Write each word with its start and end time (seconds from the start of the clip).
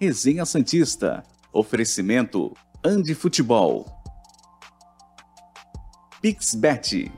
Resenha 0.00 0.44
Santista. 0.44 1.22
Oferecimento 1.52 2.52
Andi 2.84 3.14
Futebol. 3.14 3.86
Pixbet. 6.20 7.12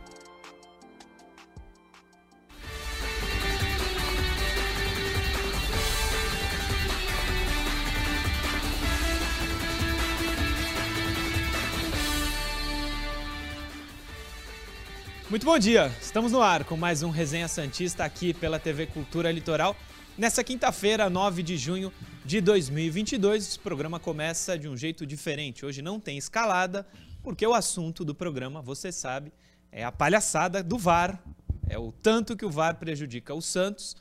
Muito 15.31 15.45
bom 15.45 15.59
dia, 15.59 15.91
estamos 16.01 16.31
no 16.31 16.41
ar 16.41 16.63
com 16.65 16.77
mais 16.77 17.03
um 17.03 17.11
Resenha 17.11 17.49
Santista 17.49 18.05
aqui 18.05 18.35
pela 18.35 18.59
TV 18.59 18.87
Cultura 18.87 19.33
Litoral. 19.33 19.75
Nessa 20.17 20.45
quinta-feira, 20.45 21.11
9 21.11 21.43
de 21.43 21.57
junho 21.57 21.93
de 22.27 22.41
2022, 22.41 23.55
o 23.55 23.61
programa 23.61 24.01
começa 24.01 24.59
de 24.59 24.69
um 24.69 24.77
jeito 24.77 25.07
diferente. 25.07 25.65
Hoje 25.65 25.81
não 25.81 26.01
tem 26.01 26.19
escalada, 26.19 26.85
porque 27.23 27.47
o 27.47 27.55
assunto 27.55 28.05
do 28.05 28.17
programa, 28.17 28.61
você 28.61 28.91
sabe, 28.91 29.33
é 29.71 29.85
a 29.85 29.93
palhaçada 29.93 30.61
do 30.61 30.77
VAR. 30.77 31.23
É 31.69 31.79
o 31.79 31.93
tanto 31.93 32.37
que 32.37 32.45
o 32.45 32.51
VAR 32.51 32.81
prejudica 32.81 33.33
o 33.33 33.41
Santos. 33.41 33.95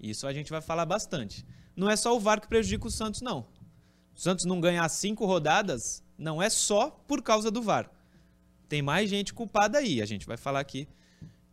Isso 0.00 0.26
a 0.26 0.32
gente 0.32 0.50
vai 0.50 0.60
falar 0.60 0.86
bastante. 0.86 1.46
Não 1.76 1.88
é 1.88 1.94
só 1.94 2.16
o 2.16 2.18
VAR 2.18 2.40
que 2.40 2.48
prejudica 2.48 2.88
o 2.88 2.90
Santos, 2.90 3.20
não. 3.20 3.46
O 4.12 4.20
Santos 4.20 4.44
não 4.44 4.60
ganhar 4.60 4.88
cinco 4.88 5.24
rodadas 5.24 6.02
não 6.18 6.42
é 6.42 6.50
só 6.50 6.90
por 6.90 7.22
causa 7.22 7.48
do 7.48 7.62
VAR. 7.62 7.88
Tem 8.68 8.82
mais 8.82 9.08
gente 9.08 9.32
culpada 9.32 9.78
aí, 9.78 10.02
a 10.02 10.06
gente 10.06 10.26
vai 10.26 10.36
falar 10.36 10.58
aqui 10.58 10.88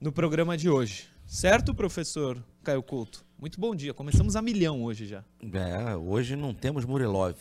no 0.02 0.12
programa 0.12 0.58
de 0.58 0.72
hoje. 0.72 1.08
Certo, 1.28 1.76
professor 1.76 2.44
Caio 2.66 2.82
Couto? 2.82 3.24
Muito 3.40 3.60
bom 3.60 3.76
dia. 3.76 3.94
Começamos 3.94 4.36
a 4.36 4.42
milhão 4.42 4.84
hoje 4.84 5.06
já. 5.06 5.24
É, 5.54 5.96
hoje 5.96 6.36
não 6.36 6.52
temos 6.54 6.84
Murilov. 6.84 7.36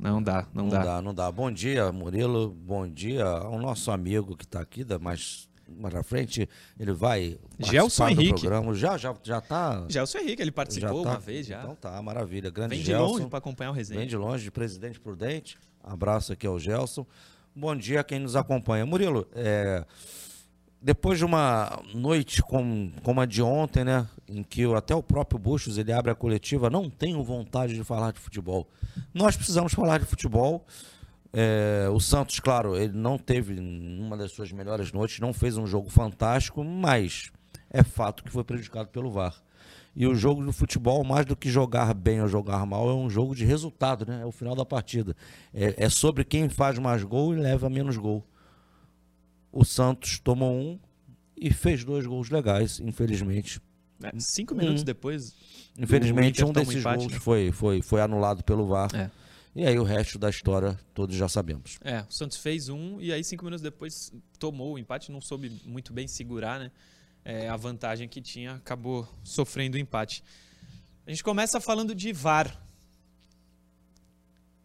Não 0.00 0.22
dá, 0.22 0.46
não, 0.54 0.62
Não 0.64 0.70
dá. 0.70 0.82
dá, 0.84 1.02
não 1.02 1.12
dá. 1.14 1.30
Bom 1.30 1.50
dia, 1.52 1.92
Murilo. 1.92 2.48
Bom 2.50 2.88
dia 2.88 3.24
ao 3.26 3.58
nosso 3.58 3.90
amigo 3.90 4.34
que 4.36 4.44
está 4.44 4.60
aqui, 4.60 4.84
da- 4.84 4.98
mais, 4.98 5.48
mais 5.68 5.94
à 5.94 6.02
frente. 6.02 6.48
Ele 6.80 6.92
vai 6.92 7.38
Gelson 7.58 8.04
participar 8.04 8.06
do 8.14 8.20
Henrique. 8.22 8.40
programa. 8.40 8.74
Já, 8.74 8.96
já, 8.96 9.14
já 9.22 9.40
tá. 9.40 9.84
Gelson 9.88 10.18
Henrique, 10.18 10.40
ele 10.40 10.52
participou 10.52 11.02
tá- 11.02 11.10
uma 11.10 11.18
vez 11.18 11.46
já. 11.46 11.60
Então 11.60 11.74
tá, 11.74 12.00
maravilha. 12.00 12.48
Grande 12.48 12.70
Vem 12.76 12.78
de 12.80 12.86
Gelson. 12.86 13.12
longe 13.12 13.26
para 13.26 13.38
acompanhar 13.38 13.70
o 13.70 13.74
resenha. 13.74 14.00
Vem 14.00 14.08
de 14.08 14.16
longe, 14.16 14.44
de 14.44 14.50
Presidente 14.50 14.98
Prudente. 14.98 15.58
Abraço 15.82 16.32
aqui 16.32 16.46
ao 16.46 16.58
Gelson. 16.58 17.04
Bom 17.54 17.74
dia 17.76 18.00
a 18.00 18.04
quem 18.04 18.20
nos 18.20 18.36
acompanha. 18.36 18.86
Murilo, 18.86 19.26
é, 19.34 19.84
depois 20.80 21.18
de 21.18 21.24
uma 21.24 21.82
noite 21.92 22.42
como, 22.42 22.92
como 23.02 23.20
a 23.20 23.26
de 23.26 23.42
ontem, 23.42 23.84
né, 23.84 24.06
em 24.28 24.42
que 24.42 24.64
até 24.74 24.94
o 24.94 25.02
próprio 25.02 25.38
Buchos 25.38 25.76
ele 25.76 25.92
abre 25.92 26.10
a 26.10 26.14
coletiva, 26.14 26.70
não 26.70 26.88
tenho 26.88 27.22
vontade 27.22 27.74
de 27.74 27.82
falar 27.82 28.12
de 28.12 28.20
futebol. 28.20 28.68
Nós 29.12 29.36
precisamos 29.36 29.72
falar 29.72 29.98
de 29.98 30.04
futebol. 30.04 30.64
É, 31.32 31.88
o 31.92 32.00
Santos, 32.00 32.40
claro, 32.40 32.76
ele 32.76 32.96
não 32.96 33.18
teve 33.18 33.58
uma 33.58 34.16
das 34.16 34.32
suas 34.32 34.50
melhores 34.50 34.92
noites, 34.92 35.20
não 35.20 35.32
fez 35.32 35.58
um 35.58 35.66
jogo 35.66 35.90
fantástico, 35.90 36.64
mas 36.64 37.30
é 37.70 37.82
fato 37.82 38.24
que 38.24 38.30
foi 38.30 38.44
prejudicado 38.44 38.88
pelo 38.88 39.10
VAR. 39.10 39.34
E 39.94 40.06
o 40.06 40.14
jogo 40.14 40.44
do 40.44 40.52
futebol, 40.52 41.02
mais 41.02 41.26
do 41.26 41.34
que 41.34 41.50
jogar 41.50 41.92
bem 41.92 42.22
ou 42.22 42.28
jogar 42.28 42.64
mal, 42.64 42.88
é 42.88 42.94
um 42.94 43.10
jogo 43.10 43.34
de 43.34 43.44
resultado, 43.44 44.06
né? 44.06 44.20
É 44.22 44.24
o 44.24 44.30
final 44.30 44.54
da 44.54 44.64
partida. 44.64 45.16
É, 45.52 45.74
é 45.76 45.88
sobre 45.88 46.24
quem 46.24 46.48
faz 46.48 46.78
mais 46.78 47.02
gol 47.02 47.34
e 47.34 47.36
leva 47.36 47.68
menos 47.68 47.96
gol. 47.96 48.24
O 49.52 49.64
Santos 49.64 50.18
tomou 50.18 50.52
um 50.54 50.78
e 51.36 51.52
fez 51.52 51.84
dois 51.84 52.06
gols 52.06 52.30
legais, 52.30 52.80
infelizmente. 52.80 53.60
É, 54.02 54.12
cinco 54.18 54.54
minutos 54.54 54.82
Hum. 54.82 54.84
depois. 54.84 55.34
Infelizmente, 55.76 56.44
um 56.44 56.52
desses 56.52 56.76
empate, 56.76 56.98
gols 57.00 57.12
né? 57.12 57.20
foi, 57.20 57.52
foi, 57.52 57.82
foi 57.82 58.00
anulado 58.00 58.42
pelo 58.44 58.66
VAR. 58.66 58.94
É. 58.94 59.10
E 59.56 59.66
aí 59.66 59.78
o 59.78 59.82
resto 59.82 60.18
da 60.18 60.30
história 60.30 60.78
todos 60.94 61.16
já 61.16 61.28
sabemos. 61.28 61.78
É, 61.82 62.02
o 62.08 62.12
Santos 62.12 62.36
fez 62.36 62.68
um 62.68 63.00
e 63.00 63.12
aí 63.12 63.24
cinco 63.24 63.44
minutos 63.44 63.62
depois 63.62 64.12
tomou 64.38 64.74
o 64.74 64.78
empate, 64.78 65.10
não 65.10 65.20
soube 65.20 65.50
muito 65.64 65.92
bem 65.92 66.06
segurar, 66.06 66.60
né? 66.60 66.70
É, 67.24 67.48
a 67.48 67.56
vantagem 67.56 68.08
que 68.08 68.20
tinha, 68.20 68.54
acabou 68.54 69.08
sofrendo 69.24 69.76
o 69.76 69.80
empate. 69.80 70.22
A 71.06 71.10
gente 71.10 71.24
começa 71.24 71.60
falando 71.60 71.94
de 71.94 72.12
VAR. 72.12 72.56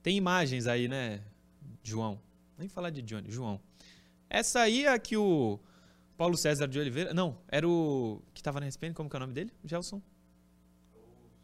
Tem 0.02 0.18
imagens 0.18 0.68
aí, 0.68 0.88
né, 0.88 1.22
João? 1.82 2.20
Nem 2.58 2.68
falar 2.68 2.90
de 2.90 3.02
Johnny, 3.02 3.32
João. 3.32 3.60
Essa 4.34 4.62
aí 4.62 4.86
é 4.86 4.90
a 4.90 4.98
que 4.98 5.16
o 5.16 5.60
Paulo 6.18 6.36
César 6.36 6.68
de 6.68 6.80
Oliveira. 6.80 7.14
Não, 7.14 7.38
era 7.48 7.68
o 7.70 8.20
que 8.34 8.42
estava 8.42 8.60
na 8.60 8.66
RSPN, 8.68 8.92
como 8.94 9.08
que 9.08 9.16
é 9.16 9.18
o 9.18 9.20
nome 9.20 9.34
dele? 9.34 9.54
Gelson? 9.64 10.02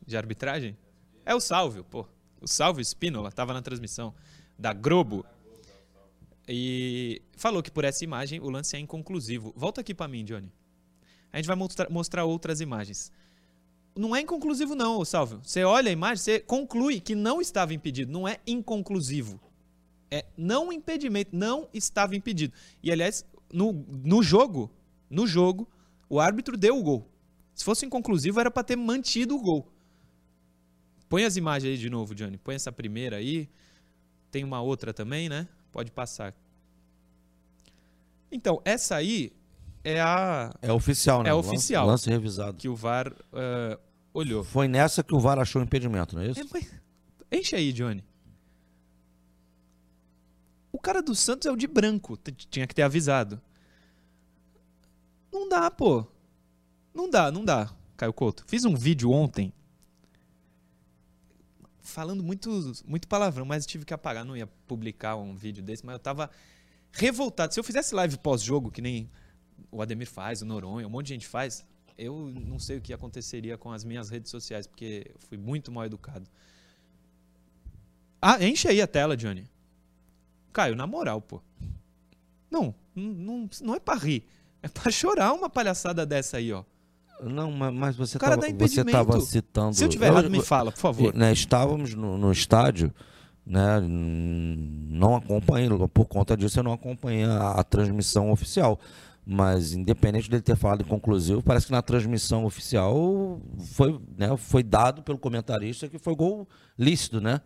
De 0.08 0.18
arbitragem? 0.18 0.76
É 1.24 1.36
o 1.36 1.40
Salvio, 1.40 1.84
pô. 1.84 2.08
O 2.42 2.48
Salvio 2.48 2.82
Spínola 2.84 3.30
estava 3.30 3.54
na 3.54 3.62
transmissão 3.62 4.12
da 4.58 4.74
Globo. 4.74 5.24
E 6.48 7.22
falou 7.38 7.62
que 7.62 7.70
por 7.70 7.84
essa 7.86 8.04
imagem 8.04 8.40
o 8.40 8.50
lance 8.50 8.76
é 8.76 8.80
inconclusivo. 8.80 9.54
Volta 9.56 9.82
aqui 9.82 9.94
para 9.94 10.08
mim, 10.08 10.26
Johnny. 10.26 10.52
A 11.32 11.38
gente 11.38 11.46
vai 11.46 11.56
mostra- 11.56 11.88
mostrar 11.92 12.26
outras 12.26 12.60
imagens. 12.60 13.12
Não 13.96 14.16
é 14.16 14.22
inconclusivo, 14.22 14.74
não, 14.74 15.06
Salvio. 15.06 15.42
Você 15.44 15.64
olha 15.64 15.90
a 15.90 15.92
imagem, 15.92 16.18
você 16.24 16.40
conclui 16.40 17.00
que 17.00 17.14
não 17.14 17.40
estava 17.40 17.72
impedido. 17.72 18.12
Não 18.12 18.28
é 18.28 18.40
inconclusivo. 18.48 19.40
É 20.12 20.26
não 20.36 20.72
impedimento, 20.74 21.36
não 21.36 21.68
estava 21.74 22.16
impedido. 22.16 22.54
E 22.82 22.92
aliás, 22.92 23.24
no, 23.54 23.74
no 24.04 24.24
jogo, 24.24 24.72
no 25.10 25.28
jogo, 25.28 25.68
o 26.10 26.20
árbitro 26.20 26.58
deu 26.58 26.78
o 26.78 26.84
gol. 26.84 27.08
Se 27.54 27.64
fosse 27.64 27.86
inconclusivo, 27.86 28.40
era 28.40 28.50
para 28.50 28.64
ter 28.64 28.76
mantido 28.76 29.36
o 29.36 29.42
gol. 29.42 29.68
Põe 31.08 31.26
as 31.26 31.36
imagens 31.38 31.72
aí 31.74 31.78
de 31.78 31.90
novo, 31.90 32.16
Johnny. 32.16 32.38
Põe 32.38 32.56
essa 32.56 32.72
primeira 32.72 33.18
aí. 33.18 33.50
Tem 34.32 34.44
uma 34.44 34.62
outra 34.62 34.94
também, 34.94 35.28
né? 35.28 35.48
Pode 35.72 35.92
passar. 35.92 36.34
Então, 38.32 38.62
essa 38.64 38.96
aí 38.96 39.32
é 39.84 40.00
a 40.00 40.54
É 40.62 40.72
oficial, 40.72 41.24
né? 41.24 41.30
É 41.30 41.34
oficial. 41.34 41.86
Lance, 41.88 42.10
revisado. 42.10 42.58
que 42.58 42.70
o 42.70 42.76
VAR 42.76 43.12
eh, 43.34 43.80
olhou. 44.14 44.44
Foi 44.44 44.68
nessa 44.68 45.04
que 45.04 45.16
o 45.16 45.20
VAR 45.20 45.40
achou 45.40 45.62
impedimento, 45.62 46.16
não 46.16 46.22
é 46.22 46.28
isso? 46.30 46.40
É, 46.40 46.44
mas- 46.52 46.72
Enche 47.32 47.56
aí, 47.56 47.72
Johnny. 47.74 48.04
O 50.80 50.82
cara 50.82 51.02
do 51.02 51.14
Santos 51.14 51.46
é 51.46 51.52
o 51.52 51.58
de 51.58 51.68
branco. 51.68 52.18
Tinha 52.50 52.66
que 52.66 52.74
ter 52.74 52.84
avisado. 52.84 53.42
Não 55.30 55.50
dá, 55.50 55.70
pô. 55.70 56.08
Não 56.94 57.10
dá, 57.10 57.30
não 57.30 57.44
dá, 57.44 57.70
Caio 57.98 58.14
Couto. 58.14 58.46
Fiz 58.48 58.64
um 58.64 58.74
vídeo 58.74 59.12
ontem 59.12 59.52
falando 61.82 62.24
muito, 62.24 62.50
muito 62.88 63.10
palavrão, 63.10 63.46
mas 63.46 63.66
tive 63.66 63.84
que 63.84 63.94
apagar. 63.94 64.24
Não 64.24 64.38
ia 64.38 64.48
publicar 64.48 65.18
um 65.18 65.36
vídeo 65.36 65.62
desse, 65.62 65.86
mas 65.86 65.92
eu 65.92 66.00
tava 66.00 66.32
revoltado. 66.94 67.54
Se 67.54 67.60
eu 67.60 67.64
fizesse 67.64 67.94
live 67.94 68.18
pós-jogo, 68.18 68.72
que 68.72 68.82
nem 68.82 69.12
o 69.70 69.82
Ademir 69.82 70.08
faz, 70.10 70.42
o 70.42 70.46
Noronha, 70.46 70.88
um 70.88 70.90
monte 70.90 71.08
de 71.08 71.14
gente 71.16 71.28
faz, 71.28 71.66
eu 71.98 72.32
não 72.34 72.58
sei 72.58 72.78
o 72.78 72.82
que 72.82 72.94
aconteceria 72.94 73.58
com 73.58 73.70
as 73.70 73.84
minhas 73.84 74.10
redes 74.10 74.32
sociais, 74.32 74.66
porque 74.66 75.12
eu 75.14 75.20
fui 75.28 75.38
muito 75.38 75.74
mal 75.74 75.84
educado. 75.84 76.26
Ah, 78.22 78.42
enche 78.42 78.70
aí 78.70 78.82
a 78.82 78.88
tela, 78.88 79.18
Johnny. 79.18 79.46
Caio, 80.60 80.76
na 80.76 80.86
moral, 80.86 81.22
pô. 81.22 81.42
Não, 82.52 82.76
não, 82.94 83.50
não, 83.62 83.76
é 83.76 83.80
pra 83.80 83.96
rir. 83.96 84.26
É 84.62 84.68
pra 84.68 84.92
chorar 84.92 85.32
uma 85.32 85.50
palhaçada 85.50 86.06
dessa 86.06 86.36
aí, 86.36 86.52
ó. 86.52 86.66
Não, 87.24 87.50
ma- 87.50 87.72
mas 87.72 87.96
você 87.96 88.18
estava 88.18 88.36
você 88.58 88.84
tava 88.84 89.22
citando. 89.22 89.74
Se 89.74 89.86
eu 89.86 89.88
tiver 89.88 90.08
errado, 90.08 90.30
me 90.30 90.42
fala, 90.42 90.70
por 90.70 90.80
favor. 90.80 91.14
né, 91.16 91.32
estávamos 91.32 91.94
no, 91.94 92.18
no 92.18 92.30
estádio, 92.30 92.94
né? 93.46 93.80
Não 93.82 95.16
acompanhei, 95.16 95.70
por 95.94 96.06
conta 96.06 96.36
disso 96.36 96.60
eu 96.60 96.64
não 96.64 96.74
acompanhei 96.74 97.24
a, 97.24 97.52
a 97.52 97.64
transmissão 97.64 98.30
oficial. 98.30 98.78
Mas 99.26 99.72
independente 99.74 100.30
dele 100.30 100.42
ter 100.42 100.58
falado 100.58 100.84
conclusivo, 100.84 101.42
parece 101.42 101.68
que 101.68 101.72
na 101.72 101.82
transmissão 101.82 102.44
oficial 102.46 103.40
foi, 103.74 103.98
né, 104.18 104.36
foi 104.36 104.64
dado 104.64 105.04
pelo 105.04 105.20
comentarista 105.20 105.88
que 105.88 106.00
foi 106.00 106.16
gol 106.16 106.48
lícito, 106.78 107.22
né? 107.22 107.40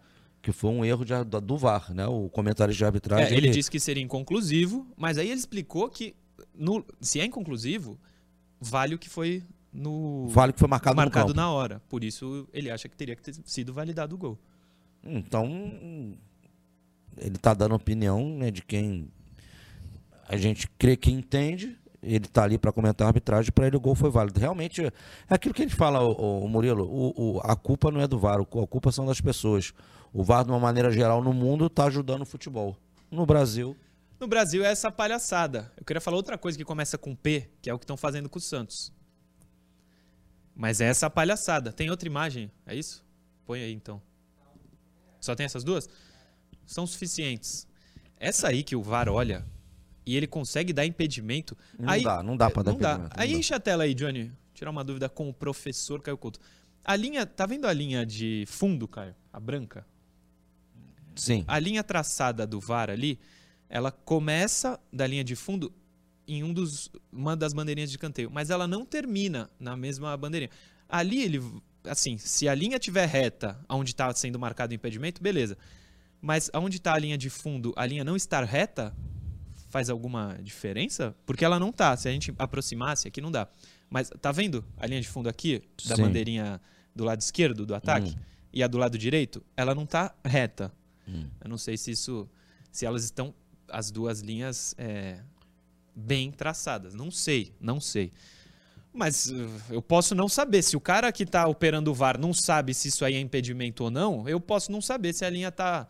Que 0.43 0.51
foi 0.51 0.69
um 0.69 0.83
erro 0.85 1.03
de, 1.05 1.13
do 1.41 1.57
VAR, 1.57 1.91
né? 1.93 2.05
O 2.05 2.29
comentarista 2.29 2.77
de 2.77 2.85
arbitragem. 2.85 3.33
É, 3.33 3.37
ele 3.37 3.49
disse 3.49 3.71
que 3.71 3.79
seria 3.79 4.03
inconclusivo, 4.03 4.85
mas 4.95 5.17
aí 5.17 5.27
ele 5.29 5.39
explicou 5.39 5.89
que 5.89 6.13
no- 6.53 6.85
se 7.01 7.19
é 7.19 7.25
inconclusivo, 7.25 7.97
vale 8.59 8.93
o 8.93 8.99
que 8.99 9.09
foi 9.09 9.41
no 9.71 10.27
Vale 10.27 10.53
que 10.53 10.59
foi 10.59 10.67
marcado, 10.67 10.95
marcado 10.97 11.33
na 11.33 11.49
hora. 11.51 11.81
Por 11.89 12.03
isso 12.03 12.47
ele 12.53 12.69
acha 12.69 12.87
que 12.89 12.95
teria 12.95 13.15
que 13.15 13.23
ter 13.23 13.33
sido 13.45 13.73
validado 13.73 14.13
o 14.13 14.17
gol. 14.17 14.37
Então, 15.01 15.47
ele 17.17 17.35
está 17.35 17.53
dando 17.53 17.73
opinião 17.75 18.27
né, 18.37 18.51
de 18.51 18.61
quem 18.61 19.09
a 20.27 20.35
gente 20.37 20.67
crê 20.77 20.95
que 20.97 21.09
entende. 21.11 21.77
Ele 22.01 22.25
está 22.25 22.43
ali 22.43 22.57
para 22.57 22.71
comentar 22.73 23.05
a 23.05 23.09
arbitragem, 23.09 23.49
para 23.53 23.65
ele 23.67 23.77
o 23.77 23.79
gol 23.79 23.95
foi 23.95 24.09
válido. 24.09 24.37
Realmente, 24.39 24.81
é 24.85 24.91
aquilo 25.29 25.53
que 25.53 25.61
a 25.61 25.65
gente 25.65 25.75
fala, 25.77 26.01
o, 26.03 26.45
Murilo, 26.49 26.83
o, 26.85 27.37
o- 27.37 27.39
a 27.41 27.55
culpa 27.55 27.89
não 27.89 28.01
é 28.01 28.07
do 28.07 28.19
VAR, 28.19 28.41
o- 28.41 28.61
a 28.61 28.67
culpa 28.67 28.91
são 28.91 29.05
das 29.05 29.21
pessoas. 29.21 29.73
O 30.13 30.23
VAR, 30.23 30.43
de 30.45 30.51
uma 30.51 30.59
maneira 30.59 30.91
geral, 30.91 31.23
no 31.23 31.33
mundo, 31.33 31.65
está 31.67 31.85
ajudando 31.85 32.21
o 32.21 32.25
futebol. 32.25 32.77
No 33.09 33.25
Brasil, 33.25 33.75
No 34.19 34.27
Brasil 34.27 34.63
é 34.63 34.71
essa 34.71 34.89
palhaçada. 34.91 35.71
Eu 35.75 35.83
queria 35.83 35.99
falar 35.99 36.15
outra 36.17 36.37
coisa 36.37 36.57
que 36.57 36.63
começa 36.63 36.97
com 36.97 37.13
P, 37.15 37.49
que 37.61 37.69
é 37.69 37.73
o 37.73 37.79
que 37.79 37.83
estão 37.83 37.97
fazendo 37.97 38.29
com 38.29 38.37
o 38.37 38.41
Santos. 38.41 38.91
Mas 40.55 40.79
é 40.79 40.85
essa 40.85 41.09
palhaçada. 41.09 41.71
Tem 41.73 41.89
outra 41.89 42.07
imagem, 42.07 42.51
é 42.65 42.75
isso? 42.75 43.03
Põe 43.45 43.61
aí 43.61 43.73
então. 43.73 44.01
Só 45.19 45.35
tem 45.35 45.45
essas 45.45 45.63
duas? 45.63 45.89
São 46.65 46.85
suficientes. 46.87 47.67
Essa 48.17 48.47
aí 48.49 48.63
que 48.63 48.75
o 48.75 48.81
VAR 48.83 49.09
olha 49.09 49.45
e 50.05 50.15
ele 50.15 50.27
consegue 50.27 50.71
dar 50.71 50.85
impedimento. 50.85 51.57
Não 51.77 51.89
aí, 51.89 52.03
dá, 52.03 52.21
não 52.23 52.37
dá 52.37 52.49
pra 52.49 52.61
dar 52.63 52.71
não 52.71 52.77
dá. 52.79 52.91
impedimento, 52.91 53.15
Aí 53.19 53.27
não 53.27 53.33
dá. 53.33 53.39
enche 53.39 53.53
a 53.53 53.59
tela 53.59 53.83
aí, 53.83 53.93
Johnny. 53.93 54.31
Tirar 54.53 54.69
uma 54.69 54.83
dúvida 54.83 55.09
com 55.09 55.27
o 55.27 55.33
professor 55.33 56.01
Caio 56.01 56.17
Couto. 56.17 56.39
A 56.85 56.95
linha, 56.95 57.25
tá 57.25 57.45
vendo 57.45 57.65
a 57.67 57.73
linha 57.73 58.05
de 58.05 58.45
fundo, 58.47 58.87
Caio? 58.87 59.15
A 59.31 59.39
branca? 59.39 59.85
Sim. 61.15 61.43
A 61.47 61.59
linha 61.59 61.83
traçada 61.83 62.45
do 62.47 62.59
VAR 62.59 62.89
ali, 62.89 63.19
ela 63.69 63.91
começa 63.91 64.79
da 64.91 65.05
linha 65.07 65.23
de 65.23 65.35
fundo 65.35 65.71
em 66.27 66.43
um 66.43 66.53
dos, 66.53 66.89
uma 67.11 67.35
das 67.35 67.53
bandeirinhas 67.53 67.91
de 67.91 67.97
canteio, 67.97 68.29
mas 68.31 68.49
ela 68.49 68.67
não 68.67 68.85
termina 68.85 69.49
na 69.59 69.75
mesma 69.75 70.15
bandeirinha. 70.15 70.49
Ali 70.87 71.21
ele, 71.21 71.41
assim, 71.85 72.17
se 72.17 72.47
a 72.47 72.55
linha 72.55 72.79
tiver 72.79 73.05
reta, 73.07 73.59
onde 73.69 73.91
está 73.91 74.13
sendo 74.13 74.39
marcado 74.39 74.71
o 74.71 74.75
impedimento, 74.75 75.21
beleza. 75.21 75.57
Mas 76.21 76.49
onde 76.53 76.77
está 76.77 76.93
a 76.93 76.99
linha 76.99 77.17
de 77.17 77.29
fundo, 77.29 77.73
a 77.75 77.85
linha 77.85 78.03
não 78.03 78.15
estar 78.15 78.43
reta, 78.45 78.95
faz 79.69 79.89
alguma 79.89 80.37
diferença? 80.41 81.13
Porque 81.25 81.43
ela 81.43 81.59
não 81.59 81.71
tá. 81.71 81.97
Se 81.97 82.07
a 82.07 82.11
gente 82.11 82.33
aproximasse 82.37 83.07
aqui, 83.07 83.19
não 83.19 83.31
dá. 83.31 83.47
Mas 83.89 84.09
tá 84.21 84.31
vendo 84.31 84.63
a 84.77 84.87
linha 84.87 85.01
de 85.01 85.07
fundo 85.07 85.27
aqui, 85.27 85.61
da 85.85 85.95
Sim. 85.95 86.03
bandeirinha 86.03 86.61
do 86.95 87.03
lado 87.03 87.19
esquerdo 87.19 87.65
do 87.65 87.75
ataque, 87.75 88.11
Hum. 88.11 88.19
e 88.53 88.63
a 88.63 88.67
do 88.67 88.77
lado 88.77 88.97
direito? 88.97 89.43
Ela 89.57 89.75
não 89.75 89.85
tá 89.85 90.15
reta. 90.23 90.71
Hum. 91.07 91.27
Eu 91.41 91.49
não 91.49 91.57
sei 91.57 91.77
se 91.77 91.91
isso. 91.91 92.29
Se 92.71 92.85
elas 92.85 93.03
estão. 93.03 93.33
As 93.69 93.89
duas 93.89 94.19
linhas 94.19 94.75
é, 94.77 95.19
bem 95.95 96.31
traçadas. 96.31 96.93
Não 96.93 97.09
sei, 97.09 97.53
não 97.59 97.79
sei. 97.79 98.11
Mas 98.93 99.27
uh, 99.31 99.49
eu 99.69 99.81
posso 99.81 100.13
não 100.13 100.29
saber. 100.29 100.61
Se 100.61 100.77
o 100.77 100.81
cara 100.81 101.11
que 101.11 101.25
tá 101.25 101.47
operando 101.47 101.89
o 101.89 101.93
VAR 101.93 102.19
não 102.19 102.33
sabe 102.33 102.73
se 102.73 102.89
isso 102.89 103.03
aí 103.03 103.15
é 103.15 103.19
impedimento 103.19 103.85
ou 103.85 103.91
não, 103.91 104.27
eu 104.29 104.39
posso 104.39 104.71
não 104.71 104.81
saber 104.81 105.13
se 105.13 105.25
a 105.25 105.29
linha 105.29 105.51
tá, 105.51 105.87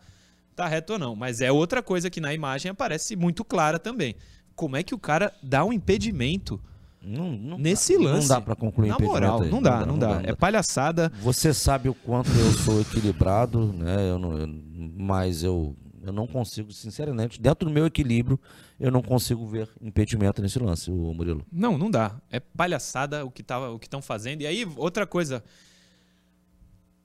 tá 0.56 0.66
reta 0.66 0.94
ou 0.94 0.98
não. 0.98 1.14
Mas 1.14 1.40
é 1.40 1.52
outra 1.52 1.82
coisa 1.82 2.08
que 2.08 2.20
na 2.20 2.32
imagem 2.32 2.70
aparece 2.70 3.14
muito 3.16 3.44
clara 3.44 3.78
também. 3.78 4.16
Como 4.54 4.76
é 4.76 4.82
que 4.82 4.94
o 4.94 4.98
cara 4.98 5.34
dá 5.42 5.64
um 5.64 5.72
impedimento 5.72 6.60
Não, 7.04 7.32
não 7.32 7.58
nesse 7.58 7.96
dá, 7.96 8.04
lance? 8.04 8.28
Não 8.28 8.36
dá 8.36 8.40
pra 8.40 8.56
concluir 8.56 8.88
Na 8.88 8.98
moral, 8.98 9.44
não 9.44 9.60
dá, 9.62 9.84
não 9.86 9.98
dá. 9.98 10.20
É 10.24 10.34
palhaçada. 10.34 11.12
Você 11.20 11.52
sabe 11.52 11.88
o 11.88 11.94
quanto 11.94 12.30
eu 12.30 12.52
sou 12.52 12.80
equilibrado, 12.80 13.72
né? 13.72 14.08
Eu 14.10 14.18
não, 14.18 14.38
eu- 14.38 14.48
mas 14.96 15.42
eu, 15.42 15.76
eu 16.02 16.12
não 16.12 16.26
consigo, 16.26 16.72
sinceramente, 16.72 17.40
dentro 17.40 17.68
do 17.68 17.72
meu 17.74 17.86
equilíbrio, 17.86 18.38
eu 18.80 18.90
não 18.90 19.02
consigo 19.02 19.46
ver 19.46 19.68
impedimento 19.80 20.40
nesse 20.42 20.58
lance, 20.58 20.90
o 20.90 21.12
Murilo. 21.14 21.44
Não, 21.52 21.76
não 21.78 21.90
dá. 21.90 22.20
É 22.30 22.40
palhaçada 22.40 23.24
o 23.24 23.30
que 23.30 23.42
que 23.44 23.86
estão 23.86 24.00
fazendo. 24.02 24.42
E 24.42 24.46
aí, 24.46 24.66
outra 24.76 25.06
coisa. 25.06 25.44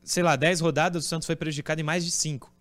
Sei 0.04 0.24
lá, 0.24 0.36
10 0.36 0.60
rodadas, 0.62 1.06
o 1.06 1.08
Santos 1.08 1.26
foi 1.26 1.36
prejudicado 1.36 1.80
em 1.82 1.84
mais 1.84 2.04
de 2.04 2.12
5. 2.12 2.52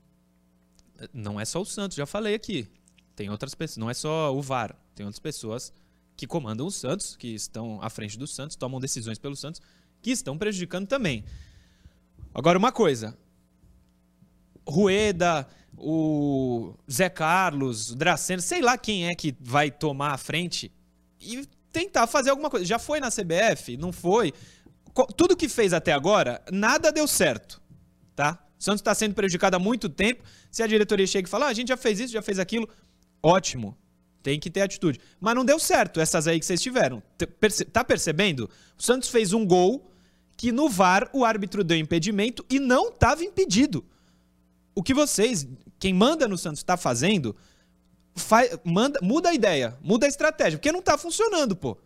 Não 1.15 1.41
é 1.41 1.45
só 1.45 1.61
o 1.61 1.65
Santos, 1.65 1.97
já 1.97 2.05
falei 2.05 2.35
aqui. 2.35 2.69
Tem 3.15 3.31
outras 3.31 3.55
pessoas, 3.55 3.77
não 3.79 3.89
é 3.89 3.95
só 3.95 4.35
o 4.37 4.43
VAR. 4.43 4.75
Tem 4.95 5.07
outras 5.07 5.21
pessoas 5.21 5.73
que 6.19 6.27
comandam 6.27 6.67
o 6.67 6.71
Santos, 6.71 7.15
que 7.15 7.29
estão 7.29 7.81
à 7.81 7.89
frente 7.89 8.19
do 8.19 8.27
Santos, 8.27 8.57
tomam 8.57 8.81
decisões 8.81 9.21
pelo 9.21 9.37
Santos, 9.37 9.63
que 10.03 10.11
estão 10.11 10.37
prejudicando 10.37 10.89
também. 10.89 11.25
Agora, 12.35 12.59
uma 12.59 12.73
coisa. 12.73 13.17
Rueda, 14.67 15.47
o 15.77 16.75
Zé 16.91 17.09
Carlos, 17.09 17.93
o 17.93 17.95
Dracena, 17.95 18.43
sei 18.43 18.61
lá 18.61 18.77
quem 18.77 19.07
é 19.07 19.15
que 19.15 19.33
vai 19.41 19.71
tomar 19.71 20.11
a 20.11 20.19
frente 20.19 20.73
e 21.21 21.47
tentar 21.71 22.09
fazer 22.09 22.31
alguma 22.31 22.51
coisa. 22.51 22.67
Já 22.67 22.81
foi 22.81 22.99
na 22.99 23.13
CBF? 23.13 23.77
Não 23.77 23.93
foi? 23.93 24.35
Tudo 25.17 25.37
que 25.37 25.49
fez 25.49 25.73
até 25.73 25.93
agora, 25.93 26.43
nada 26.51 26.91
deu 26.91 27.07
certo, 27.07 27.63
tá? 28.17 28.45
O 28.59 28.63
Santos 28.65 28.81
está 28.81 28.93
sendo 28.93 29.15
prejudicado 29.15 29.55
há 29.55 29.61
muito 29.61 29.89
tempo. 29.89 30.25
Se 30.51 30.65
a 30.65 30.67
diretoria 30.67 31.07
chega 31.07 31.29
e 31.29 31.31
fala, 31.31 31.47
ah, 31.47 31.51
a 31.51 31.55
gente 31.55 31.69
já 31.69 31.77
fez 31.77 32.01
isso, 32.01 32.13
já 32.13 32.23
fez 32.23 32.41
aquilo, 32.41 32.69
ótimo. 33.23 33.79
Tem 34.29 34.39
que 34.39 34.51
ter 34.51 34.61
atitude. 34.61 35.01
Mas 35.19 35.35
não 35.35 35.43
deu 35.43 35.59
certo 35.59 36.01
essas 36.01 36.27
aí 36.29 36.39
que 36.39 36.45
vocês 36.45 36.61
tiveram. 36.61 37.03
Tá 37.73 37.83
percebendo? 37.83 38.51
O 38.79 38.83
Santos 38.83 39.09
fez 39.09 39.33
um 39.33 39.47
gol 39.47 39.91
que 40.37 40.53
no 40.53 40.69
VAR 40.69 41.09
o 41.15 41.25
árbitro 41.25 41.65
deu 41.65 41.79
impedimento 41.79 42.45
e 42.51 42.61
não 42.61 42.89
estava 42.91 43.25
impedido. 43.25 43.83
O 44.75 44.83
que 44.83 44.93
vocês, 44.93 45.49
quem 45.79 45.95
manda 45.95 46.29
no 46.29 46.37
Santos, 46.37 46.61
está 46.61 46.77
fazendo, 46.77 47.35
fa- 48.15 48.61
manda, 48.63 49.01
muda 49.03 49.31
a 49.31 49.35
ideia, 49.35 49.79
muda 49.81 50.05
a 50.05 50.11
estratégia, 50.11 50.59
porque 50.59 50.71
não 50.71 50.83
tá 50.83 50.99
funcionando, 50.99 51.57
pô. 51.57 51.79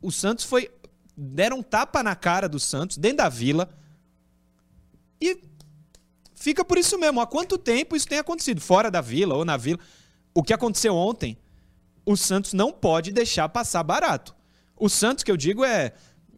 O 0.00 0.10
Santos 0.10 0.46
foi. 0.46 0.70
Deram 1.14 1.58
um 1.58 1.62
tapa 1.62 2.02
na 2.02 2.16
cara 2.16 2.48
do 2.48 2.58
Santos, 2.58 2.96
dentro 2.96 3.18
da 3.18 3.28
vila. 3.28 3.68
E 5.20 5.38
fica 6.34 6.64
por 6.64 6.78
isso 6.78 6.98
mesmo. 6.98 7.20
Há 7.20 7.26
quanto 7.26 7.58
tempo 7.58 7.94
isso 7.94 8.08
tem 8.08 8.18
acontecido? 8.18 8.58
Fora 8.58 8.90
da 8.90 9.02
vila 9.02 9.34
ou 9.34 9.44
na 9.44 9.58
vila. 9.58 9.78
O 10.34 10.42
que 10.42 10.52
aconteceu 10.52 10.94
ontem, 10.94 11.36
o 12.04 12.16
Santos 12.16 12.52
não 12.52 12.72
pode 12.72 13.12
deixar 13.12 13.48
passar 13.48 13.82
barato. 13.82 14.34
O 14.76 14.88
Santos, 14.88 15.24
que 15.24 15.30
eu 15.30 15.36
digo, 15.36 15.64
é 15.64 15.92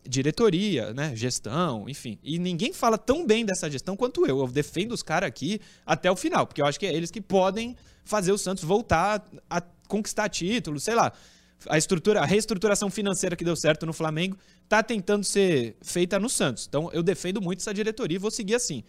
diretoria, 0.08 0.92
né? 0.92 1.14
Gestão, 1.14 1.88
enfim. 1.88 2.18
E 2.22 2.38
ninguém 2.38 2.72
fala 2.72 2.98
tão 2.98 3.26
bem 3.26 3.44
dessa 3.44 3.70
gestão 3.70 3.96
quanto 3.96 4.26
eu. 4.26 4.38
Eu 4.40 4.48
defendo 4.48 4.92
os 4.92 5.02
caras 5.02 5.28
aqui 5.28 5.60
até 5.86 6.10
o 6.10 6.16
final, 6.16 6.46
porque 6.46 6.60
eu 6.60 6.66
acho 6.66 6.78
que 6.78 6.86
é 6.86 6.92
eles 6.92 7.10
que 7.10 7.20
podem 7.20 7.76
fazer 8.04 8.32
o 8.32 8.38
Santos 8.38 8.64
voltar 8.64 9.24
a 9.48 9.62
conquistar 9.86 10.28
títulos, 10.28 10.82
sei 10.82 10.94
lá. 10.94 11.12
A 11.68 11.78
estrutura, 11.78 12.20
a 12.20 12.24
reestruturação 12.24 12.90
financeira 12.90 13.36
que 13.36 13.44
deu 13.44 13.54
certo 13.54 13.86
no 13.86 13.92
Flamengo 13.92 14.36
tá 14.68 14.82
tentando 14.82 15.22
ser 15.22 15.76
feita 15.80 16.18
no 16.18 16.28
Santos. 16.28 16.66
Então 16.66 16.90
eu 16.92 17.02
defendo 17.02 17.40
muito 17.40 17.60
essa 17.60 17.72
diretoria 17.72 18.16
e 18.16 18.18
vou 18.18 18.30
seguir 18.30 18.56
assim. 18.56 18.82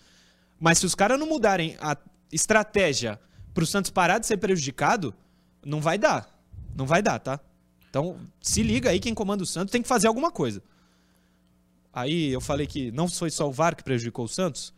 Mas 0.60 0.80
se 0.80 0.86
os 0.86 0.96
caras 0.96 1.20
não 1.20 1.28
mudarem 1.28 1.76
a 1.80 1.96
estratégia 2.32 3.20
pro 3.54 3.66
Santos 3.66 3.92
parar 3.92 4.20
de 4.20 4.28
ser 4.28 4.38
prejudicado, 4.38 5.14
não 5.66 5.82
vai 5.82 5.98
dar. 5.98 6.30
Não 6.76 6.86
vai 6.86 7.02
dar, 7.02 7.20
tá? 7.20 7.40
Então, 7.90 8.18
se 8.42 8.64
liga 8.64 8.90
aí, 8.90 9.00
quem 9.00 9.14
comanda 9.14 9.44
o 9.44 9.46
Santos 9.46 9.72
tem 9.72 9.82
que 9.82 9.88
fazer 9.88 10.08
alguma 10.08 10.32
coisa. 10.32 10.64
Aí 11.94 12.30
eu 12.30 12.42
falei 12.42 12.66
que 12.66 12.92
não 12.92 13.08
foi 13.08 13.30
só 13.30 13.48
o 13.48 13.52
VAR 13.52 13.76
que 13.76 13.84
prejudicou 13.84 14.26
o 14.26 14.28
Santos. 14.28 14.74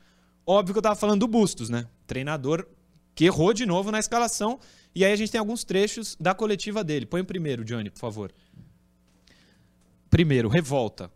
Óbvio 0.46 0.74
que 0.74 0.80
eu 0.80 0.84
tava 0.84 0.96
falando 0.96 1.22
do 1.22 1.28
Bustos, 1.28 1.70
né? 1.70 1.88
Treinador 2.06 2.68
que 3.16 3.24
errou 3.24 3.54
de 3.54 3.66
novo 3.66 3.90
na 3.90 4.00
escalação. 4.00 4.60
E 4.94 5.06
aí 5.06 5.14
a 5.14 5.16
gente 5.16 5.32
tem 5.32 5.40
alguns 5.40 5.64
trechos 5.64 6.18
da 6.20 6.36
coletiva 6.36 6.84
dele. 6.84 7.06
Põe 7.06 7.22
o 7.22 7.26
primeiro, 7.26 7.64
Johnny, 7.64 7.90
por 7.90 8.00
favor. 8.00 8.34
Primeiro, 10.10 10.50
revolta. 10.50 11.10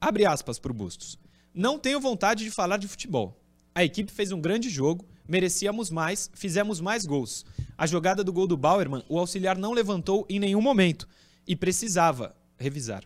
Abre 0.00 0.26
aspas 0.26 0.58
pro 0.58 0.74
Bustos. 0.74 1.16
Não 1.54 1.78
tenho 1.78 2.00
vontade 2.00 2.42
de 2.42 2.50
falar 2.50 2.76
de 2.76 2.88
futebol. 2.88 3.40
A 3.72 3.84
equipe 3.84 4.10
fez 4.10 4.32
um 4.32 4.40
grande 4.40 4.68
jogo, 4.68 5.06
merecíamos 5.28 5.90
mais, 5.90 6.30
fizemos 6.34 6.80
mais 6.80 7.06
gols. 7.06 7.44
A 7.76 7.86
jogada 7.86 8.22
do 8.22 8.32
gol 8.32 8.46
do 8.46 8.56
Bauerman, 8.56 9.04
o 9.08 9.18
auxiliar 9.18 9.56
não 9.58 9.72
levantou 9.72 10.26
em 10.28 10.38
nenhum 10.38 10.60
momento 10.60 11.08
e 11.46 11.56
precisava 11.56 12.34
revisar. 12.58 13.04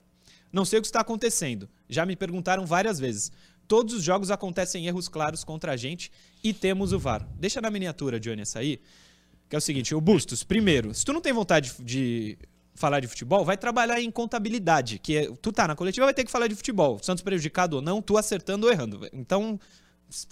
Não 0.52 0.64
sei 0.64 0.78
o 0.78 0.82
que 0.82 0.88
está 0.88 1.00
acontecendo. 1.00 1.68
Já 1.88 2.04
me 2.06 2.16
perguntaram 2.16 2.66
várias 2.66 2.98
vezes. 2.98 3.30
Todos 3.66 3.94
os 3.94 4.02
jogos 4.02 4.30
acontecem 4.30 4.86
erros 4.86 5.08
claros 5.08 5.44
contra 5.44 5.72
a 5.72 5.76
gente 5.76 6.10
e 6.42 6.54
temos 6.54 6.92
o 6.92 6.98
VAR. 6.98 7.28
Deixa 7.38 7.60
na 7.60 7.70
miniatura, 7.70 8.18
Johnny, 8.18 8.42
essa 8.42 8.60
aí. 8.60 8.80
Que 9.48 9.56
é 9.56 9.58
o 9.58 9.62
seguinte, 9.62 9.94
o 9.94 10.00
Bustos, 10.00 10.42
primeiro, 10.42 10.94
se 10.94 11.04
tu 11.04 11.12
não 11.12 11.20
tem 11.20 11.32
vontade 11.32 11.72
de 11.80 12.38
falar 12.74 13.00
de 13.00 13.08
futebol, 13.08 13.44
vai 13.44 13.56
trabalhar 13.56 14.00
em 14.00 14.10
contabilidade, 14.10 14.98
que 14.98 15.16
é, 15.16 15.32
tu 15.42 15.50
tá 15.50 15.66
na 15.66 15.74
coletiva, 15.74 16.06
vai 16.06 16.14
ter 16.14 16.24
que 16.24 16.30
falar 16.30 16.46
de 16.46 16.54
futebol. 16.54 16.98
Santos 17.02 17.22
prejudicado 17.22 17.76
ou 17.76 17.82
não, 17.82 18.00
tu 18.00 18.16
acertando 18.16 18.66
ou 18.66 18.72
errando. 18.72 19.08
Então, 19.12 19.58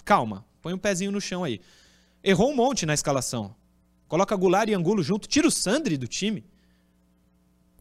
calma, 0.05 0.45
põe 0.67 0.73
um 0.73 0.77
pezinho 0.77 1.13
no 1.13 1.21
chão 1.21 1.45
aí. 1.45 1.61
Errou 2.21 2.51
um 2.51 2.55
monte 2.55 2.85
na 2.85 2.93
escalação. 2.93 3.55
Coloca 4.05 4.35
Goulart 4.35 4.67
e 4.67 4.73
Angulo 4.73 5.01
junto, 5.01 5.25
tira 5.25 5.47
o 5.47 5.51
Sandri 5.51 5.95
do 5.95 6.07
time. 6.07 6.43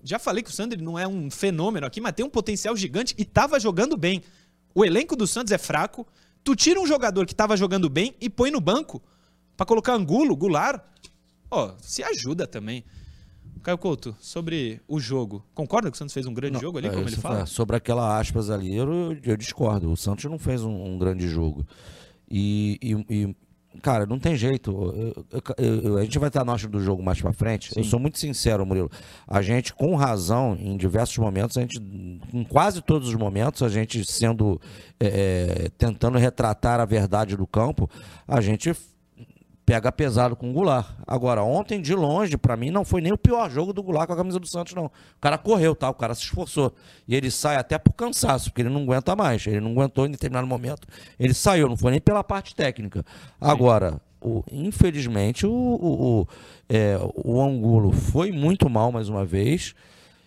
Já 0.05 0.21
falei 0.21 0.41
que 0.41 0.51
o 0.51 0.53
Sandri 0.53 0.81
não 0.81 0.97
é 0.97 1.07
um 1.07 1.29
fenômeno 1.29 1.85
aqui, 1.85 2.01
mas 2.01 2.13
tem 2.13 2.25
um 2.25 2.31
potencial 2.31 2.77
gigante 2.77 3.13
e 3.19 3.25
tava 3.25 3.59
jogando 3.59 3.97
bem. 3.97 4.23
O 4.73 4.85
elenco 4.85 5.17
do 5.17 5.27
Santos 5.27 5.53
é 5.53 5.59
fraco. 5.59 6.07
Tu 6.45 6.55
tira 6.55 6.81
um 6.81 6.87
jogador 6.87 7.27
que 7.27 7.35
tava 7.35 7.57
jogando 7.57 7.91
bem 7.91 8.15
e 8.21 8.31
põe 8.31 8.53
no 8.53 8.61
banco 8.61 9.03
pra 9.57 9.67
colocar 9.67 9.95
Angulo, 9.95 10.37
Goulart. 10.37 10.81
Ó, 11.51 11.75
se 11.81 12.05
ajuda 12.05 12.47
também. 12.47 12.85
Caio 13.65 13.79
Couto, 13.79 14.15
sobre 14.21 14.81
o 14.87 15.01
jogo. 15.01 15.45
Concorda 15.53 15.91
que 15.91 15.97
o 15.97 15.99
Santos 15.99 16.15
fez 16.15 16.25
um 16.25 16.33
grande 16.33 16.55
Não, 16.55 16.61
jogo 16.61 16.79
ali, 16.79 16.87
é, 16.87 16.91
como 16.91 17.09
ele 17.09 17.17
fala? 17.17 17.47
Sobre 17.47 17.75
aquela 17.75 18.17
aspas 18.17 18.49
ali, 18.49 18.77
eu, 18.77 19.19
eu 19.25 19.37
discordo. 19.37 19.91
O 19.91 19.97
Santos 19.97 20.25
não 20.27 20.39
fez 20.39 20.63
um, 20.63 20.85
um 20.85 20.97
grande 20.97 21.27
jogo. 21.27 21.67
E, 22.31 22.79
e- 22.83 23.15
e, 23.15 23.37
cara, 23.83 24.07
não 24.07 24.19
tem 24.19 24.35
jeito. 24.37 24.71
Eu- 24.73 25.25
eu- 25.59 25.81
eu- 25.83 25.99
a 25.99 26.03
gente 26.03 26.19
vai 26.19 26.29
estar 26.29 26.45
na 26.45 26.57
do 26.69 26.81
jogo 26.83 27.03
mais 27.03 27.21
pra 27.21 27.33
frente. 27.33 27.71
Eu 27.77 27.85
Sim. 27.85 27.91
sou 27.91 28.01
muito 28.01 28.19
sincero, 28.19 28.65
Murilo. 28.67 28.91
A 29.29 29.43
gente, 29.43 29.73
com 29.75 29.95
razão, 29.95 30.57
em 30.61 30.77
diversos 30.77 31.17
momentos, 31.19 31.57
a 31.57 31.61
gente, 31.61 31.79
em 32.33 32.45
quase 32.45 32.81
todos 32.83 33.09
os 33.09 33.15
momentos, 33.15 33.63
a 33.63 33.69
gente 33.69 34.05
sendo, 34.05 34.61
é, 34.99 35.07
é, 35.67 35.69
tentando 35.79 36.19
retratar 36.19 36.81
a 36.81 36.85
verdade 36.85 37.37
do 37.37 37.47
campo, 37.47 37.89
a 38.27 38.41
gente 38.41 38.73
pega 39.67 39.91
pesado 39.91 40.37
com 40.37 40.49
o 40.49 40.53
Goulart. 40.53 40.87
Agora, 41.05 41.43
ontem, 41.43 41.83
de 41.83 41.93
longe, 41.93 42.39
pra 42.39 42.57
mim, 42.57 42.71
não 42.71 42.85
foi 42.85 43.01
nem 43.01 43.13
o 43.13 43.19
pior 43.19 43.51
jogo 43.51 43.73
do 43.73 43.83
Goulart 43.83 44.07
com 44.07 44.13
a 44.13 44.17
camisa 44.17 44.39
do 44.39 44.47
Santos, 44.47 44.73
não. 44.75 44.87
O 44.87 44.91
cara 45.21 45.37
correu, 45.37 45.75
tá? 45.75 45.91
O 45.91 45.95
cara 45.95 46.15
se 46.15 46.23
esforçou. 46.23 46.73
E 47.09 47.17
ele 47.17 47.31
sai 47.33 47.57
até 47.57 47.77
por 47.77 47.93
cansaço, 47.93 48.51
porque 48.51 48.63
ele 48.63 48.69
não 48.71 48.83
aguenta 48.85 49.17
mais. 49.17 49.45
Ele 49.45 49.59
não 49.61 49.73
aguentou 49.73 50.07
em 50.07 50.11
determinado 50.13 50.47
momento. 50.47 50.87
Ele 51.19 51.35
saiu, 51.35 51.69
não 51.69 51.77
foi 51.77 51.91
nem 51.91 52.01
pela 52.01 52.23
parte 52.23 52.55
técnica. 52.55 53.05
Agora, 53.41 54.01
o- 54.21 54.45
infelizmente, 54.53 55.45
o, 55.47 55.51
o, 55.51 56.21
o, 56.23 56.29
é, 56.69 56.97
o 57.15 57.43
Angulo 57.43 57.91
foi 57.91 58.31
muito 58.31 58.71
mal 58.71 58.93
mais 58.93 59.09
uma 59.09 59.25
vez. 59.25 59.75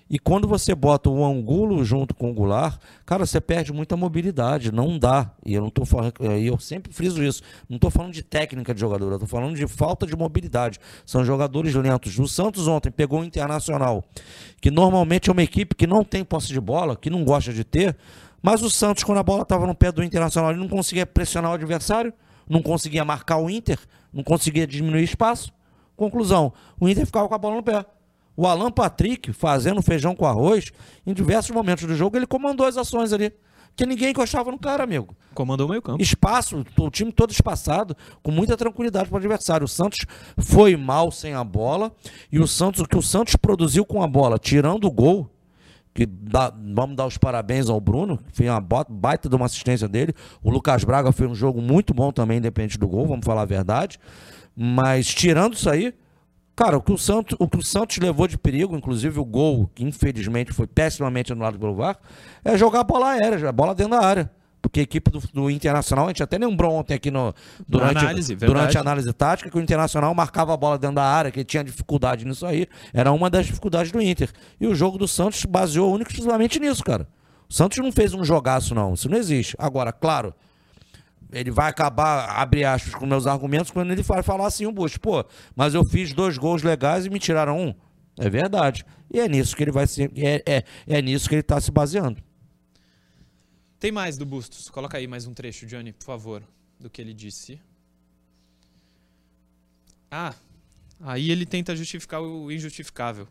E 0.09 0.17
quando 0.17 0.47
você 0.47 0.73
bota 0.73 1.07
o 1.07 1.23
Angulo 1.23 1.85
junto 1.85 2.15
com 2.15 2.31
o 2.31 2.33
Goulart, 2.33 2.79
cara, 3.05 3.25
você 3.25 3.39
perde 3.39 3.71
muita 3.71 3.95
mobilidade, 3.95 4.71
não 4.71 4.97
dá. 4.97 5.31
E 5.45 5.53
eu 5.53 5.61
não 5.61 5.69
tô 5.69 5.85
falando, 5.85 6.13
e 6.35 6.47
eu 6.47 6.57
sempre 6.57 6.91
friso 6.91 7.23
isso. 7.23 7.43
Não 7.69 7.75
estou 7.75 7.91
falando 7.91 8.13
de 8.13 8.23
técnica 8.23 8.73
de 8.73 8.79
jogador, 8.79 9.07
eu 9.07 9.13
estou 9.13 9.27
falando 9.27 9.55
de 9.55 9.67
falta 9.67 10.07
de 10.07 10.15
mobilidade. 10.15 10.79
São 11.05 11.23
jogadores 11.23 11.75
lentos. 11.75 12.17
O 12.17 12.27
Santos 12.27 12.67
ontem 12.67 12.89
pegou 12.89 13.21
o 13.21 13.23
Internacional, 13.23 14.03
que 14.59 14.71
normalmente 14.71 15.29
é 15.29 15.31
uma 15.31 15.43
equipe 15.43 15.75
que 15.75 15.85
não 15.85 16.03
tem 16.03 16.23
posse 16.23 16.47
de 16.47 16.59
bola, 16.59 16.95
que 16.95 17.09
não 17.09 17.23
gosta 17.23 17.53
de 17.53 17.63
ter, 17.63 17.95
mas 18.41 18.63
o 18.63 18.69
Santos, 18.69 19.03
quando 19.03 19.19
a 19.19 19.23
bola 19.23 19.43
estava 19.43 19.67
no 19.67 19.75
pé 19.75 19.91
do 19.91 20.03
Internacional, 20.03 20.51
ele 20.51 20.59
não 20.59 20.69
conseguia 20.69 21.05
pressionar 21.05 21.51
o 21.51 21.53
adversário, 21.53 22.11
não 22.47 22.63
conseguia 22.63 23.05
marcar 23.05 23.37
o 23.37 23.49
Inter, 23.49 23.77
não 24.11 24.23
conseguia 24.23 24.65
diminuir 24.65 25.03
espaço. 25.03 25.53
Conclusão, 25.95 26.51
o 26.79 26.87
Inter 26.89 27.05
ficava 27.05 27.27
com 27.27 27.35
a 27.35 27.37
bola 27.37 27.57
no 27.57 27.63
pé. 27.63 27.85
O 28.39 28.47
Alan 28.47 28.71
Patrick, 28.71 29.33
fazendo 29.33 29.81
feijão 29.81 30.15
com 30.15 30.25
arroz, 30.25 30.71
em 31.05 31.13
diversos 31.13 31.51
momentos 31.53 31.83
do 31.85 31.93
jogo, 31.93 32.15
ele 32.15 32.25
comandou 32.25 32.65
as 32.65 32.77
ações 32.77 33.11
ali. 33.11 33.33
Que 33.75 33.85
ninguém 33.85 34.11
encostava 34.11 34.49
no 34.49 34.57
cara, 34.57 34.81
amigo. 34.81 35.13
Comandou 35.33 35.67
o 35.67 35.69
meio 35.69 35.81
campo. 35.81 36.01
Espaço, 36.01 36.65
o 36.77 36.89
time 36.89 37.11
todo 37.11 37.31
espaçado, 37.31 37.97
com 38.23 38.31
muita 38.31 38.55
tranquilidade 38.55 39.09
para 39.09 39.15
o 39.15 39.17
adversário. 39.17 39.65
O 39.65 39.67
Santos 39.67 40.05
foi 40.37 40.77
mal 40.77 41.11
sem 41.11 41.33
a 41.33 41.43
bola. 41.43 41.91
E 42.31 42.39
o 42.39 42.47
Santos, 42.47 42.79
o 42.79 42.85
que 42.85 42.97
o 42.97 43.01
Santos 43.01 43.35
produziu 43.35 43.83
com 43.85 44.01
a 44.01 44.07
bola, 44.07 44.39
tirando 44.39 44.85
o 44.85 44.91
gol, 44.91 45.29
que 45.93 46.05
dá- 46.05 46.53
vamos 46.73 46.95
dar 46.95 47.07
os 47.07 47.17
parabéns 47.17 47.69
ao 47.69 47.81
Bruno, 47.81 48.17
que 48.19 48.31
fez 48.37 48.49
uma 48.49 48.61
baita 48.89 49.27
de 49.27 49.35
uma 49.35 49.47
assistência 49.47 49.87
dele. 49.89 50.13
O 50.41 50.49
Lucas 50.49 50.85
Braga 50.85 51.11
fez 51.11 51.29
um 51.29 51.35
jogo 51.35 51.61
muito 51.61 51.93
bom 51.93 52.09
também, 52.13 52.37
independente 52.37 52.77
do 52.79 52.87
gol, 52.87 53.05
vamos 53.05 53.25
falar 53.25 53.41
a 53.41 53.45
verdade. 53.45 53.99
Mas 54.55 55.07
tirando 55.07 55.55
isso 55.55 55.69
aí, 55.69 55.93
cara, 56.59 56.77
o 56.77 56.81
que 56.81 56.91
o 56.91 56.97
Santos, 56.97 57.37
o 57.39 57.47
que 57.47 57.57
o 57.57 57.63
Santos 57.63 57.97
levou 57.99 58.27
de 58.27 58.37
perigo, 58.37 58.75
inclusive 58.75 59.17
o 59.17 59.23
gol, 59.23 59.71
que 59.73 59.81
infelizmente 59.81 60.51
foi 60.51 60.67
pessimamente 60.67 61.31
anulado 61.31 61.57
pelo 61.57 61.73
VAR, 61.73 61.97
é 62.43 62.57
jogar 62.57 62.81
a 62.81 62.83
bola 62.83 63.11
aérea, 63.11 63.47
a 63.47 63.51
bola 63.53 63.73
dentro 63.73 63.97
da 63.97 64.05
área. 64.05 64.29
Porque 64.61 64.81
a 64.81 64.83
equipe 64.83 65.09
do, 65.09 65.19
do 65.33 65.49
Internacional, 65.49 66.07
a 66.07 66.07
gente 66.09 66.21
até 66.21 66.37
lembrou 66.37 66.73
ontem 66.73 66.93
aqui 66.93 67.09
no, 67.09 67.33
durante, 67.65 67.99
análise, 67.99 68.35
durante 68.35 68.77
a 68.77 68.81
análise 68.81 69.13
tática, 69.13 69.49
que 69.49 69.57
o 69.57 69.61
Internacional 69.61 70.13
marcava 70.13 70.53
a 70.53 70.57
bola 70.57 70.77
dentro 70.77 70.97
da 70.97 71.05
área, 71.05 71.31
que 71.31 71.45
tinha 71.45 71.63
dificuldade 71.63 72.25
nisso 72.25 72.45
aí. 72.45 72.67
Era 72.93 73.13
uma 73.13 73.29
das 73.29 73.45
dificuldades 73.45 73.93
do 73.93 74.01
Inter. 74.01 74.29
E 74.59 74.67
o 74.67 74.75
jogo 74.75 74.97
do 74.97 75.07
Santos 75.07 75.45
baseou 75.45 75.93
único 75.93 76.09
e 76.09 76.11
exclusivamente 76.11 76.59
nisso, 76.59 76.83
cara. 76.83 77.07
O 77.47 77.53
Santos 77.53 77.77
não 77.77 77.89
fez 77.89 78.13
um 78.13 78.25
jogaço, 78.25 78.75
não. 78.75 78.95
Isso 78.95 79.09
não 79.09 79.17
existe. 79.17 79.55
Agora, 79.57 79.93
claro, 79.93 80.33
ele 81.31 81.51
vai 81.51 81.69
acabar, 81.69 82.29
abre 82.29 82.63
aspas, 82.63 82.95
com 82.95 83.05
meus 83.05 83.27
argumentos 83.27 83.71
quando 83.71 83.91
ele 83.91 84.01
vai 84.01 84.23
falar 84.23 84.47
assim, 84.47 84.65
o 84.65 84.71
Bush, 84.71 84.97
pô, 84.97 85.23
mas 85.55 85.73
eu 85.73 85.85
fiz 85.85 86.13
dois 86.13 86.37
gols 86.37 86.63
legais 86.63 87.05
e 87.05 87.09
me 87.09 87.19
tiraram 87.19 87.59
um. 87.59 87.75
É 88.17 88.29
verdade. 88.29 88.85
E 89.11 89.19
é 89.19 89.27
nisso 89.27 89.55
que 89.55 89.63
ele 89.63 89.71
vai 89.71 89.87
ser, 89.87 90.11
é, 90.15 90.43
é, 90.45 90.63
é 90.87 91.01
nisso 91.01 91.29
que 91.29 91.35
ele 91.35 91.41
está 91.41 91.59
se 91.61 91.71
baseando. 91.71 92.21
Tem 93.79 93.91
mais 93.91 94.17
do 94.17 94.25
Bustos. 94.25 94.69
Coloca 94.69 94.97
aí 94.97 95.07
mais 95.07 95.25
um 95.25 95.33
trecho, 95.33 95.65
Johnny, 95.65 95.93
por 95.93 96.03
favor, 96.03 96.43
do 96.79 96.89
que 96.89 97.01
ele 97.01 97.13
disse. 97.13 97.61
Ah, 100.11 100.33
aí 100.99 101.31
ele 101.31 101.45
tenta 101.45 101.75
justificar 101.75 102.21
o 102.21 102.51
injustificável. 102.51 103.27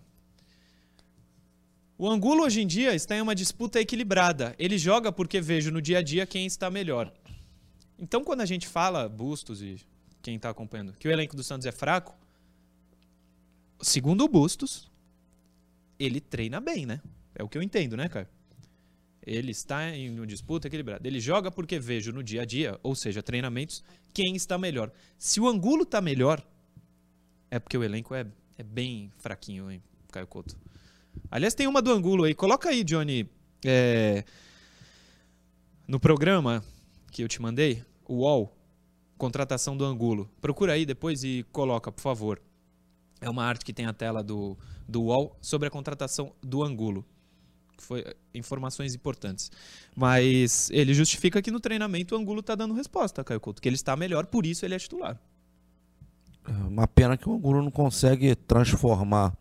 O 1.98 2.08
Angulo 2.08 2.44
hoje 2.44 2.62
em 2.62 2.66
dia 2.66 2.94
está 2.94 3.16
em 3.16 3.20
uma 3.20 3.34
disputa 3.34 3.80
equilibrada. 3.80 4.54
Ele 4.58 4.78
joga 4.78 5.10
porque 5.10 5.40
vejo 5.40 5.72
no 5.72 5.82
dia 5.82 5.98
a 5.98 6.02
dia 6.02 6.24
quem 6.24 6.46
está 6.46 6.70
melhor. 6.70 7.12
Então, 7.98 8.22
quando 8.22 8.40
a 8.40 8.46
gente 8.46 8.66
fala, 8.66 9.08
Bustos 9.08 9.60
e 9.60 9.80
quem 10.22 10.36
está 10.36 10.50
acompanhando, 10.50 10.92
que 10.92 11.08
o 11.08 11.10
elenco 11.10 11.34
do 11.34 11.42
Santos 11.42 11.66
é 11.66 11.72
fraco, 11.72 12.14
segundo 13.80 14.24
o 14.24 14.28
Bustos, 14.28 14.90
ele 15.98 16.20
treina 16.20 16.60
bem, 16.60 16.86
né? 16.86 17.00
É 17.34 17.42
o 17.42 17.48
que 17.48 17.58
eu 17.58 17.62
entendo, 17.62 17.96
né, 17.96 18.08
cara? 18.08 18.28
Ele 19.26 19.50
está 19.50 19.90
em 19.90 20.16
uma 20.16 20.26
disputa 20.26 20.68
equilibrada. 20.68 21.06
Ele 21.06 21.20
joga 21.20 21.50
porque 21.50 21.78
vejo 21.78 22.12
no 22.12 22.22
dia 22.22 22.42
a 22.42 22.44
dia, 22.44 22.78
ou 22.82 22.94
seja, 22.94 23.22
treinamentos, 23.22 23.82
quem 24.14 24.34
está 24.36 24.56
melhor. 24.56 24.90
Se 25.18 25.40
o 25.40 25.46
Angulo 25.46 25.82
está 25.82 26.00
melhor, 26.00 26.42
é 27.50 27.58
porque 27.58 27.76
o 27.76 27.84
elenco 27.84 28.14
é, 28.14 28.26
é 28.56 28.62
bem 28.62 29.12
fraquinho, 29.18 29.70
hein, 29.70 29.82
Caio 30.10 30.26
Couto. 30.26 30.56
Aliás, 31.30 31.54
tem 31.54 31.66
uma 31.66 31.82
do 31.82 31.92
Angulo 31.92 32.24
aí. 32.24 32.34
Coloca 32.34 32.68
aí, 32.68 32.84
Johnny, 32.84 33.28
é, 33.64 34.24
no 35.86 35.98
programa 35.98 36.64
que 37.10 37.22
eu 37.22 37.28
te 37.28 37.42
mandei, 37.42 37.84
UOL, 38.08 38.56
contratação 39.16 39.76
do 39.76 39.84
Angulo. 39.84 40.30
Procura 40.40 40.72
aí 40.72 40.86
depois 40.86 41.22
e 41.22 41.44
coloca, 41.52 41.92
por 41.92 42.00
favor. 42.00 42.40
É 43.20 43.28
uma 43.28 43.44
arte 43.44 43.64
que 43.64 43.72
tem 43.72 43.86
a 43.86 43.92
tela 43.92 44.22
do, 44.22 44.56
do 44.88 45.02
UOL 45.02 45.36
sobre 45.40 45.68
a 45.68 45.70
contratação 45.70 46.32
do 46.42 46.62
Angulo. 46.62 47.04
Foi 47.78 48.00
eh, 48.00 48.16
informações 48.34 48.94
importantes. 48.94 49.50
Mas 49.96 50.70
ele 50.70 50.94
justifica 50.94 51.42
que 51.42 51.50
no 51.50 51.60
treinamento 51.60 52.14
o 52.14 52.18
Angulo 52.18 52.40
está 52.40 52.54
dando 52.54 52.74
resposta, 52.74 53.24
Caio 53.24 53.40
Couto, 53.40 53.60
que 53.60 53.68
ele 53.68 53.76
está 53.76 53.96
melhor, 53.96 54.26
por 54.26 54.46
isso 54.46 54.64
ele 54.64 54.74
é 54.74 54.78
titular. 54.78 55.20
É 56.46 56.52
uma 56.52 56.86
pena 56.86 57.16
que 57.16 57.28
o 57.28 57.34
Angulo 57.34 57.62
não 57.62 57.70
consegue 57.70 58.34
transformar 58.34 59.36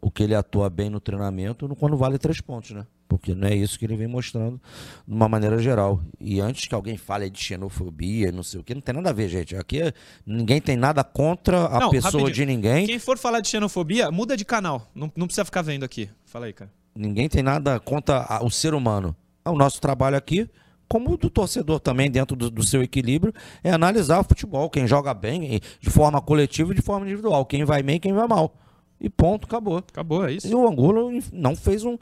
o 0.00 0.10
que 0.10 0.22
ele 0.22 0.34
atua 0.34 0.68
bem 0.68 0.90
no 0.90 1.00
treinamento 1.00 1.74
quando 1.76 1.96
vale 1.96 2.18
três 2.18 2.40
pontos, 2.40 2.72
né? 2.72 2.86
Porque 3.08 3.34
não 3.34 3.46
é 3.46 3.54
isso 3.54 3.78
que 3.78 3.84
ele 3.84 3.96
vem 3.96 4.08
mostrando 4.08 4.60
de 5.06 5.14
uma 5.14 5.28
maneira 5.28 5.58
geral. 5.58 6.00
E 6.20 6.40
antes 6.40 6.66
que 6.66 6.74
alguém 6.74 6.96
fale 6.96 7.30
de 7.30 7.38
xenofobia, 7.38 8.32
não 8.32 8.42
sei 8.42 8.60
o 8.60 8.64
que, 8.64 8.74
não 8.74 8.80
tem 8.80 8.94
nada 8.94 9.10
a 9.10 9.12
ver, 9.12 9.28
gente. 9.28 9.54
Aqui 9.56 9.92
ninguém 10.26 10.60
tem 10.60 10.76
nada 10.76 11.04
contra 11.04 11.66
a 11.66 11.80
Não, 11.80 11.90
pessoa 11.90 12.12
rapidinho. 12.24 12.34
de 12.34 12.46
ninguém. 12.46 12.86
Quem 12.86 12.98
for 12.98 13.16
falar 13.16 13.40
de 13.40 13.48
xenofobia, 13.48 14.10
muda 14.10 14.36
de 14.36 14.44
canal. 14.44 14.90
Não, 14.94 15.10
não 15.16 15.26
precisa 15.26 15.44
ficar 15.44 15.62
vendo 15.62 15.84
aqui. 15.84 16.08
Fala 16.24 16.46
aí, 16.46 16.52
cara. 16.52 16.70
Ninguém 16.94 17.28
tem 17.28 17.42
nada 17.42 17.78
contra 17.78 18.26
o 18.42 18.50
ser 18.50 18.74
humano. 18.74 19.14
O 19.44 19.52
nosso 19.56 19.80
trabalho 19.80 20.16
aqui, 20.16 20.48
como 20.88 21.12
o 21.12 21.16
do 21.16 21.30
torcedor 21.30 21.78
também, 21.78 22.10
dentro 22.10 22.34
do, 22.34 22.50
do 22.50 22.64
seu 22.64 22.82
equilíbrio, 22.82 23.32
é 23.62 23.70
analisar 23.70 24.18
o 24.18 24.24
futebol. 24.24 24.68
Quem 24.68 24.86
joga 24.86 25.14
bem, 25.14 25.60
de 25.80 25.90
forma 25.90 26.20
coletiva 26.20 26.72
e 26.72 26.74
de 26.76 26.82
forma 26.82 27.06
individual. 27.06 27.44
Quem 27.46 27.64
vai 27.64 27.82
bem 27.82 27.96
e 27.96 28.00
quem 28.00 28.12
vai 28.12 28.26
mal. 28.26 28.52
E 29.00 29.10
ponto, 29.10 29.44
acabou. 29.46 29.76
Acabou, 29.78 30.26
é 30.26 30.32
isso. 30.32 30.46
E 30.46 30.54
o 30.54 30.66
Angulo 30.66 31.10
não 31.32 31.54
fez 31.54 31.84
um, 31.84 31.98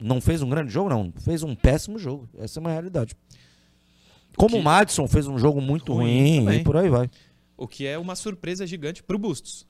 não 0.00 0.20
fez 0.20 0.42
um 0.42 0.48
grande 0.48 0.72
jogo, 0.72 0.88
não. 0.88 1.12
Fez 1.18 1.42
um 1.42 1.54
péssimo 1.54 1.98
jogo. 1.98 2.28
Essa 2.38 2.58
é 2.58 2.60
uma 2.60 2.70
realidade. 2.70 3.16
Como 4.36 4.54
Que- 4.54 4.60
o 4.60 4.62
Madison 4.62 5.08
fez 5.08 5.26
um 5.26 5.38
jogo 5.38 5.60
muito 5.60 5.92
Ruim 5.94 6.44
ruim, 6.44 6.56
e 6.60 6.62
por 6.64 6.76
aí 6.76 6.88
vai. 6.88 7.10
O 7.56 7.66
que 7.66 7.86
é 7.86 7.98
uma 7.98 8.14
surpresa 8.14 8.66
gigante 8.66 9.02
pro 9.02 9.18
Bustos. 9.18 9.66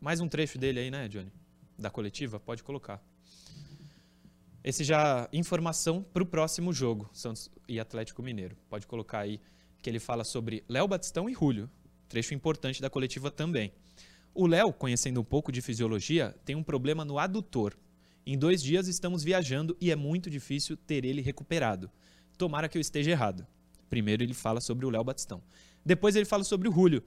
Mais 0.00 0.20
um 0.20 0.28
trecho 0.28 0.58
dele 0.58 0.80
aí, 0.80 0.90
né, 0.90 1.08
Johnny? 1.08 1.30
Da 1.78 1.90
coletiva, 1.90 2.38
pode 2.40 2.62
colocar. 2.62 3.02
Esse 4.62 4.82
já 4.84 5.28
informação 5.32 6.02
pro 6.02 6.24
próximo 6.26 6.72
jogo, 6.72 7.08
Santos 7.12 7.50
e 7.68 7.78
Atlético 7.78 8.22
Mineiro. 8.22 8.56
Pode 8.68 8.86
colocar 8.86 9.20
aí 9.20 9.40
que 9.82 9.88
ele 9.90 10.00
fala 10.00 10.24
sobre 10.24 10.64
Léo 10.68 10.88
Batistão 10.88 11.28
e 11.28 11.34
Julio. 11.34 11.68
Trecho 12.08 12.34
importante 12.34 12.80
da 12.80 12.88
coletiva 12.90 13.30
também. 13.30 13.72
O 14.38 14.46
Léo, 14.46 14.72
conhecendo 14.72 15.20
um 15.20 15.24
pouco 15.24 15.50
de 15.50 15.62
fisiologia, 15.62 16.34
tem 16.44 16.54
um 16.54 16.62
problema 16.62 17.04
no 17.04 17.18
adutor. 17.18 17.74
Em 18.26 18.36
dois 18.36 18.62
dias 18.62 18.86
estamos 18.86 19.24
viajando 19.24 19.74
e 19.80 19.90
é 19.90 19.96
muito 19.96 20.28
difícil 20.28 20.76
ter 20.76 21.04
ele 21.06 21.22
recuperado. 21.22 21.90
Tomara 22.36 22.68
que 22.68 22.76
eu 22.76 22.80
esteja 22.80 23.10
errado. 23.10 23.46
Primeiro 23.88 24.22
ele 24.22 24.34
fala 24.34 24.60
sobre 24.60 24.84
o 24.84 24.90
Léo 24.90 25.02
Batistão. 25.02 25.42
Depois 25.84 26.16
ele 26.16 26.26
fala 26.26 26.44
sobre 26.44 26.68
o 26.68 26.72
Julio. 26.72 27.02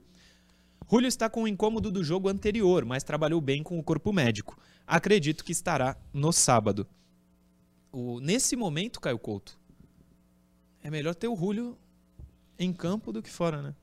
Julio 0.90 1.06
está 1.06 1.30
com 1.30 1.44
o 1.44 1.48
incômodo 1.48 1.90
do 1.90 2.02
jogo 2.02 2.28
anterior, 2.28 2.84
mas 2.84 3.04
trabalhou 3.04 3.40
bem 3.40 3.62
com 3.62 3.78
o 3.78 3.82
corpo 3.82 4.12
médico. 4.12 4.58
Acredito 4.86 5.44
que 5.44 5.52
estará 5.52 5.96
no 6.12 6.32
sábado. 6.32 6.84
O- 7.92 8.18
nesse 8.18 8.56
momento, 8.56 9.00
Caio 9.00 9.18
Couto, 9.20 9.56
é 10.82 10.90
melhor 10.90 11.14
ter 11.14 11.28
o 11.28 11.36
Julio 11.36 11.78
em 12.58 12.72
campo 12.72 13.12
do 13.12 13.22
que 13.22 13.30
fora, 13.30 13.62
né? 13.62 13.74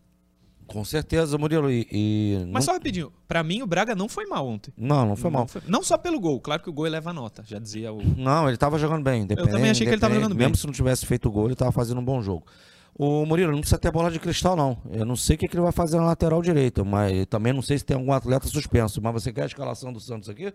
Com 0.67 0.83
certeza, 0.83 1.37
Murilo. 1.37 1.71
E, 1.71 1.87
e 1.91 2.37
Mas 2.51 2.53
não, 2.53 2.61
só 2.61 2.73
rapidinho, 2.73 3.11
pra 3.27 3.41
mim 3.41 3.61
o 3.61 3.67
Braga 3.67 3.95
não 3.95 4.09
foi 4.09 4.25
mal 4.25 4.45
ontem. 4.47 4.73
não, 4.77 5.05
não 5.07 5.15
foi 5.15 5.31
mal. 5.31 5.47
Não, 5.53 5.61
não 5.79 5.83
só 5.83 5.97
pelo 5.97 6.19
gol, 6.19 6.39
claro 6.41 6.61
que 6.61 6.69
o 6.69 6.73
gol 6.73 6.85
eleva 6.85 7.09
a 7.09 7.13
nota, 7.13 7.43
já 7.45 7.57
dizia 7.57 7.91
o. 7.91 8.01
Não, 8.17 8.47
ele 8.47 8.57
tava 8.57 8.77
jogando 8.77 9.03
bem. 9.03 9.25
Eu 9.29 9.47
também 9.47 9.71
achei 9.71 9.85
que 9.85 9.93
ele 9.93 10.01
tava 10.01 10.13
jogando 10.13 10.35
bem. 10.35 10.47
Mesmo 10.47 10.57
se 10.57 10.67
não 10.67 10.73
tivesse 10.73 11.05
feito 11.05 11.27
o 11.29 11.31
gol, 11.31 11.45
ele 11.45 11.55
tava 11.55 11.71
fazendo 11.71 11.99
um 11.99 12.05
bom 12.05 12.21
jogo. 12.21 12.45
O 12.99 13.25
Murilo 13.25 13.51
não 13.51 13.59
precisa 13.59 13.77
ter 13.77 13.91
bola 13.91 14.09
de 14.09 14.19
cristal, 14.19 14.55
não. 14.55 14.75
Eu 14.91 15.05
não 15.05 15.15
sei 15.15 15.35
o 15.35 15.39
que, 15.39 15.47
que 15.47 15.55
ele 15.55 15.61
vai 15.61 15.71
fazer 15.71 15.97
na 15.97 16.05
lateral 16.05 16.41
direita, 16.41 16.83
mas 16.83 17.27
também 17.27 17.53
não 17.53 17.61
sei 17.61 17.77
se 17.77 17.85
tem 17.85 17.95
algum 17.95 18.11
atleta 18.11 18.47
suspenso. 18.47 18.99
Mas 19.01 19.13
você 19.13 19.31
quer 19.31 19.43
a 19.43 19.45
escalação 19.45 19.93
do 19.93 19.99
Santos 19.99 20.27
aqui? 20.27 20.51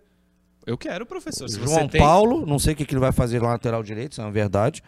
Eu 0.66 0.76
quero, 0.76 1.06
professor. 1.06 1.48
João 1.48 1.66
você 1.66 1.88
tem... 1.88 2.00
Paulo, 2.00 2.44
não 2.44 2.58
sei 2.58 2.72
o 2.72 2.76
que, 2.76 2.84
que 2.84 2.94
ele 2.94 3.00
vai 3.00 3.12
fazer 3.12 3.40
na 3.40 3.48
lateral 3.48 3.82
direito, 3.82 4.12
isso 4.12 4.20
é 4.20 4.24
uma 4.24 4.32
verdade. 4.32 4.82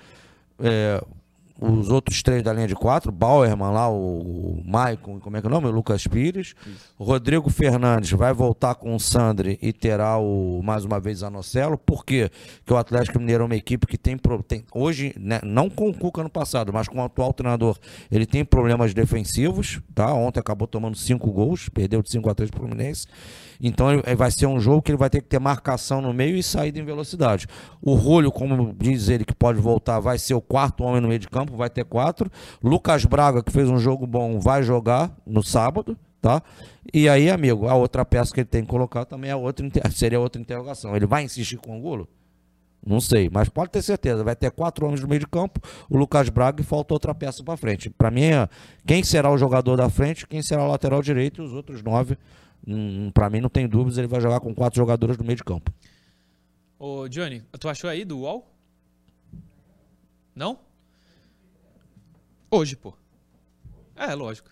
É, 0.59 1.03
os 1.61 1.89
outros 1.89 2.23
três 2.23 2.43
da 2.43 2.53
linha 2.53 2.67
de 2.67 2.75
quatro, 2.75 3.13
Bauerman 3.13 3.71
lá, 3.71 3.89
o, 3.89 4.59
o 4.59 4.63
Maicon, 4.67 5.21
como 5.21 5.37
é 5.37 5.41
que 5.41 5.47
é 5.47 5.49
o 5.49 5.53
nome? 5.53 5.69
O 5.69 5.71
Lucas 5.71 6.07
Pires. 6.07 6.55
O 6.99 7.05
Rodrigo 7.05 7.49
Fernandes 7.49 8.11
vai 8.11 8.33
voltar 8.33 8.75
com 8.75 8.95
o 8.95 8.99
Sandri 8.99 9.59
e 9.63 9.73
terá 9.73 10.19
o, 10.19 10.61
mais 10.65 10.85
uma 10.85 10.99
vez 10.99 11.23
Anocelo. 11.23 11.79
Por 11.79 12.05
quê? 12.05 12.31
Porque 12.59 12.75
o 12.75 12.77
Atlético 12.77 13.21
Mineiro 13.21 13.45
é 13.45 13.47
uma 13.47 13.57
equipe 13.57 13.87
que 13.87 13.97
tem, 13.97 14.19
tem 14.49 14.65
hoje, 14.75 15.15
né, 15.19 15.41
não 15.45 15.71
com 15.71 15.89
o 15.89 15.95
Cuca 15.95 16.23
no 16.23 16.31
passado, 16.31 16.73
mas 16.73 16.89
com 16.89 16.99
o 16.99 17.05
atual 17.05 17.33
treinador, 17.33 17.79
ele 18.11 18.27
tem 18.27 18.45
problemas 18.45 18.93
defensivos, 18.93 19.81
tá? 19.95 20.13
Ontem 20.13 20.41
acabou 20.41 20.67
tomando 20.67 20.97
cinco 20.97 21.31
gols, 21.31 21.69
perdeu 21.69 22.03
de 22.03 22.11
5 22.11 22.29
a 22.31 22.35
3 22.35 22.51
pro 22.51 22.61
Fluminense. 22.61 23.07
Então 23.61 23.93
ele- 23.93 24.03
ele 24.07 24.17
vai 24.17 24.31
ser 24.31 24.47
um 24.47 24.59
jogo 24.61 24.83
que 24.83 24.91
ele 24.91 24.99
vai 24.99 25.11
ter 25.11 25.21
que 25.21 25.29
ter 25.29 25.39
marcação 25.39 26.01
no 26.01 26.13
meio 26.13 26.37
e 26.37 26.43
saída 26.43 26.79
em 26.79 26.85
velocidade. 26.85 27.47
O 27.81 27.95
Rolho, 27.95 28.31
como 28.33 28.75
diz 28.79 29.09
ele 29.09 29.25
que 29.25 29.35
pode 29.35 29.61
voltar, 29.61 30.01
vai 30.01 30.19
ser 30.19 30.35
o 30.35 30.41
quarto 30.41 30.85
homem 30.85 31.01
no 31.01 31.09
meio 31.09 31.21
de 31.21 31.29
campo, 31.29 31.57
vai 31.57 31.71
ter 31.71 31.85
quatro. 31.85 32.31
Lucas 32.63 33.05
Braga, 33.05 33.43
que 33.43 33.53
fez 33.53 33.69
um 33.69 33.79
jogo 33.79 34.07
bom, 34.07 34.39
vai 34.39 34.63
jogar 34.63 35.15
no 35.27 35.43
sábado, 35.43 35.97
tá? 36.21 36.43
E 36.93 37.09
aí, 37.09 37.31
amigo, 37.31 37.67
a 37.69 37.75
outra 37.75 38.05
peça 38.05 38.33
que 38.33 38.41
ele 38.41 38.49
tem 38.49 38.63
que 38.63 38.69
colocar 38.69 39.05
também 39.05 39.31
é 39.31 39.37
outra, 39.37 39.67
seria 39.91 40.21
outra 40.21 40.41
interrogação. 40.41 40.95
Ele 40.95 41.07
vai 41.07 41.23
insistir 41.25 41.57
com 41.57 41.73
o 41.73 41.75
Angulo? 41.75 42.09
Não 42.87 43.01
sei, 43.01 43.31
mas 43.33 43.49
pode 43.49 43.71
ter 43.71 43.81
certeza. 43.81 44.23
Vai 44.23 44.37
ter 44.37 44.51
quatro 44.51 44.85
homens 44.85 45.01
no 45.01 45.09
meio 45.09 45.21
de 45.21 45.27
campo, 45.27 45.59
o 45.89 45.97
Lucas 45.97 46.29
Braga 46.29 46.61
e 46.61 46.65
falta 46.65 46.93
outra 46.93 47.15
peça 47.15 47.43
para 47.43 47.57
frente. 47.57 47.89
Para 47.89 48.11
mim, 48.11 48.25
é 48.25 48.47
quem 48.87 49.03
será 49.03 49.31
o 49.31 49.39
jogador 49.39 49.77
da 49.77 49.89
frente, 49.89 50.27
quem 50.27 50.43
será 50.43 50.65
o 50.65 50.69
lateral 50.69 51.01
direito 51.01 51.41
e 51.41 51.45
os 51.47 51.55
outros 51.55 51.83
nove. 51.83 52.19
Hum, 52.67 53.11
para 53.13 53.29
mim, 53.29 53.41
não 53.41 53.49
tem 53.51 53.69
dúvidas, 53.69 53.99
ele 53.99 54.07
vai 54.07 54.21
jogar 54.21 54.41
com 54.41 54.55
quatro 54.55 54.77
jogadores 54.79 55.17
no 55.19 55.25
meio 55.25 55.37
de 55.37 55.45
campo. 55.45 55.73
Ô, 56.79 57.09
Johnny, 57.09 57.43
tu 57.59 57.69
achou 57.69 57.89
aí 57.91 58.05
do 58.05 58.19
UOL? 58.21 58.51
Não? 60.35 60.59
Hoje, 62.51 62.77
pô. 62.77 62.95
É, 63.97 64.15
lógico. 64.15 64.51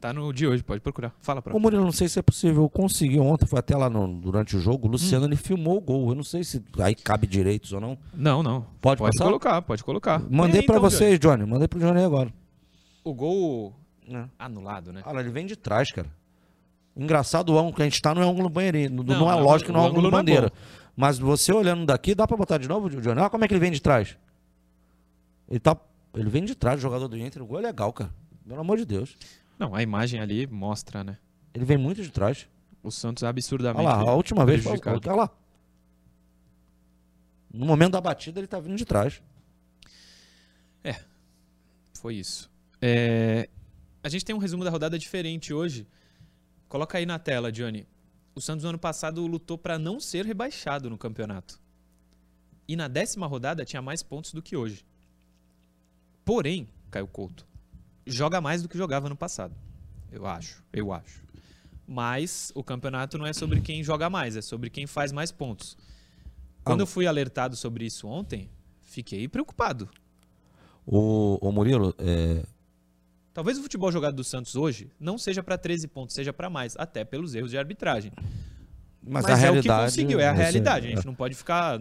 Tá 0.00 0.12
no 0.12 0.32
de 0.32 0.46
hoje, 0.46 0.62
pode 0.62 0.80
procurar. 0.80 1.14
Fala 1.20 1.40
pra 1.40 1.54
Ô 1.56 1.58
Murilo, 1.58 1.82
não 1.84 1.90
sei 1.92 2.08
se 2.08 2.18
é 2.18 2.22
possível 2.22 2.68
conseguir. 2.68 3.18
Ontem 3.18 3.46
foi 3.46 3.58
até 3.58 3.74
lá 3.76 3.88
no- 3.88 4.20
durante 4.20 4.56
o 4.56 4.60
jogo. 4.60 4.86
O 4.86 4.90
Luciano 4.90 5.24
Hum. 5.24 5.28
ele 5.28 5.36
filmou 5.36 5.78
o 5.78 5.80
gol. 5.80 6.08
Eu 6.10 6.14
não 6.14 6.22
sei 6.22 6.44
se 6.44 6.62
aí 6.78 6.94
cabe 6.94 7.26
direitos 7.26 7.72
ou 7.72 7.80
não. 7.80 7.98
Não, 8.12 8.42
não. 8.42 8.62
Pode 8.80 8.98
Pode 8.98 9.12
passar? 9.16 9.24
colocar, 9.24 9.62
pode 9.62 9.82
colocar. 9.82 10.18
Mandei 10.30 10.62
pra 10.62 10.76
então, 10.76 10.90
vocês, 10.90 11.18
Johnny. 11.18 11.46
Mandei 11.46 11.66
pro 11.66 11.80
Johnny 11.80 12.02
agora. 12.02 12.28
Johnny. 12.28 12.38
O 13.02 13.14
gol 13.14 13.74
É. 14.08 14.24
anulado, 14.38 14.92
né? 14.92 15.02
Cara, 15.02 15.20
ele 15.20 15.30
vem 15.30 15.46
de 15.46 15.56
trás, 15.56 15.90
cara. 15.90 16.08
Engraçado 16.96 17.50
o 17.52 17.58
ângulo 17.58 17.74
que 17.74 17.82
a 17.82 17.84
gente 17.84 18.00
tá 18.00 18.14
não 18.14 18.22
é 18.22 18.26
ângulo 18.26 18.48
banheirinho. 18.48 18.90
Não, 18.90 19.04
Não, 19.04 19.30
é 19.30 19.34
o 19.34 19.40
lógico 19.40 19.66
que 19.70 19.72
não 19.72 19.80
é 19.84 19.86
ângulo 19.88 20.06
ângulo 20.06 20.14
é 20.16 20.18
bandeira. 20.18 20.48
bom. 20.48 20.56
Mas 20.96 21.18
você 21.18 21.52
olhando 21.52 21.84
daqui, 21.84 22.14
dá 22.14 22.26
pra 22.26 22.36
botar 22.36 22.56
de 22.58 22.66
novo, 22.66 22.88
Johnny? 22.88 23.20
Olha 23.20 23.28
como 23.28 23.44
é 23.44 23.48
que 23.48 23.52
ele 23.52 23.60
vem 23.60 23.70
de 23.70 23.80
trás. 23.82 24.16
Ele 25.48 25.60
tá. 25.60 25.76
Ele 26.14 26.30
vem 26.30 26.44
de 26.44 26.54
trás, 26.54 26.78
o 26.78 26.82
jogador 26.82 27.06
do 27.08 27.18
Inter. 27.18 27.42
O 27.42 27.46
gol 27.46 27.58
é 27.58 27.62
legal, 27.62 27.92
cara. 27.92 28.10
Pelo 28.48 28.60
amor 28.60 28.78
de 28.78 28.86
Deus. 28.86 29.14
Não, 29.58 29.74
a 29.74 29.82
imagem 29.82 30.20
ali 30.20 30.46
mostra, 30.46 31.04
né? 31.04 31.18
Ele 31.52 31.64
vem 31.66 31.76
muito 31.76 32.02
de 32.02 32.10
trás. 32.10 32.48
O 32.82 32.90
Santos 32.90 33.22
absurdamente. 33.24 33.84
Olha 33.86 33.96
lá, 34.02 34.10
a 34.10 34.14
última 34.14 34.46
vez. 34.46 34.64
Olha 34.64 35.14
lá. 35.14 35.30
No 37.52 37.66
momento 37.66 37.92
da 37.92 38.00
batida, 38.00 38.40
ele 38.40 38.46
tá 38.46 38.58
vindo 38.58 38.76
de 38.76 38.84
trás. 38.86 39.20
Foi 42.00 42.14
isso. 42.14 42.50
É, 42.80 43.48
A 44.02 44.08
gente 44.08 44.24
tem 44.24 44.34
um 44.34 44.38
resumo 44.38 44.62
da 44.62 44.70
rodada 44.70 44.98
diferente 44.98 45.52
hoje. 45.52 45.86
Coloca 46.68 46.98
aí 46.98 47.06
na 47.06 47.18
tela, 47.18 47.52
Johnny. 47.52 47.86
O 48.34 48.40
Santos 48.40 48.64
no 48.64 48.70
ano 48.70 48.78
passado 48.78 49.26
lutou 49.26 49.56
para 49.56 49.78
não 49.78 49.98
ser 49.98 50.24
rebaixado 50.24 50.90
no 50.90 50.98
campeonato. 50.98 51.60
E 52.68 52.76
na 52.76 52.88
décima 52.88 53.26
rodada 53.26 53.64
tinha 53.64 53.80
mais 53.80 54.02
pontos 54.02 54.32
do 54.32 54.42
que 54.42 54.56
hoje. 54.56 54.84
Porém, 56.24 56.68
Caio 56.90 57.06
Couto, 57.06 57.46
joga 58.06 58.40
mais 58.40 58.62
do 58.62 58.68
que 58.68 58.76
jogava 58.76 59.08
no 59.08 59.16
passado. 59.16 59.56
Eu 60.10 60.26
acho, 60.26 60.62
eu 60.72 60.92
acho. 60.92 61.22
Mas 61.86 62.50
o 62.54 62.64
campeonato 62.64 63.16
não 63.16 63.26
é 63.26 63.32
sobre 63.32 63.60
quem 63.60 63.82
joga 63.82 64.10
mais, 64.10 64.36
é 64.36 64.42
sobre 64.42 64.68
quem 64.68 64.86
faz 64.86 65.12
mais 65.12 65.30
pontos. 65.30 65.76
Quando 66.64 66.80
eu 66.80 66.86
fui 66.86 67.06
alertado 67.06 67.54
sobre 67.54 67.86
isso 67.86 68.08
ontem, 68.08 68.50
fiquei 68.82 69.28
preocupado. 69.28 69.88
O, 70.84 71.38
o 71.40 71.52
Murilo, 71.52 71.94
é, 71.98 72.44
Talvez 73.36 73.58
o 73.58 73.62
futebol 73.62 73.92
jogado 73.92 74.14
do 74.14 74.24
Santos 74.24 74.56
hoje 74.56 74.88
não 74.98 75.18
seja 75.18 75.42
para 75.42 75.58
13 75.58 75.88
pontos, 75.88 76.14
seja 76.14 76.32
para 76.32 76.48
mais, 76.48 76.74
até 76.78 77.04
pelos 77.04 77.34
erros 77.34 77.50
de 77.50 77.58
arbitragem. 77.58 78.10
mas, 79.06 79.24
Mas, 79.26 79.44
a 79.44 79.46
é 79.46 79.50
o 79.50 79.60
que 79.60 79.68
conseguiu, 79.68 80.18
é 80.18 80.26
a 80.26 80.32
realidade. 80.32 80.86
A 80.86 80.90
gente 80.96 81.04
não 81.04 81.14
pode 81.14 81.34
ficar 81.34 81.78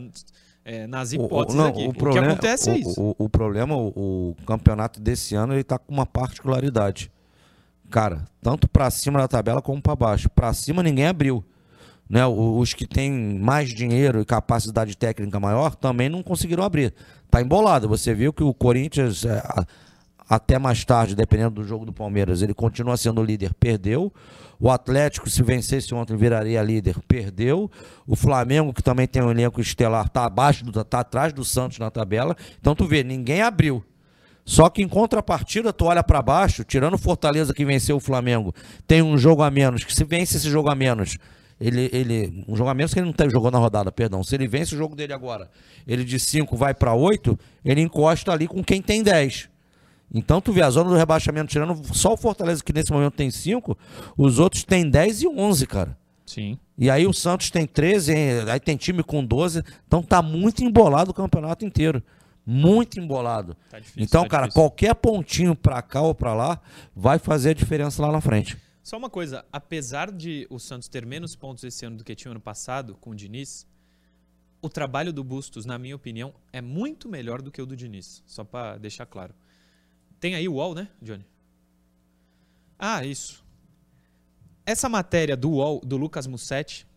é, 0.66 0.86
nas 0.86 1.14
O- 1.14 1.22
o- 1.22 1.26
hipóteses 1.26 1.58
não, 1.58 1.68
aqui. 1.70 1.86
o 1.86 1.90
O, 1.92 1.94
problema, 1.94 2.28
que 2.28 2.34
acontece 2.34 2.70
é 2.70 2.74
o- 2.74 2.76
isso. 2.76 3.02
O, 3.02 3.16
o 3.20 3.30
problema, 3.30 3.74
o, 3.74 3.88
o 4.32 4.36
campeonato 4.46 5.00
desse 5.00 5.34
ano, 5.34 5.54
ele 5.54 5.64
tá 5.64 5.80
com 5.80 5.94
uma 5.94 6.06
particularidade. 6.06 7.10
Cara, 7.90 8.26
tanto 8.42 8.68
pra 8.68 8.92
cima 8.92 9.18
da 9.20 9.28
tabela 9.30 9.62
como 9.62 9.82
pra 9.82 9.96
baixo. 9.96 10.28
Pra 10.30 10.54
cima 10.54 10.84
ninguém 10.84 11.08
abriu. 11.08 11.42
Né? 12.10 12.26
O- 12.26 12.58
Os 12.60 12.74
que 12.74 12.86
têm 12.86 13.14
mais 13.40 13.70
dinheiro 13.70 14.20
e 14.20 14.26
capacidade 14.26 14.98
técnica 14.98 15.40
maior 15.40 15.74
também 15.74 16.10
não 16.10 16.22
conseguiram 16.22 16.66
abrir. 16.66 16.94
Tá 17.32 17.42
embolado. 17.42 17.88
Você 17.88 18.14
viu 18.14 18.34
que 18.34 18.44
o 18.44 18.54
Corinthians, 18.54 19.24
é, 19.24 19.42
até 20.28 20.58
mais 20.58 20.84
tarde, 20.84 21.16
dependendo 21.16 21.62
do 21.62 21.64
jogo 21.64 21.86
do 21.86 21.94
Palmeiras, 21.94 22.42
ele 22.42 22.54
continua 22.54 22.98
sendo 22.98 23.24
líder, 23.24 23.54
perdeu. 23.54 24.12
O 24.60 24.70
Atlético, 24.70 25.30
se 25.30 25.44
vencesse 25.44 25.94
ontem, 25.94 26.16
viraria 26.16 26.62
líder, 26.64 26.96
perdeu. 27.08 27.70
O 28.08 28.16
Flamengo, 28.16 28.74
que 28.74 28.82
também 28.82 29.08
tem 29.08 29.22
um 29.22 29.30
elenco 29.30 29.62
estelar, 29.62 30.10
tá 30.10 30.26
abaixo, 30.26 30.66
do, 30.66 30.84
tá 30.84 31.02
atrás 31.02 31.32
do 31.34 31.44
Santos 31.44 31.78
na 31.78 31.92
tabela. 31.92 32.36
Então 32.60 32.74
tu 32.74 32.86
vê, 32.86 33.04
ninguém 33.04 33.42
abriu. 33.42 33.84
Só 34.46 34.70
que 34.70 34.82
em 34.82 34.88
contrapartida, 34.88 35.74
tu 35.74 35.86
olha 35.86 36.04
pra 36.04 36.22
baixo, 36.22 36.64
tirando 36.64 36.94
o 36.94 37.00
Fortaleza 37.00 37.54
que 37.54 37.66
venceu 37.66 37.98
o 37.98 38.00
Flamengo, 38.00 38.54
tem 38.88 39.02
um 39.02 39.18
jogo 39.18 39.42
a 39.42 39.50
menos, 39.50 39.84
que 39.84 39.94
se 39.94 40.04
vence 40.04 40.38
esse 40.38 40.50
jogo 40.50 40.70
a 40.70 40.76
menos, 40.76 41.18
ele, 41.60 41.90
ele 41.92 42.46
um 42.48 42.56
jogo 42.56 42.70
a 42.70 42.74
menos 42.74 42.94
que 42.94 43.00
ele 43.00 43.08
não 43.08 43.14
tem, 43.14 43.30
jogou 43.30 43.50
na 43.50 43.58
rodada, 43.58 43.92
perdão. 43.92 44.24
Se 44.24 44.36
ele 44.36 44.48
vence 44.48 44.76
o 44.76 44.78
jogo 44.78 44.96
dele 44.96 45.14
agora, 45.14 45.50
ele 45.88 46.04
de 46.04 46.20
5 46.20 46.56
vai 46.56 46.74
pra 46.74 46.94
8, 46.94 47.38
ele 47.64 47.82
encosta 47.82 48.32
ali 48.32 48.48
com 48.48 48.64
quem 48.64 48.82
tem 48.82 49.02
10. 49.02 49.50
Então 50.18 50.40
tu 50.40 50.54
vê 50.54 50.62
a 50.62 50.70
zona 50.70 50.90
do 50.90 50.96
rebaixamento, 50.96 51.52
tirando 51.52 51.94
só 51.94 52.14
o 52.14 52.18
Fortaleza 52.18 52.64
que 52.64 52.72
nesse 52.72 52.90
momento 52.92 53.16
tem 53.16 53.30
5, 53.30 53.78
os 54.18 54.40
outros 54.40 54.64
têm 54.64 54.90
10 54.90 55.24
e 55.24 55.28
11, 55.28 55.68
cara. 55.68 55.98
Sim. 56.26 56.58
E 56.78 56.90
aí 56.90 57.06
o 57.06 57.14
Santos 57.14 57.52
tem 57.52 57.68
13, 57.68 58.14
aí 58.50 58.60
tem 58.60 58.78
time 58.78 59.04
com 59.04 59.24
12, 59.24 59.62
então 59.86 60.02
tá 60.02 60.22
muito 60.22 60.64
embolado 60.64 61.12
o 61.12 61.14
campeonato 61.14 61.66
inteiro. 61.66 62.02
Muito 62.46 62.98
embolado. 63.00 63.58
Tá 63.70 63.78
difícil, 63.80 64.04
Então, 64.04 64.24
tá 64.24 64.30
cara, 64.30 64.44
difícil. 64.44 64.62
qualquer 64.62 64.96
pontinho 64.96 65.54
pra 65.56 65.82
cá 65.82 66.02
ou 66.02 66.16
pra 66.16 66.34
lá 66.34 66.62
vai 66.96 67.20
fazer 67.20 67.50
a 67.50 67.54
diferença 67.54 68.02
lá 68.02 68.12
na 68.12 68.22
frente. 68.22 68.56
Só 68.84 68.98
uma 68.98 69.10
coisa, 69.10 69.44
apesar 69.52 70.12
de 70.12 70.48
o 70.50 70.60
Santos 70.60 70.88
ter 70.88 71.06
menos 71.06 71.36
pontos 71.36 71.64
esse 71.64 71.86
ano 71.86 71.98
do 71.98 72.04
que 72.04 72.16
tinha 72.16 72.32
ano 72.32 72.40
passado 72.40 72.96
com 73.02 73.10
o 73.10 73.16
Diniz, 73.16 73.68
o 74.62 74.70
trabalho 74.70 75.12
do 75.12 75.24
Bustos, 75.24 75.66
na 75.66 75.78
minha 75.78 75.96
opinião, 75.96 76.34
é 76.54 76.62
muito 76.62 77.10
melhor 77.10 77.42
do 77.42 77.52
que 77.52 77.62
o 77.62 77.66
do 77.66 77.76
Diniz. 77.76 78.24
Só 78.28 78.44
pra 78.44 78.78
deixar 78.78 79.06
claro. 79.08 79.34
Tem 80.26 80.34
aí 80.34 80.50
o 80.50 80.54
UOL, 80.54 80.74
né, 80.74 80.88
Johnny? 81.00 81.24
Ah, 82.80 83.06
isso. 83.06 83.46
Essa 84.66 84.90
matéria 84.90 85.38
do 85.38 85.52
UOL, 85.52 85.80
do 85.82 85.98
Lucas 85.98 86.26
Mussetti, 86.26 86.88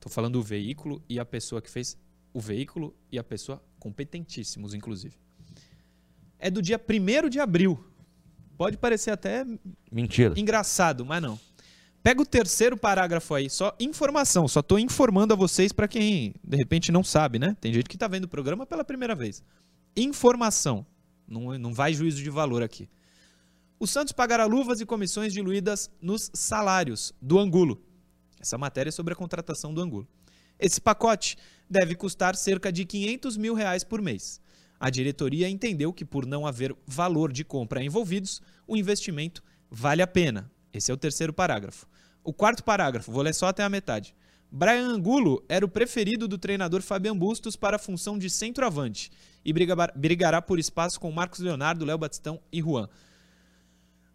tô 0.00 0.08
falando 0.08 0.38
do 0.38 0.42
veículo 0.42 1.04
e 1.06 1.20
a 1.20 1.26
pessoa 1.26 1.60
que 1.60 1.70
fez 1.70 1.94
o 2.32 2.40
veículo 2.40 2.96
e 3.12 3.18
a 3.18 3.22
pessoa 3.22 3.62
competentíssimos, 3.78 4.72
inclusive. 4.72 5.14
É 6.38 6.50
do 6.50 6.62
dia 6.62 6.80
1 6.80 7.28
de 7.28 7.38
abril. 7.38 7.84
Pode 8.56 8.78
parecer 8.78 9.10
até 9.10 9.44
Mentira. 9.92 10.32
engraçado, 10.34 11.04
mas 11.04 11.20
não. 11.20 11.38
Pega 12.02 12.22
o 12.22 12.26
terceiro 12.26 12.78
parágrafo 12.78 13.34
aí, 13.34 13.50
só 13.50 13.76
informação, 13.78 14.48
só 14.48 14.62
tô 14.62 14.78
informando 14.78 15.34
a 15.34 15.36
vocês 15.36 15.70
para 15.70 15.86
quem 15.86 16.34
de 16.42 16.56
repente 16.56 16.90
não 16.90 17.04
sabe, 17.04 17.38
né? 17.38 17.54
Tem 17.60 17.74
gente 17.74 17.90
que 17.90 17.98
tá 17.98 18.08
vendo 18.08 18.24
o 18.24 18.28
programa 18.28 18.64
pela 18.64 18.82
primeira 18.82 19.14
vez. 19.14 19.42
Informação. 19.94 20.86
Não, 21.26 21.58
não 21.58 21.72
vai 21.72 21.94
juízo 21.94 22.22
de 22.22 22.30
valor 22.30 22.62
aqui. 22.62 22.88
O 23.78 23.86
Santos 23.86 24.12
pagará 24.12 24.44
luvas 24.46 24.80
e 24.80 24.86
comissões 24.86 25.32
diluídas 25.32 25.90
nos 26.00 26.30
salários 26.32 27.12
do 27.20 27.38
Angulo. 27.38 27.82
Essa 28.40 28.56
matéria 28.56 28.88
é 28.88 28.92
sobre 28.92 29.12
a 29.12 29.16
contratação 29.16 29.74
do 29.74 29.80
Angulo. 29.80 30.06
Esse 30.58 30.80
pacote 30.80 31.36
deve 31.68 31.94
custar 31.94 32.36
cerca 32.36 32.72
de 32.72 32.84
500 32.84 33.36
mil 33.36 33.54
reais 33.54 33.82
por 33.82 34.00
mês. 34.00 34.40
A 34.78 34.90
diretoria 34.90 35.48
entendeu 35.48 35.92
que, 35.92 36.04
por 36.04 36.26
não 36.26 36.46
haver 36.46 36.76
valor 36.86 37.32
de 37.32 37.44
compra 37.44 37.82
envolvidos, 37.82 38.40
o 38.66 38.76
investimento 38.76 39.42
vale 39.70 40.02
a 40.02 40.06
pena. 40.06 40.50
Esse 40.72 40.90
é 40.90 40.94
o 40.94 40.98
terceiro 40.98 41.32
parágrafo. 41.32 41.86
O 42.22 42.32
quarto 42.32 42.62
parágrafo, 42.62 43.10
vou 43.10 43.22
ler 43.22 43.34
só 43.34 43.48
até 43.48 43.62
a 43.62 43.68
metade. 43.68 44.14
Brian 44.50 44.88
Angulo 44.88 45.44
era 45.48 45.64
o 45.64 45.68
preferido 45.68 46.28
do 46.28 46.38
treinador 46.38 46.80
Fabian 46.80 47.16
Bustos 47.16 47.56
para 47.56 47.76
a 47.76 47.78
função 47.78 48.18
de 48.18 48.30
centroavante 48.30 49.10
e 49.44 49.52
briga- 49.52 49.92
brigará 49.94 50.40
por 50.40 50.58
espaço 50.58 50.98
com 50.98 51.10
Marcos 51.12 51.40
Leonardo, 51.40 51.84
Léo 51.84 51.98
Batistão 51.98 52.40
e 52.52 52.60
Juan. 52.60 52.88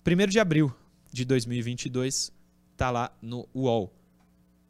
1 0.05 0.27
de 0.27 0.39
abril 0.39 0.73
de 1.11 1.23
2022, 1.25 2.31
tá 2.75 2.89
lá 2.89 3.11
no 3.21 3.47
UOL. 3.53 3.93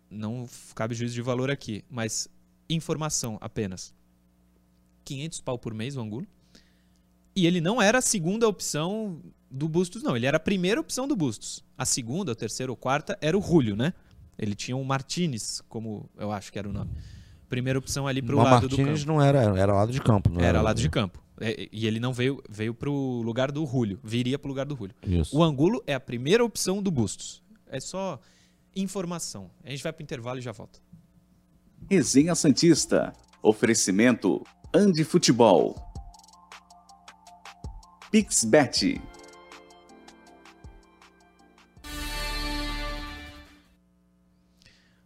Não 0.10 0.48
cabe 0.76 0.96
juízo 0.96 1.14
de 1.14 1.22
valor 1.22 1.50
aqui, 1.52 1.84
mas 1.90 2.28
informação 2.70 3.38
apenas. 3.40 3.94
500 5.06 5.42
pau 5.42 5.58
por 5.58 5.74
mês 5.74 5.96
o 5.96 6.02
Angulo. 6.02 6.28
E 7.36 7.46
ele 7.48 7.62
não 7.62 7.82
era 7.82 8.00
a 8.00 8.02
segunda 8.02 8.48
opção 8.48 9.22
do 9.50 9.68
Bustos, 9.70 10.04
não. 10.04 10.16
Ele 10.16 10.26
era 10.26 10.38
a 10.38 10.40
primeira 10.40 10.82
opção 10.82 11.08
do 11.08 11.16
Bustos. 11.16 11.64
A 11.78 11.86
segunda, 11.86 12.32
a 12.34 12.36
terceira 12.36 12.72
ou 12.72 12.76
quarta 12.76 13.18
era 13.22 13.38
o 13.38 13.42
Julio, 13.42 13.76
né? 13.76 13.94
Ele 14.38 14.56
tinha 14.56 14.76
o 14.76 14.84
Martinez, 14.84 15.62
como 15.70 16.10
eu 16.18 16.32
acho 16.32 16.52
que 16.52 16.60
era 16.60 16.68
o 16.68 16.74
nome. 16.74 16.92
Primeira 17.50 17.80
opção 17.80 18.08
ali 18.08 18.22
pro 18.22 18.38
Mas 18.38 18.46
lado 18.46 18.62
Martínez 18.70 19.02
do 19.02 19.08
campo. 19.08 19.20
não 19.20 19.22
era, 19.22 19.60
era 19.60 19.74
lado 19.74 19.92
de 19.92 20.00
campo. 20.00 20.30
Não 20.30 20.40
Era 20.42 20.62
lado 20.62 20.80
de 20.80 20.90
campo. 20.90 21.20
É, 21.42 21.68
E 21.72 21.88
ele 21.88 22.00
não 22.00 22.14
veio, 22.14 22.42
veio 22.50 22.74
pro 22.74 23.22
lugar 23.24 23.52
do 23.52 23.66
Julio. 23.66 24.00
Viria 24.04 24.38
pro 24.38 24.50
lugar 24.50 24.66
do 24.66 24.76
Julio. 24.76 24.96
Isso. 25.06 25.36
O 25.36 25.44
Angulo 25.44 25.84
é 25.88 25.94
a 25.96 26.00
primeira 26.00 26.46
opção 26.46 26.82
do 26.82 26.92
Bustos. 26.92 27.42
É 27.68 27.80
só 27.80 28.20
informação. 28.76 29.50
A 29.64 29.70
gente 29.72 29.82
vai 29.82 29.92
pro 29.92 30.04
intervalo 30.04 30.38
e 30.40 30.42
já 30.42 30.52
volta. 30.52 30.80
Resenha 31.90 32.36
Santista. 32.36 33.14
Oferecimento 33.42 34.44
Andi 34.74 35.04
Futebol. 35.04 35.76
Pixbet. 38.12 39.02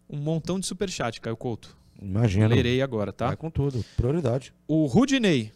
Um 0.10 0.18
montão 0.18 0.60
de 0.60 0.66
superchat, 0.66 1.20
Caio 1.22 1.38
Couto. 1.38 1.76
Imagina. 2.04 2.48
Lerei 2.48 2.82
agora, 2.82 3.14
tá? 3.14 3.28
Vai 3.28 3.38
com 3.38 3.50
tudo. 3.50 3.84
Prioridade. 3.96 4.54
O 4.68 4.86
Rudinei. 4.86 5.52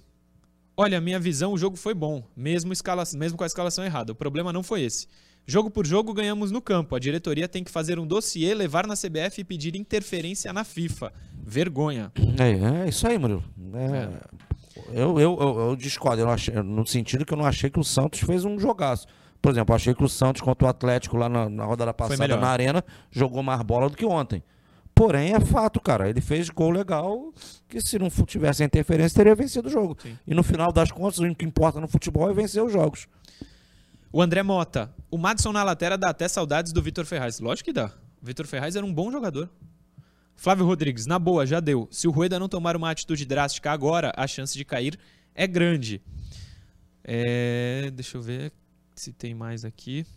Olha, 0.76 1.02
minha 1.02 1.20
visão, 1.20 1.54
o 1.54 1.58
jogo 1.58 1.76
foi 1.76 1.94
bom, 1.94 2.24
mesmo, 2.36 2.72
escala... 2.72 3.04
mesmo 3.16 3.38
com 3.38 3.44
a 3.44 3.48
escalação 3.48 3.84
errada. 3.84 4.12
O 4.12 4.16
problema 4.16 4.54
não 4.54 4.62
foi 4.64 4.84
esse. 4.84 5.08
Jogo 5.46 5.70
por 5.72 5.86
jogo 5.88 6.14
ganhamos 6.14 6.52
no 6.52 6.62
campo. 6.62 6.96
A 6.96 7.00
diretoria 7.00 7.48
tem 7.48 7.64
que 7.64 7.72
fazer 7.72 7.98
um 8.00 8.06
dossiê, 8.06 8.54
levar 8.54 8.86
na 8.86 8.96
CBF 8.96 9.42
e 9.42 9.44
pedir 9.44 9.76
interferência 9.76 10.54
na 10.54 10.64
FIFA. 10.64 11.12
Vergonha. 11.44 12.12
É, 12.38 12.86
é 12.86 12.90
isso 12.90 13.08
aí, 13.08 13.18
Murilo. 13.18 13.44
É, 13.74 14.10
Eu, 14.94 15.20
eu, 15.20 15.38
eu, 15.40 15.60
eu 15.70 15.76
discordo, 15.76 16.22
eu 16.22 16.30
achei- 16.30 16.54
no 16.62 16.86
sentido 16.86 17.26
que 17.26 17.34
eu 17.34 17.38
não 17.38 17.46
achei 17.46 17.70
que 17.70 17.80
o 17.80 17.84
Santos 17.84 18.20
fez 18.20 18.46
um 18.46 18.60
jogaço. 18.60 19.08
Por 19.42 19.52
exemplo, 19.52 19.72
eu 19.72 19.76
achei 19.76 19.94
que 19.96 20.04
o 20.04 20.10
Santos 20.10 20.42
contra 20.42 20.68
o 20.68 20.70
Atlético 20.70 21.18
lá 21.18 21.28
na, 21.30 21.50
na 21.50 21.66
rodada 21.66 21.94
passada 21.94 22.36
na 22.38 22.48
Arena 22.48 22.84
jogou 23.12 23.42
mais 23.42 23.62
bola 23.64 23.90
do 23.90 23.96
que 23.98 24.06
ontem. 24.06 24.44
Porém, 24.98 25.36
é 25.36 25.40
fato, 25.40 25.80
cara. 25.80 26.10
Ele 26.10 26.20
fez 26.20 26.50
gol 26.50 26.72
legal 26.72 27.32
que 27.70 27.80
se 27.80 28.00
não 28.00 28.10
tivesse 28.10 28.64
a 28.64 28.66
interferência, 28.66 29.16
teria 29.16 29.36
vencido 29.36 29.68
o 29.68 29.72
jogo. 29.72 29.96
Sim. 30.02 30.18
E 30.26 30.34
no 30.34 30.42
final 30.42 30.74
das 30.74 30.92
contas, 30.92 31.20
o 31.20 31.36
que 31.36 31.46
importa 31.46 31.80
no 31.80 31.88
futebol 31.88 32.28
é 32.30 32.34
vencer 32.34 32.64
os 32.64 32.74
jogos. 32.74 33.08
O 34.12 34.22
André 34.22 34.42
Mota. 34.42 34.92
O 35.12 35.18
Madison 35.18 35.52
na 35.52 35.64
lateral 35.64 36.00
dá 36.00 36.10
até 36.10 36.28
saudades 36.28 36.74
do 36.74 36.82
Vitor 36.82 37.06
Ferraz. 37.06 37.40
Lógico 37.40 37.66
que 37.66 37.74
dá. 37.74 37.92
O 38.20 38.26
Vitor 38.26 38.48
Ferraz 38.48 38.76
era 38.76 38.84
um 38.84 38.92
bom 38.92 39.12
jogador. 39.12 39.48
Flávio 40.36 40.66
Rodrigues. 40.66 41.06
Na 41.06 41.20
boa, 41.20 41.46
já 41.46 41.60
deu. 41.60 41.88
Se 41.92 42.08
o 42.08 42.12
Rueda 42.12 42.40
não 42.40 42.50
tomar 42.50 42.76
uma 42.76 42.90
atitude 42.90 43.24
drástica 43.24 43.72
agora, 43.72 44.12
a 44.18 44.26
chance 44.26 44.58
de 44.58 44.66
cair 44.66 44.98
é 45.36 45.46
grande. 45.46 46.02
É, 47.04 47.92
deixa 47.94 48.18
eu 48.18 48.22
ver 48.22 48.52
se 48.96 49.14
tem 49.14 49.36
mais 49.36 49.64
aqui. 49.64 50.08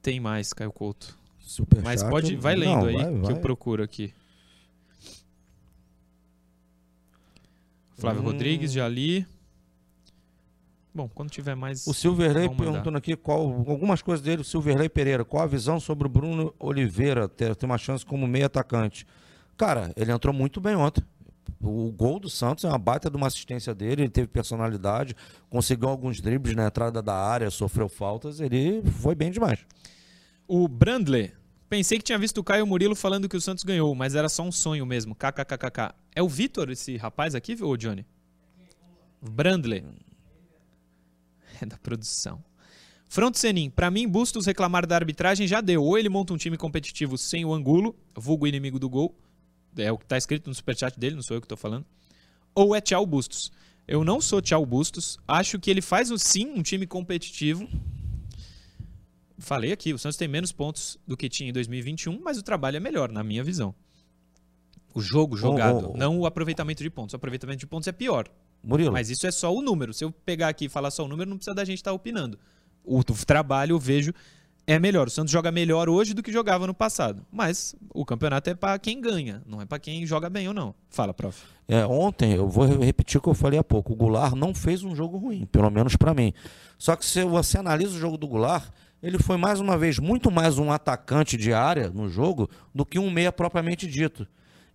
Tem 0.00 0.20
mais, 0.20 0.52
Caio 0.52 0.72
Couto. 0.72 1.21
Superchat, 1.52 1.84
Mas 1.84 2.02
pode. 2.02 2.34
Vai 2.36 2.54
lendo 2.54 2.80
não, 2.80 2.86
aí 2.86 2.94
vai, 2.94 3.04
que 3.04 3.20
vai. 3.20 3.32
eu 3.32 3.36
procuro 3.40 3.82
aqui. 3.82 4.14
Flávio 7.98 8.22
Hum. 8.22 8.24
Rodrigues, 8.24 8.72
já 8.72 8.88
li. 8.88 9.26
Bom, 10.94 11.08
quando 11.08 11.30
tiver 11.30 11.54
mais. 11.54 11.86
O 11.86 11.92
Silverley 11.94 12.48
perguntando 12.48 12.96
aqui 12.98 13.16
qual, 13.16 13.40
algumas 13.40 14.02
coisas 14.02 14.24
dele, 14.24 14.42
o 14.42 14.44
Silverley 14.44 14.88
Pereira, 14.88 15.24
qual 15.24 15.42
a 15.42 15.46
visão 15.46 15.78
sobre 15.78 16.06
o 16.06 16.10
Bruno 16.10 16.54
Oliveira 16.58 17.28
ter, 17.28 17.54
ter 17.54 17.66
uma 17.66 17.78
chance 17.78 18.04
como 18.04 18.26
meio 18.26 18.46
atacante? 18.46 19.06
Cara, 19.56 19.92
ele 19.96 20.10
entrou 20.10 20.34
muito 20.34 20.60
bem 20.60 20.74
ontem. 20.74 21.02
O 21.60 21.92
gol 21.92 22.18
do 22.18 22.28
Santos 22.28 22.64
é 22.64 22.68
uma 22.68 22.78
baita 22.78 23.08
de 23.08 23.16
uma 23.16 23.26
assistência 23.26 23.74
dele, 23.74 24.02
ele 24.02 24.10
teve 24.10 24.26
personalidade, 24.26 25.14
conseguiu 25.48 25.88
alguns 25.88 26.20
dribles 26.20 26.56
na 26.56 26.66
entrada 26.66 27.00
da 27.00 27.14
área, 27.14 27.50
sofreu 27.50 27.88
faltas, 27.88 28.40
ele 28.40 28.82
foi 29.00 29.14
bem 29.14 29.30
demais. 29.30 29.60
O 30.48 30.66
Brandle. 30.66 31.30
Pensei 31.72 31.96
que 31.96 32.04
tinha 32.04 32.18
visto 32.18 32.36
o 32.36 32.44
Caio 32.44 32.66
Murilo 32.66 32.94
falando 32.94 33.26
que 33.26 33.34
o 33.34 33.40
Santos 33.40 33.64
ganhou, 33.64 33.94
mas 33.94 34.14
era 34.14 34.28
só 34.28 34.42
um 34.42 34.52
sonho 34.52 34.84
mesmo. 34.84 35.14
KKKKK. 35.14 35.94
É 36.14 36.22
o 36.22 36.28
Vitor, 36.28 36.68
esse 36.68 36.98
rapaz 36.98 37.34
aqui, 37.34 37.56
ô 37.62 37.74
Johnny? 37.78 38.04
Brandle. 39.22 39.82
É 41.62 41.64
da 41.64 41.78
produção. 41.78 42.44
Front 43.08 43.36
Senin. 43.36 43.70
Pra 43.70 43.90
mim, 43.90 44.06
Bustos 44.06 44.44
reclamar 44.44 44.86
da 44.86 44.96
arbitragem 44.96 45.48
já 45.48 45.62
deu. 45.62 45.82
Ou 45.82 45.96
ele 45.96 46.10
monta 46.10 46.34
um 46.34 46.36
time 46.36 46.58
competitivo 46.58 47.16
sem 47.16 47.42
o 47.42 47.54
Angulo, 47.54 47.96
vulgo 48.14 48.46
inimigo 48.46 48.78
do 48.78 48.90
gol. 48.90 49.18
É 49.74 49.90
o 49.90 49.96
que 49.96 50.04
tá 50.04 50.18
escrito 50.18 50.48
no 50.48 50.54
superchat 50.54 51.00
dele, 51.00 51.16
não 51.16 51.22
sou 51.22 51.38
eu 51.38 51.40
que 51.40 51.48
tô 51.48 51.56
falando. 51.56 51.86
Ou 52.54 52.76
é 52.76 52.82
tchau 52.82 53.06
Bustos. 53.06 53.50
Eu 53.88 54.04
não 54.04 54.20
sou 54.20 54.42
tchau 54.42 54.66
Bustos. 54.66 55.18
Acho 55.26 55.58
que 55.58 55.70
ele 55.70 55.80
faz 55.80 56.10
sim 56.20 56.48
um 56.48 56.62
time 56.62 56.86
competitivo. 56.86 57.66
Falei 59.42 59.72
aqui, 59.72 59.92
o 59.92 59.98
Santos 59.98 60.16
tem 60.16 60.28
menos 60.28 60.52
pontos 60.52 60.96
do 61.04 61.16
que 61.16 61.28
tinha 61.28 61.50
em 61.50 61.52
2021, 61.52 62.20
mas 62.22 62.38
o 62.38 62.42
trabalho 62.44 62.76
é 62.76 62.80
melhor, 62.80 63.10
na 63.10 63.24
minha 63.24 63.42
visão. 63.42 63.74
O 64.94 65.00
jogo 65.00 65.36
jogado, 65.36 65.88
ô, 65.88 65.92
ô. 65.94 65.96
não 65.96 66.20
o 66.20 66.26
aproveitamento 66.26 66.80
de 66.80 66.88
pontos. 66.88 67.12
O 67.12 67.16
aproveitamento 67.16 67.58
de 67.58 67.66
pontos 67.66 67.88
é 67.88 67.92
pior. 67.92 68.28
Murilo, 68.62 68.92
Mas 68.92 69.10
isso 69.10 69.26
é 69.26 69.32
só 69.32 69.52
o 69.52 69.60
número. 69.60 69.92
Se 69.92 70.04
eu 70.04 70.12
pegar 70.12 70.48
aqui 70.48 70.66
e 70.66 70.68
falar 70.68 70.92
só 70.92 71.04
o 71.04 71.08
número, 71.08 71.28
não 71.28 71.36
precisa 71.36 71.56
da 71.56 71.64
gente 71.64 71.78
estar 71.78 71.92
opinando. 71.92 72.38
O, 72.84 73.02
trabalho, 73.02 73.72
eu 73.74 73.80
vejo, 73.80 74.14
é 74.64 74.78
melhor. 74.78 75.08
O 75.08 75.10
Santos 75.10 75.32
joga 75.32 75.50
melhor 75.50 75.88
hoje 75.88 76.14
do 76.14 76.22
que 76.22 76.30
jogava 76.30 76.64
no 76.64 76.74
passado. 76.74 77.26
Mas 77.32 77.74
o 77.92 78.04
campeonato 78.04 78.48
é 78.48 78.54
para 78.54 78.78
quem 78.78 79.00
ganha, 79.00 79.42
não 79.44 79.60
é 79.60 79.66
para 79.66 79.80
quem 79.80 80.06
joga 80.06 80.30
bem 80.30 80.46
ou 80.46 80.54
não. 80.54 80.72
Fala, 80.88 81.12
prof. 81.12 81.42
É, 81.66 81.84
ontem, 81.84 82.34
eu 82.34 82.48
vou 82.48 82.64
repetir 82.78 83.18
o 83.18 83.20
que 83.20 83.28
eu 83.28 83.34
falei 83.34 83.58
há 83.58 83.64
pouco. 83.64 83.92
O 83.92 83.96
Goulart 83.96 84.34
não 84.34 84.54
fez 84.54 84.84
um 84.84 84.94
jogo 84.94 85.18
ruim, 85.18 85.46
pelo 85.46 85.68
menos 85.68 85.96
pra 85.96 86.14
mim. 86.14 86.32
Só 86.78 86.94
que 86.94 87.04
se 87.04 87.24
você 87.24 87.58
analisa 87.58 87.96
o 87.96 87.98
jogo 87.98 88.16
do 88.16 88.28
Goulart, 88.28 88.70
ele 89.02 89.18
foi 89.18 89.36
mais 89.36 89.58
uma 89.58 89.76
vez 89.76 89.98
muito 89.98 90.30
mais 90.30 90.58
um 90.58 90.70
atacante 90.70 91.36
de 91.36 91.52
área 91.52 91.90
no 91.90 92.08
jogo 92.08 92.48
do 92.74 92.86
que 92.86 92.98
um 92.98 93.10
meia 93.10 93.32
propriamente 93.32 93.86
dito. 93.86 94.26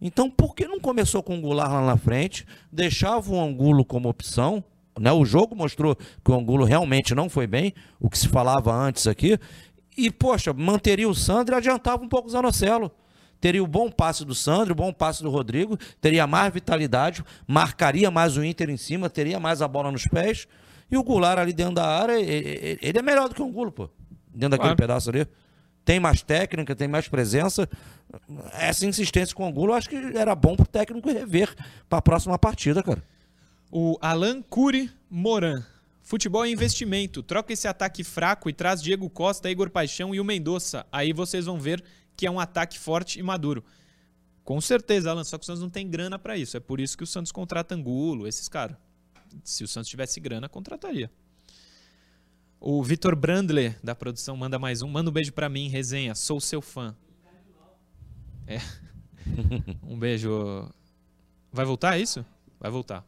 Então, 0.02 0.30
por 0.30 0.54
que 0.54 0.68
não 0.68 0.80
começou 0.80 1.24
com 1.24 1.38
o 1.38 1.42
Goulart 1.42 1.72
lá 1.72 1.86
na 1.86 1.98
frente, 1.98 2.46
deixava 2.72 3.32
o 3.32 3.40
Angulo 3.40 3.84
como 3.86 4.10
opção? 4.10 4.64
Né? 5.00 5.12
O 5.12 5.26
jogo 5.26 5.56
mostrou 5.56 5.96
que 5.96 6.32
o 6.32 6.36
Angulo 6.36 6.66
realmente 6.66 7.16
não 7.16 7.30
foi 7.30 7.48
bem, 7.48 7.74
o 8.00 8.10
que 8.10 8.18
se 8.18 8.28
falava 8.28 8.74
antes 8.74 9.08
aqui. 9.08 9.40
E, 9.98 10.12
poxa, 10.12 10.54
manteria 10.54 11.10
o 11.10 11.16
Sandro 11.16 11.56
e 11.56 11.58
adiantava 11.58 12.04
um 12.04 12.10
pouco 12.10 12.28
o 12.28 12.32
Zanocelo. 12.32 12.92
Teria 13.40 13.64
o 13.64 13.68
bom 13.68 13.90
passe 13.90 14.26
do 14.26 14.36
Sandro, 14.36 14.74
o 14.74 14.76
bom 14.76 14.92
passe 14.92 15.24
do 15.24 15.30
Rodrigo, 15.30 15.78
teria 16.02 16.28
mais 16.28 16.54
vitalidade, 16.54 17.24
marcaria 17.48 18.12
mais 18.12 18.36
o 18.36 18.44
Inter 18.44 18.70
em 18.70 18.78
cima, 18.78 19.10
teria 19.10 19.40
mais 19.40 19.62
a 19.62 19.68
bola 19.68 19.92
nos 19.92 20.04
pés. 20.06 20.48
E 20.92 20.98
o 20.98 21.04
Goulart 21.04 21.40
ali 21.40 21.54
dentro 21.54 21.76
da 21.76 21.88
área, 21.88 22.20
ele 22.20 22.98
é 22.98 23.02
melhor 23.02 23.30
do 23.30 23.36
que 23.36 23.42
o 23.42 23.46
Angulo, 23.46 23.72
pô. 23.72 23.90
Dentro 24.38 24.52
daquele 24.52 24.76
Claro. 24.76 24.78
pedaço 24.78 25.10
ali. 25.10 25.28
Tem 25.84 26.00
mais 26.00 26.22
técnica, 26.22 26.76
tem 26.76 26.88
mais 26.88 27.08
presença. 27.08 27.68
Essa 28.54 28.86
insistência 28.86 29.34
com 29.36 29.44
o 29.44 29.48
Angulo, 29.48 29.72
eu 29.72 29.76
acho 29.78 29.90
que 29.90 29.96
era 29.96 30.36
bom 30.36 30.56
pro 30.56 30.66
técnico 30.68 31.10
rever 31.10 31.54
para 31.90 32.00
a 32.00 32.02
próxima 32.02 32.38
partida, 32.38 32.84
cara. 32.84 33.02
O 33.72 33.98
Alan 34.02 34.42
Cury 34.42 34.92
Moran. 35.10 35.64
Futebol 36.04 36.46
é 36.46 36.50
investimento. 36.50 37.22
Troca 37.24 37.52
esse 37.52 37.68
ataque 37.68 38.04
fraco 38.04 38.50
e 38.50 38.54
traz 38.54 38.82
Diego 38.82 39.10
Costa, 39.10 39.50
Igor 39.50 39.70
Paixão 39.70 40.14
e 40.16 40.20
o 40.20 40.26
Mendonça. 40.26 40.86
Aí 40.92 41.12
vocês 41.12 41.46
vão 41.46 41.60
ver 41.60 41.84
que 42.16 42.26
é 42.26 42.32
um 42.32 42.40
ataque 42.40 42.80
forte 42.80 43.20
e 43.20 43.24
maduro. 43.24 43.64
Com 44.44 44.62
certeza, 44.62 45.12
Alan, 45.12 45.26
só 45.26 45.38
que 45.38 45.44
o 45.44 45.46
Santos 45.46 45.62
não 45.62 45.70
tem 45.70 45.90
grana 45.90 46.18
pra 46.18 46.38
isso. 46.38 46.56
É 46.56 46.60
por 46.62 46.80
isso 46.80 46.98
que 46.98 47.04
o 47.04 47.08
Santos 47.08 47.32
contrata 47.34 47.76
Angulo, 47.76 48.26
esses 48.26 48.48
caras. 48.48 48.78
Se 49.44 49.64
o 49.66 49.68
Santos 49.68 49.90
tivesse 49.90 50.20
grana, 50.22 50.48
contrataria. 50.48 51.12
O 52.60 52.84
Vitor 52.84 53.16
Brandler, 53.16 53.78
da 53.84 53.94
produção, 53.94 54.36
manda 54.36 54.58
mais 54.58 54.82
um. 54.82 54.90
Manda 54.90 55.10
um 55.12 55.14
beijo 55.14 55.32
pra 55.32 55.48
mim, 55.48 55.70
resenha. 55.70 56.16
Sou 56.16 56.40
seu 56.40 56.62
fã. 56.62 56.96
É. 58.46 58.60
Um 59.84 60.00
beijo. 60.00 60.72
Vai 61.52 61.66
voltar 61.66 61.98
é 61.98 62.02
isso? 62.02 62.26
Vai 62.60 62.72
voltar. 62.72 63.06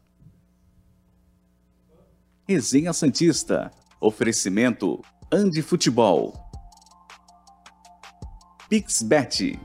Resenha 2.45 2.91
Santista. 2.91 3.71
Oferecimento 4.01 5.01
Andi 5.31 5.61
Futebol. 5.61 6.33
Pixbet. 8.67 9.57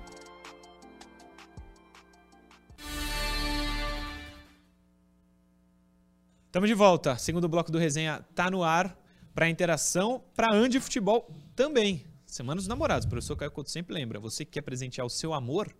Estamos 6.46 6.68
de 6.68 6.74
volta. 6.74 7.18
Segundo 7.18 7.48
bloco 7.48 7.72
do 7.72 7.78
resenha 7.78 8.24
tá 8.34 8.48
no 8.48 8.62
ar 8.62 8.96
para 9.34 9.48
interação, 9.48 10.22
para 10.34 10.52
Andi 10.52 10.78
Futebol 10.78 11.28
também. 11.56 12.04
Semana 12.24 12.56
dos 12.56 12.68
Namorados, 12.68 13.06
o 13.06 13.08
professor 13.08 13.36
Caio 13.36 13.50
Couto 13.50 13.70
sempre 13.70 13.94
lembra. 13.94 14.18
Você 14.20 14.44
que 14.44 14.52
quer 14.52 14.62
presentear 14.62 15.06
o 15.06 15.10
seu 15.10 15.34
amor, 15.34 15.74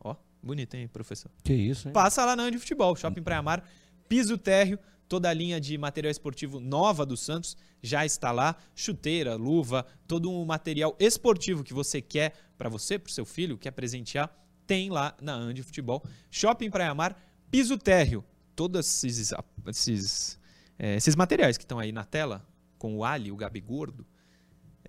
ó, 0.00 0.16
bonito, 0.42 0.74
hein, 0.74 0.88
professor? 0.88 1.30
Que 1.44 1.52
isso, 1.52 1.88
hein? 1.88 1.92
Passa 1.94 2.24
lá 2.24 2.34
na 2.34 2.44
Andi 2.44 2.58
Futebol, 2.58 2.96
Shopping 2.96 3.22
Praia 3.22 3.42
Mar, 3.42 3.66
piso 4.08 4.36
térreo, 4.36 4.78
toda 5.08 5.28
a 5.28 5.32
linha 5.32 5.60
de 5.60 5.76
material 5.76 6.10
esportivo 6.10 6.58
nova 6.58 7.04
do 7.04 7.16
Santos 7.16 7.56
já 7.82 8.04
está 8.06 8.32
lá, 8.32 8.56
chuteira, 8.74 9.34
luva, 9.34 9.84
todo 10.06 10.32
o 10.32 10.46
material 10.46 10.96
esportivo 10.98 11.64
que 11.64 11.74
você 11.74 12.00
quer 12.00 12.34
para 12.56 12.68
você, 12.68 12.98
para 12.98 13.12
seu 13.12 13.24
filho, 13.24 13.58
quer 13.58 13.72
presentear, 13.72 14.30
tem 14.66 14.88
lá 14.88 15.14
na 15.20 15.34
Andi 15.34 15.62
Futebol. 15.62 16.02
Shopping 16.30 16.70
Praia 16.70 16.94
Mar, 16.94 17.20
piso 17.50 17.76
térreo, 17.76 18.24
todos 18.54 19.04
esses, 19.04 19.32
esses, 19.66 20.38
é, 20.78 20.96
esses 20.96 21.16
materiais 21.16 21.58
que 21.58 21.64
estão 21.64 21.78
aí 21.78 21.92
na 21.92 22.04
tela, 22.04 22.46
com 22.82 22.96
o 22.96 23.04
Ali, 23.04 23.30
o 23.30 23.36
Gabi 23.36 23.60
Gordo, 23.60 24.04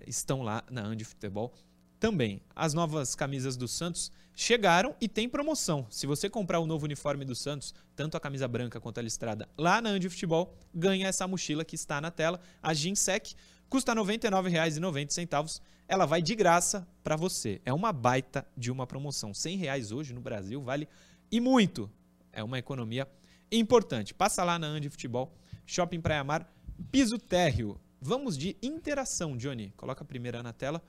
estão 0.04 0.42
lá 0.42 0.64
na 0.68 0.82
Andi 0.82 1.04
Futebol 1.04 1.54
também. 2.00 2.42
As 2.52 2.74
novas 2.74 3.14
camisas 3.14 3.56
do 3.56 3.68
Santos 3.68 4.10
chegaram 4.34 4.96
e 5.00 5.08
tem 5.08 5.28
promoção. 5.28 5.86
Se 5.90 6.04
você 6.04 6.28
comprar 6.28 6.58
o 6.58 6.66
novo 6.66 6.86
uniforme 6.86 7.24
do 7.24 7.36
Santos, 7.36 7.72
tanto 7.94 8.16
a 8.16 8.20
camisa 8.20 8.48
branca 8.48 8.80
quanto 8.80 8.98
a 8.98 9.02
listrada, 9.02 9.48
lá 9.56 9.80
na 9.80 9.90
Andi 9.90 10.10
Futebol, 10.10 10.58
ganha 10.74 11.06
essa 11.06 11.28
mochila 11.28 11.64
que 11.64 11.76
está 11.76 12.00
na 12.00 12.10
tela, 12.10 12.40
a 12.60 12.74
Ginsec, 12.74 13.36
custa 13.68 13.94
R$ 13.94 14.00
99,90. 14.00 15.60
Ela 15.86 16.04
vai 16.04 16.20
de 16.20 16.34
graça 16.34 16.88
para 17.04 17.14
você. 17.14 17.60
É 17.64 17.72
uma 17.72 17.92
baita 17.92 18.44
de 18.56 18.72
uma 18.72 18.88
promoção. 18.88 19.32
100 19.32 19.56
reais 19.56 19.92
hoje 19.92 20.12
no 20.12 20.20
Brasil 20.20 20.60
vale 20.60 20.88
e 21.30 21.38
muito. 21.38 21.88
É 22.32 22.42
uma 22.42 22.58
economia 22.58 23.06
importante. 23.52 24.12
Passa 24.12 24.42
lá 24.42 24.58
na 24.58 24.66
Andi 24.66 24.90
Futebol, 24.90 25.32
Shopping 25.64 26.00
Praia 26.00 26.24
Mar, 26.24 26.52
piso 26.90 27.18
térreo. 27.18 27.80
Vamos 28.06 28.36
de 28.36 28.54
interação, 28.60 29.34
Johnny. 29.34 29.72
Coloca 29.78 30.04
a 30.04 30.06
primeira 30.06 30.42
na 30.42 30.52
tela, 30.52 30.82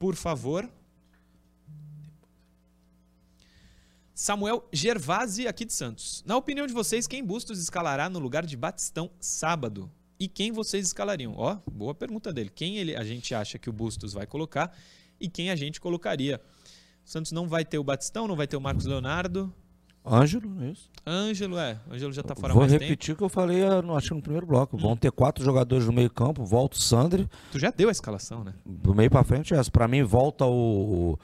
por 0.00 0.16
favor. 0.16 0.68
Samuel 4.12 4.68
Gervasi, 4.72 5.46
aqui 5.46 5.64
de 5.64 5.72
Santos. 5.72 6.24
Na 6.26 6.36
opinião 6.36 6.66
de 6.66 6.72
vocês, 6.72 7.06
quem 7.06 7.24
Bustos 7.24 7.60
escalará 7.60 8.10
no 8.10 8.18
lugar 8.18 8.44
de 8.44 8.56
Batistão 8.56 9.12
sábado? 9.20 9.88
E 10.18 10.26
quem 10.26 10.50
vocês 10.50 10.84
escalariam? 10.86 11.34
Ó, 11.36 11.56
boa 11.70 11.94
pergunta 11.94 12.32
dele. 12.32 12.50
Quem 12.52 12.78
ele, 12.78 12.96
a 12.96 13.04
gente 13.04 13.32
acha 13.32 13.56
que 13.56 13.70
o 13.70 13.72
Bustos 13.72 14.12
vai 14.12 14.26
colocar 14.26 14.76
e 15.20 15.28
quem 15.28 15.52
a 15.52 15.54
gente 15.54 15.80
colocaria? 15.80 16.40
O 17.06 17.08
Santos 17.08 17.30
não 17.30 17.46
vai 17.46 17.64
ter 17.64 17.78
o 17.78 17.84
Batistão, 17.84 18.26
não 18.26 18.34
vai 18.34 18.48
ter 18.48 18.56
o 18.56 18.60
Marcos 18.60 18.86
Leonardo. 18.86 19.54
Ângelo, 20.04 20.50
é 20.62 20.70
isso? 20.70 20.88
Ângelo, 21.06 21.58
é. 21.58 21.78
Ângelo 21.90 22.12
já 22.12 22.22
tá 22.22 22.34
fora 22.34 22.52
Vou 22.54 22.62
mais 22.62 22.72
repetir 22.72 23.14
o 23.14 23.16
que 23.18 23.22
eu 23.22 23.28
falei, 23.28 23.62
no- 23.82 23.94
acho 23.96 24.08
que 24.08 24.14
no 24.14 24.22
primeiro 24.22 24.46
bloco. 24.46 24.76
Vão 24.78 24.96
ter 24.96 25.12
quatro 25.12 25.44
jogadores 25.44 25.86
no 25.86 25.92
meio 25.92 26.08
campo, 26.10 26.44
volta 26.44 26.76
o 26.76 26.80
Sandri, 26.80 27.22
tempo. 27.24 27.36
Tu 27.52 27.58
já 27.58 27.70
deu 27.70 27.88
a 27.88 27.92
escalação, 27.92 28.42
né? 28.42 28.54
do 28.64 28.94
meio 28.94 29.10
pra 29.10 29.22
frente 29.22 29.52
é 29.54 29.58
essa. 29.58 29.70
Pra 29.70 29.86
mim, 29.86 30.02
volta 30.02 30.46
o, 30.46 31.18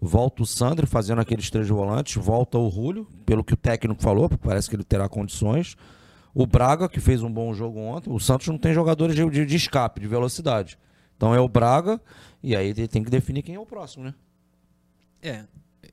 volta 0.00 0.42
o 0.42 0.46
Sandri 0.46 0.86
fazendo 0.86 1.20
aqueles 1.20 1.50
três 1.50 1.68
volantes, 1.68 2.16
volta 2.22 2.56
o 2.56 2.68
Rúlio, 2.68 3.06
pelo 3.26 3.44
que 3.44 3.52
o 3.52 3.56
técnico 3.56 4.02
falou, 4.02 4.28
parece 4.30 4.68
que 4.70 4.76
ele 4.76 4.84
terá 4.84 5.08
condições. 5.08 5.76
O 6.34 6.46
Braga, 6.46 6.88
que 6.88 7.00
fez 7.00 7.22
um 7.22 7.30
bom 7.30 7.52
jogo 7.52 7.78
ontem. 7.78 8.10
O 8.10 8.18
Santos 8.18 8.48
não 8.48 8.56
tem 8.56 8.72
jogadores 8.72 9.14
de, 9.14 9.28
de- 9.28 9.44
de 9.44 9.56
escape, 9.56 10.00
de 10.00 10.06
velocidade. 10.08 10.78
Então 11.18 11.34
é 11.34 11.38
o 11.40 11.46
Braga, 11.48 12.00
e 12.42 12.56
aí 12.56 12.72
tem 12.88 13.04
que 13.04 13.10
definir 13.10 13.42
quem 13.42 13.54
é 13.56 13.60
o 13.60 13.66
próximo, 13.66 14.04
né? 14.04 14.14
É. 15.20 15.44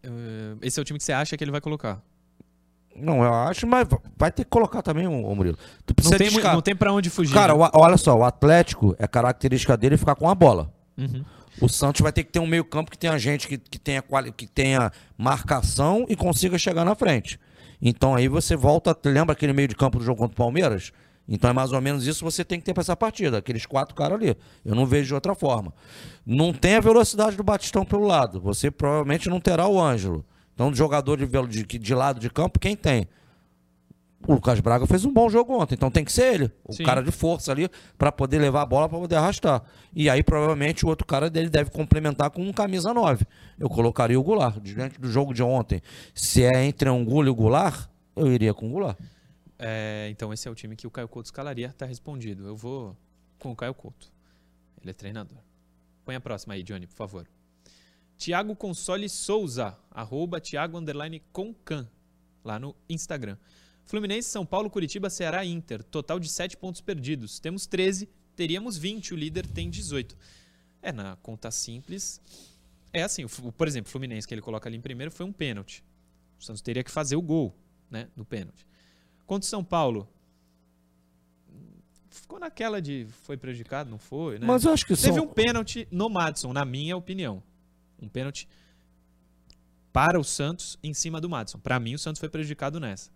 eh, 0.02 0.56
Esse 0.62 0.80
é 0.80 0.82
o 0.82 0.86
time 0.86 0.98
que 0.98 1.04
você 1.04 1.12
acha 1.12 1.36
que 1.36 1.44
ele 1.44 1.52
vai 1.52 1.60
colocar. 1.62 2.02
Não, 2.96 3.24
eu 3.24 3.34
acho, 3.34 3.66
mas 3.66 3.88
vai 4.18 4.32
ter 4.32 4.44
que 4.44 4.50
colocar 4.50 4.82
também 4.82 5.08
o, 5.08 5.34
Murilo. 5.36 5.58
Tu 5.86 5.94
Não 6.04 6.12
tem, 6.12 6.28
de 6.28 6.34
mu- 6.34 6.40
escape. 6.40 6.56
não 6.56 6.62
tem 6.62 6.76
pra 6.76 6.92
onde 6.92 7.10
fugir. 7.10 7.34
Cara, 7.34 7.54
né? 7.56 7.70
o- 7.74 7.80
olha 7.80 7.96
só, 7.98 8.18
o 8.18 8.24
Atlético 8.24 8.96
é 9.00 9.08
característica 9.08 9.78
dele 9.78 9.96
ficar 9.98 10.16
com 10.16 10.30
a 10.30 10.36
bola. 10.36 10.74
Uhum. 10.98 11.24
O 11.62 11.68
Santos 11.70 12.02
vai 12.02 12.12
ter 12.12 12.24
que 12.24 12.32
ter 12.32 12.40
um 12.40 12.48
meio-campo 12.48 12.92
que 12.92 12.98
tenha 12.98 13.18
gente 13.18 13.48
que, 13.48 13.58
que, 13.58 13.80
tenha, 13.80 14.02
quali- 14.02 14.32
que 14.32 14.46
tenha 14.48 14.92
marcação 15.18 16.06
e 16.10 16.16
consiga 16.16 16.58
chegar 16.58 16.84
na 16.84 16.96
frente. 16.96 17.40
Então 17.82 18.16
aí 18.16 18.28
você 18.28 18.56
volta. 18.56 18.98
Lembra 19.06 19.34
aquele 19.34 19.54
meio 19.54 19.68
de 19.68 19.76
campo 19.76 19.98
do 20.00 20.04
jogo 20.04 20.18
contra 20.20 20.34
o 20.34 20.38
Palmeiras? 20.38 20.92
Então 21.28 21.50
é 21.50 21.54
mais 21.54 21.72
ou 21.72 21.80
menos 21.80 22.08
isso 22.08 22.20
que 22.20 22.26
você 22.26 22.44
tem 22.44 22.60
que 22.60 22.66
ter 22.66 22.74
para 22.74 22.82
essa 22.82 22.96
partida. 22.98 23.38
Aqueles 23.38 23.66
quatro 23.66 23.94
caras 23.96 24.20
ali. 24.20 24.36
Eu 24.66 24.74
não 24.76 24.86
vejo 24.86 25.08
de 25.08 25.14
outra 25.14 25.36
forma. 25.36 25.72
Não 26.26 26.52
tem 26.52 26.76
a 26.76 26.80
velocidade 26.82 27.36
do 27.38 27.44
Batistão 27.44 27.86
pelo 27.86 28.04
lado. 28.06 28.42
Você 28.42 28.72
provavelmente 28.72 29.30
não 29.30 29.40
terá 29.40 29.68
o 29.68 29.80
Ângelo. 29.80 30.26
Então, 30.60 30.76
jogador 30.76 31.16
de, 31.16 31.64
de, 31.64 31.80
de 31.80 31.96
lado 31.96 32.20
de 32.20 32.30
campo, 32.30 32.60
quem 32.60 32.76
tem? 32.76 33.08
O 34.28 34.34
Lucas 34.34 34.60
Braga 34.60 34.86
fez 34.86 35.06
um 35.06 35.14
bom 35.14 35.30
jogo 35.30 35.58
ontem, 35.58 35.76
então 35.76 35.90
tem 35.90 36.04
que 36.04 36.12
ser 36.12 36.34
ele, 36.34 36.52
o 36.66 36.74
Sim. 36.74 36.84
cara 36.84 37.02
de 37.02 37.12
força 37.12 37.50
ali, 37.50 37.70
para 37.98 38.12
poder 38.12 38.40
levar 38.40 38.64
a 38.64 38.66
bola, 38.66 38.90
para 38.90 39.00
poder 39.00 39.16
arrastar. 39.16 39.64
E 39.96 40.10
aí, 40.10 40.22
provavelmente, 40.22 40.86
o 40.86 40.90
outro 40.90 41.08
cara 41.08 41.30
dele 41.30 41.48
deve 41.50 41.72
complementar 41.72 42.30
com 42.30 42.42
um 42.42 42.52
camisa 42.52 42.94
9. 42.94 43.26
Eu 43.58 43.70
colocaria 43.70 44.20
o 44.20 44.22
Goulart. 44.22 44.60
Diante 44.60 45.00
do 45.00 45.10
jogo 45.10 45.34
de 45.34 45.42
ontem, 45.42 45.82
se 46.14 46.44
é 46.44 46.66
entre 46.66 46.90
Angulo 46.90 47.28
e 47.28 47.30
o 47.30 47.36
Goulart, 47.36 47.88
eu 48.14 48.30
iria 48.30 48.54
com 48.54 48.68
o 48.68 48.72
Goulart. 48.72 49.00
É, 49.58 50.10
então 50.12 50.34
esse 50.34 50.46
é 50.46 50.52
o 50.52 50.56
time 50.56 50.76
que 50.76 50.88
o 50.88 50.92
Caio 50.92 51.08
Couto 51.08 51.28
escalaria, 51.28 51.74
tá 51.78 51.86
respondido. 51.86 52.46
Eu 52.46 52.58
vou 52.58 52.98
com 53.40 53.50
o 53.50 53.56
Caio 53.56 53.74
Couto. 53.74 54.12
Ele 54.82 54.92
é 54.92 54.94
treinador. 54.94 55.38
Põe 56.04 56.16
a 56.16 56.20
próxima 56.20 56.56
aí, 56.56 56.64
Johnny, 56.64 56.86
por 56.86 56.98
favor. 56.98 57.26
Tiago 58.20 58.54
Console 58.54 59.08
Souza, 59.08 59.78
arroba 59.90 60.42
Tiago 60.42 60.78
underline 60.78 61.22
Concan, 61.32 61.90
lá 62.44 62.60
no 62.60 62.76
Instagram. 62.90 63.38
Fluminense, 63.86 64.28
São 64.28 64.46
Paulo, 64.46 64.70
Curitiba, 64.70 65.10
Ceará 65.10 65.46
Inter. 65.46 65.82
Total 65.82 66.20
de 66.20 66.28
7 66.28 66.58
pontos 66.58 66.82
perdidos. 66.82 67.40
Temos 67.40 67.66
13, 67.66 68.10
teríamos 68.36 68.78
20, 68.78 69.14
o 69.14 69.18
líder 69.18 69.48
tem 69.48 69.70
18. 69.70 70.18
É, 70.82 70.92
na 70.92 71.16
conta 71.24 71.50
simples. 71.50 72.20
É 72.92 73.04
assim, 73.04 73.24
o 73.24 73.30
por 73.54 73.70
exemplo, 73.70 73.88
o 73.88 73.92
Fluminense 73.92 74.28
que 74.28 74.34
ele 74.34 74.42
coloca 74.42 74.68
ali 74.68 74.76
em 74.76 74.82
primeiro 74.82 75.12
foi 75.12 75.26
um 75.26 75.32
pênalti. 75.32 75.82
O 76.38 76.44
Santos 76.44 76.62
teria 76.62 76.84
que 76.84 76.92
fazer 76.92 77.16
o 77.16 77.22
gol, 77.22 77.56
né, 77.90 78.10
no 78.18 78.26
pênalti. 78.26 78.68
Contra 79.26 79.48
o 79.48 79.50
São 79.50 79.64
Paulo, 79.64 80.10
ficou 82.10 82.38
naquela 82.38 82.82
de 82.82 83.08
foi 83.24 83.38
prejudicado, 83.38 83.90
não 83.90 83.98
foi, 83.98 84.40
né? 84.40 84.46
Mas 84.46 84.66
eu 84.66 84.74
acho 84.74 84.86
que 84.86 84.94
Teve 84.98 85.16
são... 85.16 85.24
um 85.24 85.28
pênalti 85.28 85.88
no 85.90 86.10
Madison, 86.10 86.52
na 86.52 86.66
minha 86.66 86.98
opinião. 86.98 87.42
Um 88.02 88.08
pênalti 88.08 88.48
para 89.92 90.20
o 90.20 90.24
Santos 90.24 90.78
em 90.84 90.94
cima 90.94 91.20
do 91.20 91.30
Madison. 91.30 91.60
Para 91.60 91.80
mim, 91.80 91.96
o 91.96 92.00
Santos 92.00 92.20
foi 92.20 92.30
prejudicado 92.30 92.80
nessa. 92.80 93.10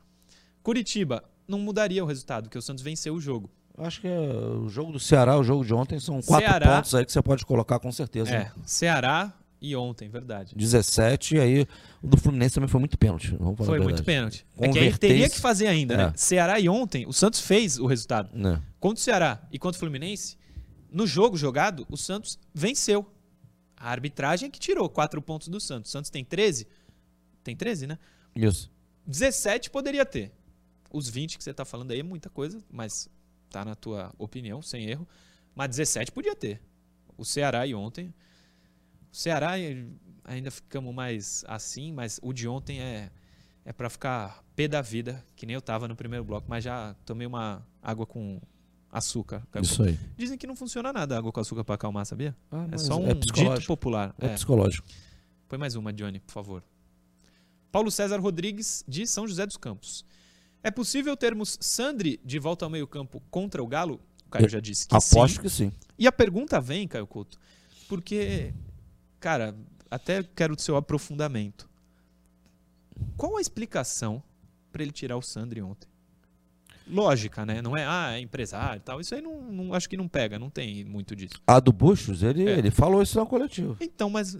Curitiba 0.62 1.24
não 1.48 1.60
mudaria 1.60 2.04
o 2.04 2.08
resultado, 2.08 2.44
porque 2.46 2.58
o 2.58 2.62
Santos 2.62 2.84
venceu 2.84 3.14
o 3.14 3.22
jogo. 3.22 3.50
Acho 3.78 4.02
que 4.02 4.08
é, 4.08 4.20
o 4.20 4.70
jogo 4.70 4.92
do 4.92 5.00
Ceará, 5.00 5.38
o 5.38 5.44
jogo 5.44 5.66
de 5.66 5.74
ontem, 5.74 6.00
são 6.00 6.22
quatro 6.22 6.48
Ceará- 6.48 6.76
pontos 6.78 6.94
aí 6.96 7.06
que 7.06 7.12
você 7.12 7.22
pode 7.22 7.46
colocar 7.46 7.80
com 7.80 7.92
certeza. 7.92 8.30
É, 8.34 8.52
Ceará 8.66 9.34
e 9.60 9.76
ontem, 9.76 10.10
verdade. 10.10 10.54
17, 10.56 11.36
e 11.36 11.40
aí 11.40 11.68
o 12.02 12.08
do 12.08 12.18
Fluminense 12.18 12.56
também 12.56 12.68
foi 12.68 12.80
muito 12.80 12.98
pênalti. 12.98 13.36
Foi 13.66 13.80
muito 13.80 14.04
pênalti. 14.04 14.46
É 14.60 14.68
que 14.70 14.78
aí 14.80 14.98
teria 14.98 15.30
que 15.30 15.40
fazer 15.40 15.68
ainda, 15.68 15.98
né? 15.98 16.04
É. 16.14 16.18
Ceará 16.18 16.60
e 16.60 16.70
ontem, 16.70 17.08
o 17.08 17.14
Santos 17.14 17.40
fez 17.40 17.80
o 17.80 17.88
resultado. 17.88 18.30
Né? 18.34 18.62
Contra 18.80 19.00
o 19.00 19.04
Ceará 19.04 19.42
e 19.52 19.58
contra 19.58 19.78
o 19.78 19.80
Fluminense, 19.80 20.38
no 20.92 21.08
jogo 21.08 21.36
jogado, 21.36 21.86
o 21.90 21.98
Santos 21.98 22.38
venceu. 22.54 23.06
A 23.84 23.90
arbitragem 23.90 24.48
é 24.48 24.50
que 24.50 24.62
tirou 24.62 24.90
quatro 24.90 25.22
pontos 25.22 25.50
do 25.50 25.60
Santos. 25.60 25.90
O 25.90 25.92
Santos 25.92 26.10
tem 26.10 26.24
13? 26.24 26.66
Tem 27.44 27.54
13, 27.54 27.86
né? 27.86 28.00
Isso. 28.34 28.72
17 29.06 29.70
poderia 29.70 30.06
ter. 30.06 30.32
Os 30.90 31.10
20 31.10 31.38
que 31.38 31.44
você 31.44 31.54
tá 31.54 31.66
falando 31.66 31.92
aí 31.92 32.00
é 32.00 32.04
muita 32.04 32.30
coisa, 32.30 32.64
mas 32.72 33.10
tá 33.50 33.66
na 33.66 33.76
tua 33.76 34.14
opinião, 34.18 34.62
sem 34.62 34.86
erro. 34.90 35.06
Mas 35.54 35.72
17 35.72 36.14
podia 36.14 36.34
ter. 36.34 36.62
O 37.18 37.26
Ceará 37.26 37.68
e 37.68 37.76
ontem. 37.76 38.14
O 39.12 39.16
Ceará 39.18 39.60
eh, 39.60 39.86
ainda 40.24 40.50
ficamos 40.50 40.96
mais 40.96 41.44
assim, 41.46 41.92
mas 41.92 42.22
o 42.24 42.32
de 42.32 42.48
ontem 42.48 42.80
é 42.80 43.12
é 43.66 43.72
para 43.72 43.90
ficar 43.90 44.44
pé 44.56 44.68
da 44.68 44.82
vida, 44.82 45.26
que 45.36 45.46
nem 45.46 45.54
eu 45.54 45.62
tava 45.62 45.88
no 45.88 45.96
primeiro 45.96 46.24
bloco, 46.24 46.48
mas 46.50 46.64
já 46.64 46.96
tomei 47.06 47.26
uma 47.26 47.66
água 47.82 48.06
com 48.06 48.42
açúcar. 48.94 49.42
Isso 49.62 49.82
aí. 49.84 50.00
Dizem 50.16 50.38
que 50.38 50.46
não 50.46 50.56
funciona 50.56 50.94
nada 50.94 51.18
água 51.18 51.32
com 51.32 51.40
açúcar 51.40 51.64
para 51.64 51.76
acalmar, 51.76 52.06
sabia? 52.06 52.36
Ah, 52.52 52.68
É 52.72 52.78
só 52.78 52.98
um 52.98 53.08
é 53.08 53.14
dito 53.14 53.66
popular. 53.68 54.14
É 54.20 54.28
É. 54.28 54.34
psicológico. 54.36 54.88
Põe 55.50 55.58
mais 55.60 55.76
uma, 55.76 55.92
Johnny, 55.92 56.20
por 56.20 56.32
favor. 56.32 56.64
Paulo 57.72 57.90
César 57.92 58.20
Rodrigues, 58.20 58.84
de 58.88 59.08
São 59.08 59.28
José 59.28 59.46
dos 59.48 59.58
Campos. 59.58 60.06
É 60.62 60.70
possível 60.70 61.18
termos 61.18 61.58
Sandri 61.60 62.20
de 62.24 62.38
volta 62.40 62.66
ao 62.66 62.70
meio-campo 62.72 63.22
contra 63.32 63.62
o 63.64 63.68
Galo? 63.68 64.00
O 64.28 64.30
Caio 64.30 64.46
Eu 64.46 64.50
já 64.50 64.60
disse 64.60 64.88
que 64.88 64.96
Aposto 64.96 65.36
sim. 65.36 65.42
que 65.42 65.50
sim. 65.50 65.72
E 65.98 66.08
a 66.08 66.12
pergunta 66.12 66.62
vem, 66.62 66.88
Caio 66.88 67.06
Couto, 67.08 67.38
porque, 67.90 68.54
cara, 69.20 69.56
até 69.90 70.24
quero 70.24 70.54
o 70.56 70.60
seu 70.60 70.76
aprofundamento. 70.78 71.68
Qual 73.18 73.38
a 73.38 73.42
explicação 73.42 74.22
para 74.72 74.84
ele 74.84 74.92
tirar 74.92 75.18
o 75.18 75.22
Sandri 75.22 75.62
ontem? 75.62 75.88
Lógica, 76.90 77.46
né? 77.46 77.62
Não 77.62 77.76
é, 77.78 77.86
ah, 77.86 78.12
é 78.16 78.20
empresário 78.20 78.78
e 78.78 78.80
tal. 78.82 79.00
Isso 79.00 79.16
aí 79.16 79.22
não, 79.22 79.42
não- 79.42 79.74
acho 79.74 79.90
que 79.90 79.96
não 79.98 80.08
pega, 80.08 80.38
não 80.38 80.50
tem 80.50 80.84
muito 80.84 81.16
disso. 81.16 81.36
A 81.48 81.60
do 81.60 81.72
Bustos, 81.72 82.24
ele, 82.24 82.48
É. 82.48 82.58
ele 82.58 82.72
falou 82.72 83.02
isso 83.02 83.18
na 83.20 83.26
coletiva. 83.26 83.76
Então, 83.80 84.10
mas 84.10 84.36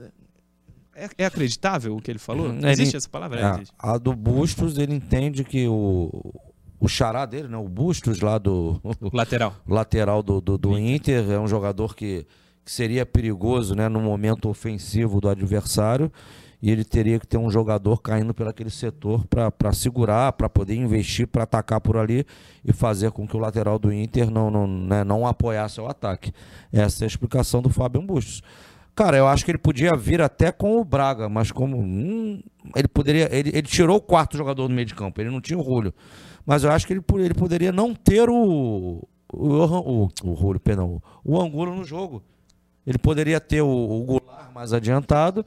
é, 0.96 1.08
é 1.18 1.26
acreditável 1.26 1.96
o 1.96 2.02
que 2.02 2.12
ele 2.12 2.20
falou? 2.20 2.50
Hum, 2.50 2.60
Existe 2.68 2.92
ele- 2.92 2.98
essa 2.98 3.10
palavra? 3.10 3.40
É, 3.40 3.44
É, 3.44 3.50
existe. 3.56 3.74
a 3.80 3.98
do 3.98 4.14
Bustos, 4.14 4.78
ele 4.78 4.94
entende 4.94 5.44
que 5.44 5.68
o, 5.68 6.34
o 6.80 6.88
xará 6.88 7.26
dele, 7.26 7.48
né, 7.48 7.58
o 7.58 7.68
Bustos 7.68 8.20
lá 8.20 8.38
do 8.38 8.80
Lateral. 9.14 9.56
lateral 9.68 10.22
do, 10.22 10.40
do, 10.42 10.58
do 10.58 10.78
Inter, 10.78 11.32
é 11.32 11.40
um 11.40 11.48
jogador 11.48 11.96
que, 11.96 12.28
que 12.66 12.72
seria 12.72 13.06
perigoso 13.06 13.74
né, 13.74 13.88
no 13.90 14.02
momento 14.02 14.50
ofensivo 14.50 15.20
do 15.22 15.30
adversário. 15.30 16.12
E 16.64 16.72
ele 16.72 16.86
teria 16.86 17.20
que 17.20 17.28
ter 17.28 17.38
um 17.38 17.50
jogador 17.50 18.02
caindo 18.02 18.34
pelo 18.34 18.50
aquele 18.50 18.70
setor 18.70 19.26
para 19.28 19.74
segurar, 19.74 20.32
para 20.32 20.48
poder 20.48 20.76
investir, 20.76 21.28
para 21.28 21.44
atacar 21.44 21.82
por 21.82 21.98
ali 21.98 22.26
e 22.64 22.72
fazer 22.72 23.12
com 23.12 23.28
que 23.28 23.36
o 23.36 23.40
lateral 23.40 23.78
do 23.78 23.92
Inter 23.92 24.32
não, 24.32 24.50
não, 24.50 24.66
né, 24.66 25.04
não 25.04 25.28
apoiasse 25.28 25.82
o 25.82 25.88
ataque. 25.88 26.32
Essa 26.72 27.04
é 27.04 27.06
a 27.06 27.08
explicação 27.08 27.62
do 27.62 27.70
Fábio 27.70 28.02
Bustos. 28.02 28.42
Cara, 28.96 29.18
eu 29.18 29.28
acho 29.28 29.44
que 29.44 29.52
ele 29.52 29.58
podia 29.58 29.92
vir 29.98 30.22
até 30.22 30.54
com 30.54 30.80
o 30.80 30.86
Braga, 30.86 31.28
mas 31.28 31.52
como 31.52 31.76
hum, 31.78 32.42
ele 32.74 32.88
poderia. 32.88 33.28
Ele, 33.36 33.50
ele 33.50 33.68
tirou 33.68 33.98
o 33.98 34.02
quarto 34.02 34.38
jogador 34.38 34.66
do 34.70 34.74
meio 34.74 34.88
de 34.88 34.96
campo, 34.96 35.20
ele 35.20 35.30
não 35.30 35.42
tinha 35.42 35.60
o 35.60 35.62
Rúlio. 35.62 35.94
Mas 36.46 36.64
eu 36.64 36.72
acho 36.72 36.88
que 36.88 36.94
ele, 36.94 37.04
ele 37.16 37.34
poderia 37.34 37.74
não 37.74 37.94
ter 37.94 38.30
o. 38.30 39.06
O, 39.34 39.48
o, 39.48 40.10
o, 40.24 40.34
Rúlio, 40.34 40.62
perdão, 40.62 41.02
o 41.26 41.42
Angulo 41.42 41.76
no 41.76 41.84
jogo. 41.84 42.24
Ele 42.88 42.98
poderia 42.98 43.42
ter 43.42 43.62
o, 43.62 43.68
o 43.68 44.04
Goulart 44.06 44.54
mais 44.54 44.72
adiantado, 44.72 45.46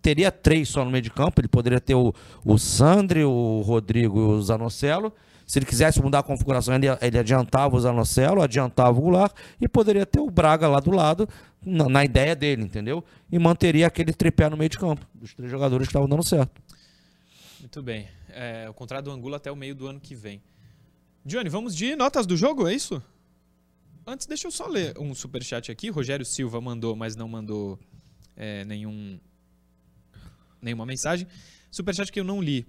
teria 0.00 0.30
três 0.30 0.68
só 0.68 0.84
no 0.84 0.90
meio 0.90 1.02
de 1.02 1.10
campo. 1.10 1.40
Ele 1.40 1.48
poderia 1.48 1.80
ter 1.80 1.94
o, 1.94 2.12
o 2.44 2.58
Sandri, 2.58 3.24
o 3.24 3.60
Rodrigo 3.60 4.18
e 4.18 4.22
o 4.22 4.42
Zanocelo. 4.42 5.12
Se 5.46 5.58
ele 5.58 5.66
quisesse 5.66 6.00
mudar 6.00 6.20
a 6.20 6.22
configuração, 6.22 6.74
ele, 6.74 6.86
ele 7.00 7.18
adiantava 7.18 7.76
o 7.76 7.80
Zanocelo, 7.80 8.40
adiantava 8.40 8.98
o 8.98 9.02
Goulart 9.02 9.34
e 9.60 9.68
poderia 9.68 10.06
ter 10.06 10.20
o 10.20 10.30
Braga 10.30 10.66
lá 10.66 10.80
do 10.80 10.90
lado, 10.90 11.28
na, 11.64 11.88
na 11.88 12.04
ideia 12.04 12.34
dele, 12.34 12.62
entendeu? 12.62 13.04
E 13.30 13.38
manteria 13.38 13.86
aquele 13.86 14.12
tripé 14.12 14.48
no 14.48 14.56
meio 14.56 14.70
de 14.70 14.78
campo, 14.78 15.06
dos 15.12 15.34
três 15.34 15.50
jogadores 15.50 15.86
que 15.86 15.90
estavam 15.90 16.08
dando 16.08 16.22
certo. 16.22 16.60
Muito 17.60 17.82
bem. 17.82 18.08
É, 18.30 18.66
o 18.68 18.72
contrato 18.72 19.04
do 19.04 19.10
Angulo 19.10 19.34
até 19.34 19.52
o 19.52 19.56
meio 19.56 19.74
do 19.74 19.86
ano 19.86 20.00
que 20.00 20.14
vem. 20.14 20.42
Johnny, 21.24 21.48
vamos 21.48 21.76
de 21.76 21.94
notas 21.94 22.24
do 22.24 22.36
jogo, 22.36 22.66
é 22.66 22.74
isso? 22.74 23.02
Antes, 24.06 24.26
deixa 24.26 24.48
eu 24.48 24.50
só 24.50 24.66
ler 24.66 24.98
um 24.98 25.14
superchat 25.14 25.70
aqui. 25.70 25.88
Rogério 25.90 26.24
Silva 26.24 26.60
mandou, 26.60 26.96
mas 26.96 27.14
não 27.14 27.28
mandou 27.28 27.78
é, 28.36 28.64
nenhum, 28.64 29.18
nenhuma 30.60 30.86
mensagem. 30.86 31.26
Superchat 31.70 32.10
que 32.12 32.20
eu 32.20 32.24
não 32.24 32.40
li. 32.40 32.66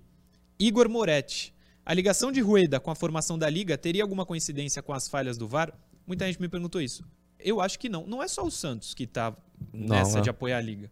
Igor 0.60 0.88
Moretti. 0.90 1.54
A 1.86 1.94
ligação 1.94 2.32
de 2.32 2.40
Rueda 2.40 2.80
com 2.80 2.90
a 2.92 2.96
formação 2.96 3.38
da 3.38 3.50
Liga 3.50 3.78
teria 3.78 4.04
alguma 4.04 4.26
coincidência 4.26 4.82
com 4.82 4.94
as 4.94 5.08
falhas 5.08 5.38
do 5.38 5.48
VAR? 5.48 5.74
Muita 6.08 6.26
gente 6.26 6.40
me 6.40 6.48
perguntou 6.48 6.80
isso. 6.82 7.04
Eu 7.40 7.60
acho 7.60 7.78
que 7.78 7.90
não. 7.90 8.08
Não 8.08 8.24
é 8.24 8.28
só 8.28 8.46
o 8.46 8.52
Santos 8.52 8.94
que 8.94 9.06
tá 9.06 9.36
Não, 9.74 9.90
nessa 9.98 10.20
é. 10.20 10.22
de 10.22 10.30
apoiar 10.30 10.58
a 10.60 10.62
Liga. 10.62 10.90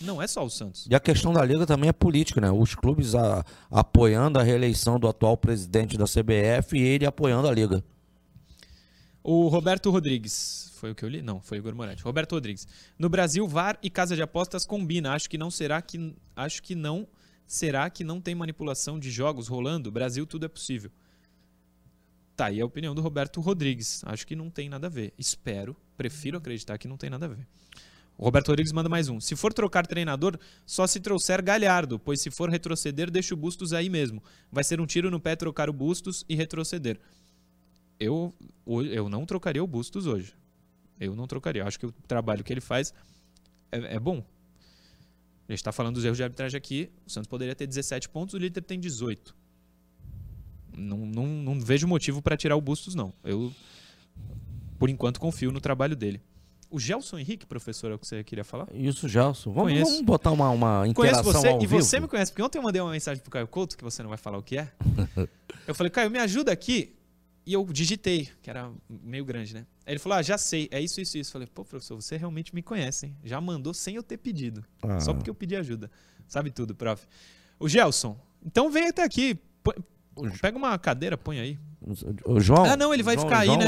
Não 0.00 0.20
é 0.22 0.26
só 0.26 0.44
o 0.44 0.48
Santos. 0.50 0.86
E 0.90 0.94
a 0.94 1.00
questão 1.00 1.32
da 1.32 1.42
liga 1.42 1.66
também 1.66 1.88
é 1.88 1.92
política, 1.92 2.38
né? 2.40 2.50
Os 2.50 2.74
clubes 2.74 3.14
a- 3.14 3.42
apoiando 3.70 4.38
a 4.38 4.42
reeleição 4.42 4.98
do 4.98 5.08
atual 5.08 5.38
presidente 5.38 5.96
da 5.96 6.04
CBF 6.06 6.76
e 6.76 6.82
ele 6.82 7.06
apoiando 7.06 7.48
a 7.48 7.52
liga. 7.52 7.82
O 9.28 9.48
Roberto 9.48 9.90
Rodrigues. 9.90 10.70
Foi 10.76 10.92
o 10.92 10.94
que 10.94 11.04
eu 11.04 11.08
li? 11.08 11.20
Não, 11.20 11.40
foi 11.40 11.58
o 11.58 11.60
Igor 11.60 11.74
Moretti. 11.74 12.00
Roberto 12.00 12.36
Rodrigues. 12.36 12.64
No 12.96 13.08
Brasil, 13.08 13.44
VAR 13.48 13.76
e 13.82 13.90
casa 13.90 14.14
de 14.14 14.22
apostas 14.22 14.64
combina. 14.64 15.12
Acho 15.14 15.28
que 15.28 15.36
não 15.36 15.50
será 15.50 15.82
que 15.82 16.14
acho 16.36 16.62
que 16.62 16.76
não 16.76 17.08
será 17.44 17.90
que 17.90 18.04
não 18.04 18.20
tem 18.20 18.36
manipulação 18.36 19.00
de 19.00 19.10
jogos 19.10 19.48
rolando. 19.48 19.90
Brasil 19.90 20.24
tudo 20.28 20.46
é 20.46 20.48
possível. 20.48 20.92
Tá 22.36 22.46
aí 22.46 22.60
a 22.60 22.64
opinião 22.64 22.94
do 22.94 23.02
Roberto 23.02 23.40
Rodrigues. 23.40 24.00
Acho 24.06 24.24
que 24.24 24.36
não 24.36 24.48
tem 24.48 24.68
nada 24.68 24.86
a 24.86 24.90
ver. 24.90 25.12
Espero, 25.18 25.76
prefiro 25.96 26.38
acreditar 26.38 26.78
que 26.78 26.86
não 26.86 26.96
tem 26.96 27.10
nada 27.10 27.26
a 27.26 27.30
ver. 27.30 27.48
O 28.16 28.24
Roberto 28.24 28.50
Rodrigues 28.50 28.72
manda 28.72 28.88
mais 28.88 29.08
um. 29.08 29.20
Se 29.20 29.34
for 29.34 29.52
trocar 29.52 29.88
treinador, 29.88 30.38
só 30.64 30.86
se 30.86 31.00
trouxer 31.00 31.42
Galhardo, 31.42 31.98
pois 31.98 32.20
se 32.20 32.30
for 32.30 32.48
retroceder, 32.48 33.10
deixa 33.10 33.34
o 33.34 33.36
Bustos 33.36 33.72
aí 33.72 33.90
mesmo. 33.90 34.22
Vai 34.52 34.62
ser 34.62 34.80
um 34.80 34.86
tiro 34.86 35.10
no 35.10 35.18
pé 35.18 35.34
trocar 35.34 35.68
o 35.68 35.72
Bustos 35.72 36.24
e 36.28 36.36
retroceder. 36.36 37.00
Eu, 37.98 38.32
eu 38.66 39.08
não 39.08 39.24
trocaria 39.24 39.62
o 39.62 39.66
Bustos 39.66 40.06
hoje. 40.06 40.34
Eu 41.00 41.14
não 41.14 41.26
trocaria. 41.26 41.62
Eu 41.62 41.66
acho 41.66 41.78
que 41.78 41.86
o 41.86 41.92
trabalho 42.06 42.42
que 42.42 42.52
ele 42.52 42.60
faz 42.60 42.92
é, 43.70 43.96
é 43.96 44.00
bom. 44.00 44.24
A 45.48 45.52
gente 45.52 45.60
está 45.60 45.72
falando 45.72 45.94
dos 45.94 46.04
erros 46.04 46.16
de 46.16 46.24
arbitragem 46.24 46.56
aqui. 46.58 46.90
O 47.06 47.10
Santos 47.10 47.28
poderia 47.28 47.54
ter 47.54 47.66
17 47.66 48.08
pontos, 48.08 48.34
o 48.34 48.38
líder 48.38 48.62
tem 48.62 48.80
18. 48.80 49.34
Não, 50.76 50.98
não, 50.98 51.26
não 51.26 51.60
vejo 51.60 51.86
motivo 51.86 52.20
para 52.20 52.36
tirar 52.36 52.56
o 52.56 52.60
Bustos, 52.60 52.94
não. 52.94 53.12
Eu, 53.24 53.52
por 54.78 54.90
enquanto, 54.90 55.20
confio 55.20 55.52
no 55.52 55.60
trabalho 55.60 55.94
dele. 55.96 56.20
O 56.68 56.80
Gelson 56.80 57.18
Henrique, 57.18 57.46
professor, 57.46 57.92
é 57.92 57.94
o 57.94 57.98
que 57.98 58.06
você 58.06 58.24
queria 58.24 58.44
falar? 58.44 58.66
Isso, 58.74 59.08
Gelson. 59.08 59.52
Vamos, 59.52 59.70
Conheço. 59.70 59.90
vamos 59.90 60.04
botar 60.04 60.32
uma, 60.32 60.50
uma 60.50 60.80
Conheço 60.92 61.20
interação 61.20 61.40
você 61.40 61.48
ao 61.48 61.62
e 61.62 61.66
vivo? 61.66 61.82
você 61.82 62.00
me 62.00 62.08
conhece, 62.08 62.32
porque 62.32 62.42
ontem 62.42 62.58
eu 62.58 62.62
mandei 62.62 62.82
uma 62.82 62.90
mensagem 62.90 63.22
pro 63.22 63.30
Caio 63.30 63.46
Couto, 63.46 63.76
que 63.76 63.84
você 63.84 64.02
não 64.02 64.08
vai 64.08 64.18
falar 64.18 64.36
o 64.36 64.42
que 64.42 64.58
é. 64.58 64.72
eu 65.66 65.74
falei, 65.74 65.90
Caio, 65.90 66.10
me 66.10 66.18
ajuda 66.18 66.50
aqui. 66.50 66.96
E 67.46 67.52
eu 67.52 67.64
digitei, 67.64 68.28
que 68.42 68.50
era 68.50 68.72
meio 68.88 69.24
grande, 69.24 69.54
né? 69.54 69.66
Aí 69.86 69.92
ele 69.92 70.00
falou, 70.00 70.18
ah, 70.18 70.22
já 70.22 70.36
sei, 70.36 70.68
é 70.72 70.80
isso, 70.80 71.00
isso, 71.00 71.16
isso. 71.16 71.28
Eu 71.30 71.32
falei, 71.32 71.46
pô, 71.46 71.64
professor, 71.64 71.94
você 71.94 72.16
realmente 72.16 72.52
me 72.52 72.60
conhece, 72.60 73.06
hein? 73.06 73.16
Já 73.22 73.40
mandou 73.40 73.72
sem 73.72 73.94
eu 73.94 74.02
ter 74.02 74.16
pedido. 74.16 74.64
Ah. 74.82 74.98
Só 74.98 75.14
porque 75.14 75.30
eu 75.30 75.34
pedi 75.34 75.54
ajuda. 75.54 75.88
Sabe 76.26 76.50
tudo, 76.50 76.74
prof. 76.74 77.06
O 77.60 77.68
Gelson, 77.68 78.18
então 78.44 78.68
vem 78.70 78.88
até 78.88 79.04
aqui. 79.04 79.38
Põe- 79.62 79.76
Pega 80.40 80.56
uma 80.58 80.76
cadeira, 80.78 81.16
põe 81.16 81.38
aí. 81.38 81.58
O 82.24 82.40
João? 82.40 82.64
Ah, 82.64 82.76
não, 82.76 82.92
ele 82.92 83.02
vai 83.04 83.14
João- 83.14 83.26
ficar 83.28 83.40
aí, 83.40 83.46
João 83.46 83.58
né? 83.58 83.66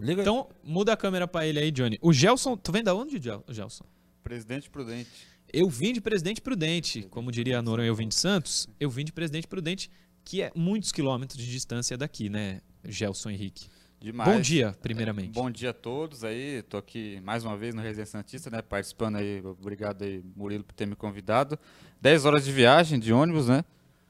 é- 0.00 0.02
liga 0.04 0.22
Então, 0.22 0.48
muda 0.64 0.92
a 0.92 0.96
câmera 0.96 1.28
pra 1.28 1.46
ele 1.46 1.58
aí, 1.58 1.70
Johnny. 1.70 1.98
O 2.00 2.12
Gelson, 2.12 2.56
tu 2.56 2.72
vem 2.72 2.82
da 2.82 2.94
onde, 2.94 3.20
Gel- 3.22 3.44
Gelson? 3.48 3.84
Presidente 4.22 4.70
Prudente. 4.70 5.10
Eu 5.52 5.68
vim 5.68 5.92
de 5.92 6.00
Presidente 6.00 6.40
Prudente, 6.40 7.02
como 7.10 7.30
diria 7.30 7.58
a 7.58 7.62
Noronha, 7.62 7.88
eu 7.88 7.94
vim 7.94 8.08
de 8.08 8.14
Santos. 8.14 8.66
Eu 8.78 8.88
vim 8.88 9.04
de 9.04 9.12
Presidente 9.12 9.46
Prudente, 9.48 9.90
que 10.24 10.40
é 10.40 10.52
muitos 10.54 10.92
quilômetros 10.92 11.38
de 11.38 11.50
distância 11.50 11.98
daqui, 11.98 12.28
né, 12.30 12.60
Gelson 12.84 13.30
Henrique? 13.30 13.68
Demais. 14.00 14.34
Bom 14.34 14.40
dia, 14.40 14.74
primeiramente. 14.80 15.32
Bom 15.32 15.50
dia 15.50 15.70
a 15.70 15.74
todos 15.74 16.24
aí. 16.24 16.62
Tô 16.62 16.78
aqui 16.78 17.20
mais 17.22 17.44
uma 17.44 17.54
vez 17.54 17.74
no 17.74 17.82
Resenha 17.82 18.06
Santista, 18.06 18.48
né? 18.48 18.62
Participando 18.62 19.16
aí. 19.16 19.42
Obrigado 19.44 20.02
aí, 20.02 20.22
Murilo, 20.34 20.64
por 20.64 20.72
ter 20.72 20.86
me 20.86 20.96
convidado. 20.96 21.58
10 22.00 22.24
horas 22.24 22.44
de 22.44 22.50
viagem 22.50 22.98
de 22.98 23.12
ônibus, 23.12 23.48
né? 23.48 23.62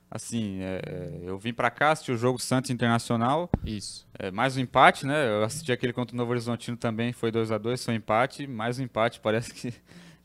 Assim, 0.08 0.60
é, 0.60 0.80
é, 0.86 1.20
eu 1.22 1.38
vim 1.38 1.52
pra 1.52 1.70
cá, 1.70 1.90
assisti 1.90 2.12
o 2.12 2.16
jogo 2.16 2.38
Santos 2.38 2.70
Internacional. 2.70 3.50
Isso. 3.64 4.06
É, 4.18 4.30
mais 4.30 4.56
um 4.56 4.60
empate, 4.60 5.06
né? 5.06 5.28
Eu 5.28 5.44
assisti 5.44 5.72
aquele 5.72 5.92
contra 5.92 6.14
o 6.14 6.16
Novo 6.16 6.30
Horizontino 6.30 6.76
também, 6.76 7.12
foi 7.12 7.30
2 7.32 7.50
a 7.50 7.58
2 7.58 7.84
foi 7.84 7.94
um 7.94 7.96
empate. 7.96 8.46
Mais 8.46 8.78
um 8.78 8.84
empate, 8.84 9.20
parece 9.20 9.52
que 9.52 9.72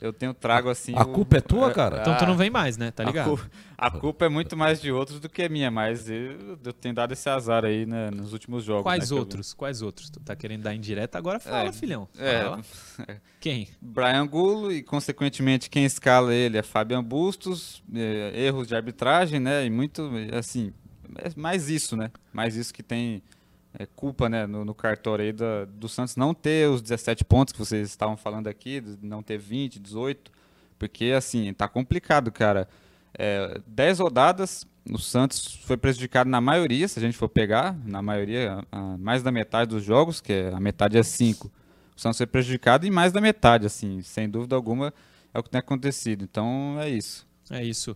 eu 0.01 0.11
tenho 0.13 0.33
trago 0.33 0.69
assim. 0.69 0.93
A 0.95 1.03
o- 1.03 1.13
culpa 1.13 1.37
é 1.37 1.41
tua, 1.41 1.71
cara? 1.71 2.01
Então 2.01 2.15
tu 2.17 2.23
Ah, 2.23 2.27
não 2.27 2.35
vem 2.37 2.49
mais, 2.49 2.77
né? 2.77 2.91
Tá 2.91 3.03
a 3.03 3.05
ligado? 3.05 3.37
cu- 3.37 3.49
A, 3.77 3.89
culpa 3.91 4.25
é 4.25 4.29
muito 4.29 4.55
mais 4.57 4.81
de 4.81 4.91
outros 4.91 5.19
do 5.19 5.27
que 5.29 5.47
minha, 5.49 5.69
mas 5.71 6.09
eu, 6.09 6.57
eu 6.63 6.73
tenho 6.73 6.93
dado 6.95 7.11
esse 7.13 7.27
azar 7.29 7.65
aí 7.65 7.85
né, 7.85 8.09
nos 8.11 8.33
últimos 8.33 8.63
jogos. 8.63 8.83
Quais 8.83 9.01
né, 9.03 9.07
que 9.07 9.13
eu 9.13 9.17
outros? 9.17 9.53
Quais 9.53 9.81
outros? 9.81 10.09
Tu 10.09 10.19
tá 10.19 10.35
querendo 10.35 10.63
dar 10.63 10.73
indireta? 10.75 11.17
Agora 11.17 11.39
fala, 11.39 11.69
É, 11.69 11.71
filhão. 11.71 12.07
É, 12.17 12.39
Fala. 12.43 12.61
Quem? 13.39 13.67
Brian 13.81 14.25
Gulo 14.25 14.71
e, 14.71 14.81
consequentemente, 14.81 15.69
quem 15.69 15.85
escala 15.85 16.33
ele 16.33 16.57
é 16.57 16.63
Fabian 16.63 17.03
Bustos, 17.03 17.83
é, 17.93 18.31
erros 18.45 18.67
de 18.67 18.75
arbitragem, 18.75 19.39
né? 19.39 19.65
E 19.65 19.69
muito, 19.69 20.09
assim, 20.37 20.73
é 21.19 21.29
mais 21.35 21.69
isso, 21.69 21.95
né? 21.95 22.09
Mais 22.33 22.55
isso 22.55 22.73
que 22.73 22.81
tem 22.81 23.21
é, 23.77 23.85
culpa, 23.85 24.27
né? 24.29 24.45
No, 24.45 24.63
no 24.65 24.73
cartório 24.73 25.25
aí 25.25 25.31
da- 25.33 25.65
do 25.65 25.87
Santos 25.89 26.15
não 26.15 26.33
ter 26.33 26.69
os 26.69 26.81
17 26.81 27.23
pontos 27.25 27.51
que 27.51 27.59
vocês 27.59 27.89
estavam 27.89 28.15
falando 28.17 28.47
aqui, 28.47 28.81
não 29.01 29.21
ter 29.23 29.37
20, 29.37 29.79
18, 29.79 30.31
porque, 30.79 31.05
assim, 31.15 31.53
tá 31.53 31.67
complicado, 31.67 32.31
cara. 32.31 32.67
É, 33.17 33.59
10 33.67 33.99
rodadas, 33.99 34.65
o 34.91 34.97
Santos 34.97 35.55
foi 35.65 35.77
prejudicado 35.77 36.29
na 36.29 36.39
maioria, 36.41 36.87
se 36.87 36.99
a 36.99 37.01
gente 37.01 37.17
for 37.17 37.29
pegar, 37.29 37.75
na 37.85 38.01
maioria, 38.01 38.63
a- 38.71 38.77
a- 38.93 38.97
mais 38.97 39.23
da 39.23 39.31
metade 39.31 39.69
dos 39.71 39.83
jogos, 39.83 40.19
que 40.21 40.33
é, 40.33 40.49
a 40.53 40.59
metade 40.59 40.97
é 40.97 41.03
5. 41.03 41.51
O 41.95 41.99
Santos 41.99 42.17
foi 42.17 42.27
prejudicado 42.27 42.85
em 42.85 42.91
mais 42.91 43.11
da 43.13 43.21
metade, 43.21 43.65
assim, 43.65 44.01
sem 44.01 44.29
dúvida 44.29 44.55
alguma 44.55 44.93
é 45.33 45.39
o 45.39 45.43
que 45.43 45.49
tem 45.49 45.59
acontecido. 45.59 46.23
Então 46.23 46.77
é 46.79 46.89
isso. 46.89 47.25
É 47.49 47.63
isso. 47.63 47.95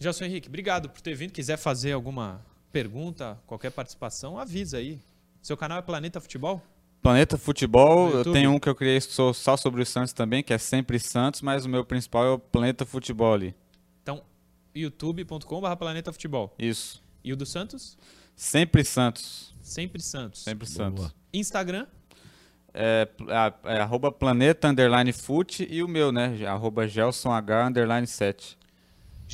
Gelson 0.00 0.24
Henrique, 0.24 0.48
obrigado 0.48 0.88
por 0.90 1.00
ter 1.00 1.14
vindo. 1.14 1.30
Quiser 1.32 1.56
fazer 1.56 1.92
alguma 1.92 2.40
pergunta, 2.74 3.38
qualquer 3.46 3.70
participação, 3.70 4.36
avisa 4.36 4.78
aí. 4.78 4.98
Seu 5.40 5.56
canal 5.56 5.78
é 5.78 5.82
Planeta 5.82 6.20
Futebol? 6.20 6.60
Planeta 7.00 7.38
Futebol, 7.38 8.10
eu 8.10 8.32
tenho 8.32 8.50
um 8.50 8.58
que 8.58 8.68
eu 8.68 8.74
criei 8.74 9.00
só 9.00 9.32
só 9.32 9.56
sobre 9.56 9.80
o 9.80 9.86
Santos 9.86 10.12
também, 10.12 10.42
que 10.42 10.52
é 10.52 10.58
sempre 10.58 10.98
Santos, 10.98 11.40
mas 11.40 11.64
o 11.64 11.68
meu 11.68 11.84
principal 11.84 12.24
é 12.24 12.30
o 12.30 12.38
Planeta 12.38 12.84
Futebol 12.84 13.32
ali. 13.32 13.54
Então, 14.02 14.24
youtube.com.br 14.74 15.76
Planeta 15.78 16.12
Futebol. 16.12 16.52
Isso. 16.58 17.00
E 17.22 17.32
o 17.32 17.36
do 17.36 17.46
Santos? 17.46 17.96
Sempre 18.34 18.82
Santos. 18.82 19.54
Sempre 19.62 20.02
Santos. 20.02 20.42
Sempre 20.42 20.66
Santos. 20.66 21.14
Instagram? 21.32 21.86
É, 22.72 23.08
é, 23.64 23.74
é 23.74 23.80
arroba 23.82 24.10
planeta 24.10 24.66
underline 24.66 25.12
fute 25.12 25.64
e 25.70 25.80
o 25.80 25.86
meu, 25.86 26.10
né? 26.10 26.44
Arroba 26.44 26.88
Gelson 26.88 27.30
H 27.30 27.68
underline 27.68 28.06
7. 28.08 28.58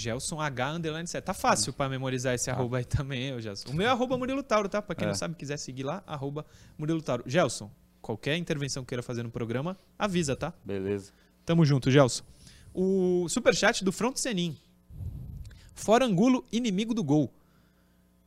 Gelson 0.01 0.41
H 0.41 0.73
underline 0.73 1.07
7. 1.07 1.23
Tá 1.25 1.35
fácil 1.35 1.73
pra 1.73 1.89
memorizar 1.89 2.35
esse 2.35 2.51
arroba 2.51 2.79
aí 2.79 2.85
também, 2.85 3.25
eu, 3.29 3.41
Gelson. 3.41 3.71
O 3.71 3.75
meu 3.75 3.87
é 3.87 3.91
arroba 3.91 4.17
Murilo 4.17 4.43
Tauro, 4.43 4.69
tá? 4.69 4.81
Pra 4.81 4.95
quem 4.95 5.05
É. 5.05 5.09
não 5.09 5.15
sabe, 5.15 5.35
quiser 5.35 5.59
seguir 5.59 5.83
lá, 5.83 6.03
arroba 6.07 6.47
Murilo 6.79 7.03
Tauro. 7.03 7.23
Gelson, 7.27 7.71
qualquer 8.01 8.37
intervenção 8.37 8.83
que 8.83 8.89
queira 8.89 9.03
fazer 9.03 9.23
no 9.23 9.31
programa, 9.31 9.77
avisa, 9.99 10.35
tá? 10.35 10.55
Beleza. 10.65 11.13
Tamo 11.45 11.65
junto, 11.67 11.91
Gelson. 11.91 12.25
O 12.73 13.29
superchat 13.29 13.85
do 13.85 13.93
Front 13.93 14.17
Senin. 14.17 14.57
Fora 15.75 16.05
Angulo, 16.07 16.45
inimigo 16.53 16.95
do 16.95 17.03
gol. 17.05 17.33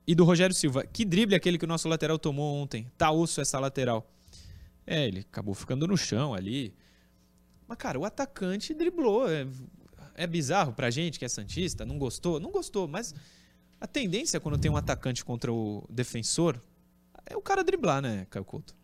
E 0.05 0.13
do 0.13 0.26
Rogério 0.26 0.53
Silva. 0.55 0.86
Que 0.86 1.05
drible 1.05 1.34
aquele 1.34 1.57
que 1.57 1.63
o 1.65 1.67
nosso 1.67 1.88
lateral 1.88 2.19
tomou 2.19 2.55
ontem. 2.55 2.91
Tá 2.97 3.09
osso 3.09 3.39
essa 3.39 3.57
lateral. 3.59 4.05
É, 4.86 5.07
ele 5.07 5.19
acabou 5.21 5.53
ficando 5.55 5.88
no 5.88 5.95
chão 5.97 6.34
ali. 6.34 6.74
Mas, 7.67 7.78
cara, 7.78 7.97
o 7.97 8.03
atacante 8.03 8.74
driblou. 8.74 9.30
É, 9.30 9.47
é 10.16 10.26
bizarro 10.28 10.74
pra 10.74 10.89
gente 10.89 11.18
que 11.20 11.26
é 11.26 11.28
Santista. 11.30 11.86
Não 11.86 11.97
gostou? 11.97 12.39
Não 12.39 12.51
gostou, 12.51 12.88
mas 12.88 13.14
a 13.80 13.88
tendência 13.88 14.39
quando 14.39 14.57
tem 14.57 14.70
um 14.72 14.78
atacante 14.78 15.24
contra 15.26 15.51
o 15.51 15.86
defensor 15.89 16.59
é 17.26 17.36
o 17.38 17.41
cara 17.41 17.64
driblar, 17.64 18.01
né, 18.01 18.28
Caio 18.30 18.45
Couto? 18.45 18.76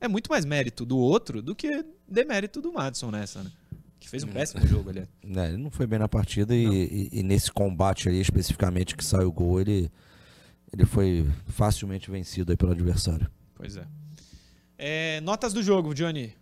É 0.00 0.06
muito 0.08 0.30
mais 0.30 0.44
mérito 0.44 0.84
do 0.84 0.98
outro 0.98 1.40
do 1.40 1.54
que 1.54 1.84
demérito 2.06 2.60
do 2.60 2.72
Madison 2.72 3.10
nessa, 3.10 3.42
né? 3.42 3.50
Que 3.98 4.08
fez 4.10 4.22
um 4.24 4.28
péssimo 4.28 4.66
jogo 4.66 4.90
ali. 4.90 5.08
É, 5.24 5.46
ele 5.48 5.56
não 5.56 5.70
foi 5.70 5.86
bem 5.86 5.98
na 5.98 6.06
partida 6.08 6.54
e, 6.54 6.64
e- 6.66 7.08
e 7.12 7.22
nesse 7.22 7.50
combate 7.50 8.08
ali 8.08 8.20
especificamente 8.20 8.94
que 8.94 9.02
saiu 9.04 9.28
o 9.28 9.32
gol, 9.32 9.60
ele 9.60 9.90
ele 10.72 10.84
foi 10.84 11.26
facilmente 11.46 12.10
vencido 12.10 12.52
aí 12.52 12.56
pelo 12.56 12.72
adversário. 12.72 13.30
Pois 13.54 13.76
é. 13.76 13.86
É, 14.76 15.20
Notas 15.22 15.52
do 15.54 15.62
jogo, 15.62 15.94
Johnny. 15.94 16.34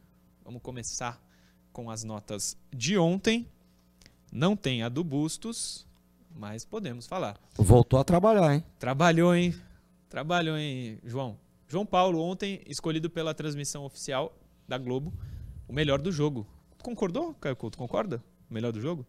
Vamos 0.45 0.61
começar 0.63 1.23
com 1.73 1.89
as 1.91 2.03
notas 2.03 2.57
de 2.75 2.99
ontem. 2.99 3.47
Não 4.35 4.57
tem 4.57 4.83
a 4.83 4.89
do 4.89 5.05
Bustos, 5.05 5.87
mas 6.35 6.65
podemos 6.65 7.07
falar. 7.07 7.37
Voltou 7.55 8.01
a 8.01 8.05
trabalhar, 8.05 8.53
hein? 8.53 8.65
Trabalhou, 8.81 9.33
hein? 9.33 9.55
Trabalhou, 10.09 10.59
hein, 10.59 10.99
João? 11.05 11.39
João 11.69 11.87
Paulo, 11.87 12.21
ontem, 12.21 12.61
escolhido 12.67 13.09
pela 13.09 13.33
transmissão 13.33 13.85
oficial 13.85 14.37
da 14.67 14.77
Globo, 14.77 15.13
o 15.69 15.73
melhor 15.73 16.01
do 16.03 16.11
jogo. 16.11 16.45
Concordou, 16.83 17.33
Caio 17.35 17.55
Couto? 17.55 17.79
Concorda? 17.79 18.21
O 18.51 18.55
melhor 18.55 18.73
do 18.73 18.81
jogo? 18.81 19.07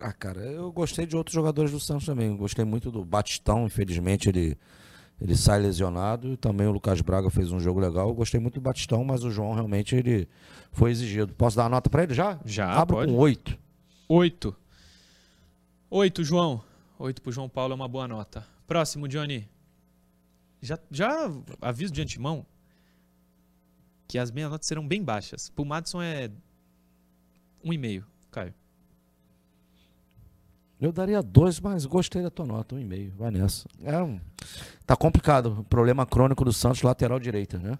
Ah, 0.00 0.12
cara, 0.12 0.40
eu 0.40 0.70
gostei 0.70 1.04
de 1.04 1.16
outros 1.16 1.34
jogadores 1.34 1.72
do 1.72 1.80
Santos 1.80 2.06
também. 2.06 2.36
Gostei 2.36 2.64
muito 2.64 2.92
do 2.92 3.04
Batistão, 3.04 3.66
infelizmente 3.66 4.28
ele, 4.28 4.56
ele 5.20 5.36
sai 5.36 5.60
lesionado. 5.60 6.32
E 6.32 6.36
também 6.36 6.68
o 6.68 6.72
Lucas 6.72 7.00
Braga 7.00 7.28
fez 7.28 7.50
um 7.50 7.58
jogo 7.58 7.80
legal. 7.80 8.08
Eu 8.08 8.14
gostei 8.14 8.38
muito 8.38 8.54
do 8.54 8.60
Batistão, 8.60 9.02
mas 9.04 9.24
o 9.24 9.30
João 9.32 9.52
realmente 9.52 9.96
ele 9.96 10.28
foi 10.70 10.92
exigido. 10.92 11.34
Posso 11.34 11.56
dar 11.56 11.66
a 11.66 11.68
nota 11.68 11.90
pra 11.90 12.04
ele 12.04 12.14
já? 12.14 12.38
Já, 12.44 12.70
Abro 12.72 12.96
pode. 12.96 13.12
com 13.12 13.18
oito. 13.18 13.63
Oito. 14.08 14.54
Oito, 15.90 16.24
João. 16.24 16.62
Oito 16.98 17.22
pro 17.22 17.32
João 17.32 17.48
Paulo 17.48 17.72
é 17.72 17.74
uma 17.74 17.88
boa 17.88 18.06
nota. 18.08 18.46
Próximo, 18.66 19.08
Johnny. 19.08 19.48
Já, 20.60 20.78
já 20.90 21.10
aviso 21.60 21.92
de 21.92 22.00
antemão 22.02 22.46
que 24.08 24.18
as 24.18 24.30
minhas 24.30 24.50
notas 24.50 24.66
serão 24.66 24.86
bem 24.86 25.02
baixas. 25.02 25.50
Pro 25.50 25.64
Madison 25.64 26.00
é 26.00 26.30
um 27.62 27.72
e 27.72 27.78
meio, 27.78 28.06
Caio. 28.30 28.54
Eu 30.80 30.92
daria 30.92 31.22
dois, 31.22 31.60
mas 31.60 31.86
gostei 31.86 32.22
da 32.22 32.30
tua 32.30 32.44
nota, 32.46 32.74
um 32.74 32.78
e 32.78 32.84
meio. 32.84 33.12
Vai 33.16 33.30
nessa. 33.30 33.66
É, 33.82 34.02
um- 34.02 34.20
tá 34.86 34.96
complicado. 34.96 35.64
Problema 35.68 36.04
crônico 36.06 36.44
do 36.44 36.52
Santos, 36.52 36.82
lateral 36.82 37.18
direita, 37.18 37.58
né? 37.58 37.78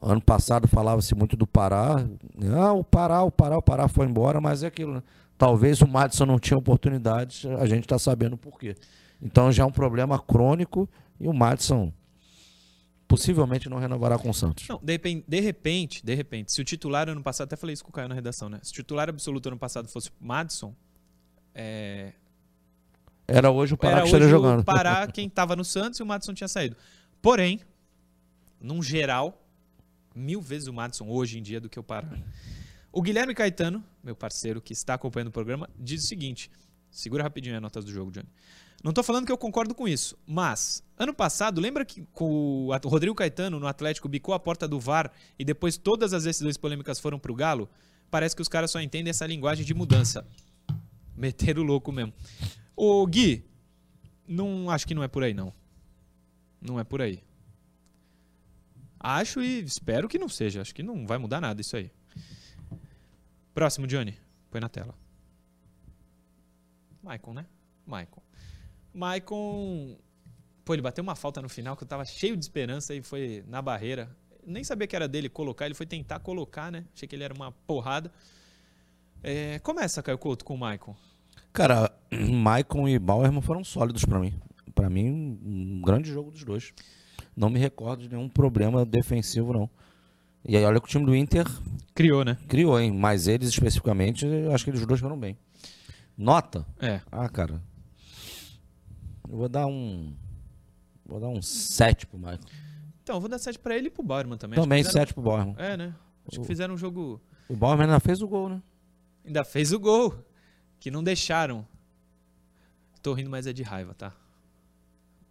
Ano 0.00 0.20
passado 0.20 0.68
falava-se 0.68 1.14
muito 1.14 1.36
do 1.36 1.46
Pará. 1.46 2.04
Ah, 2.56 2.72
o 2.72 2.84
Pará, 2.84 3.22
o 3.22 3.30
Pará, 3.30 3.58
o 3.58 3.62
Pará 3.62 3.88
foi 3.88 4.06
embora, 4.06 4.40
mas 4.40 4.62
é 4.62 4.66
aquilo, 4.66 4.94
né? 4.94 5.02
Talvez 5.36 5.80
o 5.80 5.88
Madison 5.88 6.26
não 6.26 6.38
tinha 6.38 6.58
oportunidades, 6.58 7.46
a 7.46 7.66
gente 7.66 7.86
tá 7.86 7.98
sabendo 7.98 8.36
por 8.36 8.58
quê. 8.58 8.76
Então 9.22 9.50
já 9.50 9.62
é 9.62 9.66
um 9.66 9.72
problema 9.72 10.18
crônico 10.18 10.88
e 11.18 11.26
o 11.26 11.32
Madison 11.32 11.92
possivelmente 13.08 13.68
não 13.68 13.78
renovará 13.78 14.16
com 14.18 14.30
o 14.30 14.34
Santos. 14.34 14.68
Não, 14.68 14.78
de 14.82 14.92
repente, 14.92 15.24
de 15.26 15.40
repente, 15.40 16.04
de 16.04 16.14
repente, 16.14 16.52
se 16.52 16.60
o 16.60 16.64
titular 16.64 17.08
ano 17.08 17.22
passado, 17.22 17.46
até 17.46 17.56
falei 17.56 17.74
isso 17.74 17.82
com 17.82 17.90
o 17.90 17.92
Caio 17.92 18.08
na 18.08 18.14
redação, 18.14 18.48
né? 18.48 18.60
Se 18.62 18.70
o 18.70 18.74
titular 18.74 19.08
absoluto 19.08 19.48
ano 19.48 19.58
passado 19.58 19.88
fosse 19.88 20.10
o 20.10 20.12
Madison, 20.20 20.74
é, 21.54 22.12
Era 23.26 23.50
hoje 23.50 23.74
o 23.74 23.76
Pará 23.76 23.92
era 23.92 24.00
que 24.02 24.06
estaria 24.06 24.26
hoje 24.26 24.34
jogando. 24.34 24.60
o 24.60 24.64
Pará 24.64 25.06
quem 25.08 25.28
tava 25.28 25.56
no 25.56 25.64
Santos 25.64 25.98
e 25.98 26.02
o 26.02 26.06
Madison 26.06 26.34
tinha 26.34 26.48
saído. 26.48 26.76
Porém, 27.20 27.60
num 28.60 28.82
geral, 28.82 29.39
mil 30.14 30.40
vezes 30.40 30.68
o 30.68 30.72
Madison 30.72 31.08
hoje 31.08 31.38
em 31.38 31.42
dia 31.42 31.60
do 31.60 31.68
que 31.68 31.78
o 31.78 31.82
Pará. 31.82 32.08
O 32.92 33.00
Guilherme 33.00 33.34
Caetano, 33.34 33.84
meu 34.02 34.16
parceiro 34.16 34.60
que 34.60 34.72
está 34.72 34.94
acompanhando 34.94 35.28
o 35.28 35.32
programa, 35.32 35.68
diz 35.78 36.04
o 36.04 36.06
seguinte: 36.06 36.50
segura 36.90 37.22
rapidinho 37.22 37.54
as 37.54 37.62
notas 37.62 37.84
do 37.84 37.92
jogo, 37.92 38.10
Johnny. 38.10 38.28
Não 38.82 38.92
tô 38.92 39.02
falando 39.02 39.26
que 39.26 39.32
eu 39.32 39.36
concordo 39.36 39.74
com 39.74 39.86
isso, 39.86 40.16
mas 40.26 40.82
ano 40.98 41.12
passado, 41.12 41.60
lembra 41.60 41.84
que 41.84 42.02
o 42.18 42.70
Rodrigo 42.86 43.14
Caetano 43.14 43.60
no 43.60 43.66
Atlético 43.66 44.08
bicou 44.08 44.32
a 44.32 44.40
porta 44.40 44.66
do 44.66 44.80
VAR 44.80 45.12
e 45.38 45.44
depois 45.44 45.76
todas 45.76 46.14
as 46.14 46.24
decisões 46.24 46.56
polêmicas 46.56 46.98
foram 46.98 47.18
pro 47.18 47.34
Galo? 47.34 47.68
Parece 48.10 48.34
que 48.34 48.40
os 48.40 48.48
caras 48.48 48.70
só 48.70 48.80
entendem 48.80 49.10
essa 49.10 49.26
linguagem 49.26 49.64
de 49.64 49.74
mudança. 49.74 50.26
Meter 51.14 51.58
o 51.58 51.62
louco 51.62 51.92
mesmo. 51.92 52.12
Ô 52.74 53.06
Gui, 53.06 53.44
não 54.26 54.70
acho 54.70 54.86
que 54.86 54.94
não 54.94 55.02
é 55.02 55.08
por 55.08 55.22
aí 55.22 55.34
não. 55.34 55.52
Não 56.60 56.80
é 56.80 56.84
por 56.84 57.02
aí. 57.02 57.22
Acho 59.02 59.40
e 59.40 59.60
espero 59.60 60.06
que 60.06 60.18
não 60.18 60.28
seja. 60.28 60.60
Acho 60.60 60.74
que 60.74 60.82
não 60.82 61.06
vai 61.06 61.16
mudar 61.16 61.40
nada 61.40 61.58
isso 61.60 61.74
aí. 61.74 61.90
Próximo, 63.54 63.86
Johnny. 63.86 64.14
Põe 64.50 64.60
na 64.60 64.68
tela. 64.68 64.94
Maicon, 67.02 67.32
né? 67.32 67.46
Maicon. 67.86 68.22
Maicon. 68.92 69.96
Pô, 70.64 70.74
ele 70.74 70.82
bateu 70.82 71.02
uma 71.02 71.16
falta 71.16 71.40
no 71.40 71.48
final 71.48 71.76
que 71.76 71.82
eu 71.82 71.88
tava 71.88 72.04
cheio 72.04 72.36
de 72.36 72.44
esperança 72.44 72.94
e 72.94 73.02
foi 73.02 73.42
na 73.48 73.62
barreira. 73.62 74.14
Nem 74.46 74.62
sabia 74.62 74.86
que 74.86 74.94
era 74.94 75.08
dele 75.08 75.28
colocar, 75.28 75.66
ele 75.66 75.74
foi 75.74 75.86
tentar 75.86 76.20
colocar, 76.20 76.70
né? 76.70 76.84
Achei 76.94 77.08
que 77.08 77.16
ele 77.16 77.24
era 77.24 77.32
uma 77.32 77.52
porrada. 77.52 78.12
É, 79.22 79.58
começa, 79.60 80.02
Caio 80.02 80.18
Couto, 80.18 80.44
com 80.44 80.54
o 80.54 80.58
Maicon. 80.58 80.94
Cara, 81.52 81.90
Maicon 82.12 82.86
e 82.88 82.98
Bauerman 82.98 83.42
foram 83.42 83.64
sólidos 83.64 84.04
pra 84.04 84.18
mim. 84.18 84.34
Pra 84.74 84.90
mim, 84.90 85.38
um 85.42 85.80
grande 85.82 86.10
jogo 86.10 86.30
dos 86.30 86.44
dois. 86.44 86.72
Não 87.40 87.48
me 87.48 87.58
recordo 87.58 88.02
de 88.02 88.08
nenhum 88.10 88.28
problema 88.28 88.84
defensivo, 88.84 89.54
não. 89.54 89.70
E 90.44 90.58
aí, 90.58 90.62
olha 90.64 90.78
que 90.78 90.84
o 90.84 90.88
time 90.90 91.06
do 91.06 91.16
Inter 91.16 91.46
Criou, 91.94 92.22
né? 92.22 92.36
criou, 92.46 92.78
hein? 92.78 92.92
Mas 92.92 93.26
eles 93.26 93.48
especificamente, 93.48 94.26
eu 94.26 94.52
acho 94.54 94.62
que 94.62 94.70
eles 94.70 94.84
dois 94.84 95.00
foram 95.00 95.18
bem. 95.18 95.38
Nota? 96.18 96.66
É. 96.78 97.00
Ah, 97.10 97.30
cara. 97.30 97.62
Eu 99.26 99.38
vou 99.38 99.48
dar 99.48 99.66
um. 99.66 100.14
Vou 101.06 101.18
dar 101.18 101.28
um 101.28 101.40
7 101.40 102.06
pro 102.06 102.18
Maicon. 102.18 102.44
Então, 103.02 103.16
eu 103.16 103.20
vou 103.20 103.28
dar 103.30 103.38
7 103.38 103.58
pra 103.58 103.74
ele 103.74 103.86
e 103.86 103.90
pro 103.90 104.02
Bauerman 104.02 104.36
também. 104.36 104.56
Que 104.56 104.62
Também 104.62 104.84
fizeram- 104.84 105.00
7 105.06 105.14
pro 105.14 105.22
Bauerman. 105.22 105.54
É, 105.56 105.76
né? 105.78 105.94
Acho 106.28 106.40
que 106.40 106.44
O- 106.44 106.44
fizeram 106.44 106.74
um 106.74 106.78
jogo. 106.78 107.18
O 107.48 107.56
Bauerman 107.56 107.86
ainda 107.86 108.00
fez 108.00 108.20
o 108.20 108.28
gol, 108.28 108.50
né? 108.50 108.62
Ainda 109.24 109.44
fez 109.44 109.72
o 109.72 109.80
gol. 109.80 110.14
Que 110.78 110.90
não 110.90 111.02
deixaram. 111.02 111.66
Tô 113.02 113.14
rindo, 113.14 113.30
mas 113.30 113.46
é 113.46 113.52
de 113.52 113.62
raiva, 113.62 113.94
tá? 113.94 114.12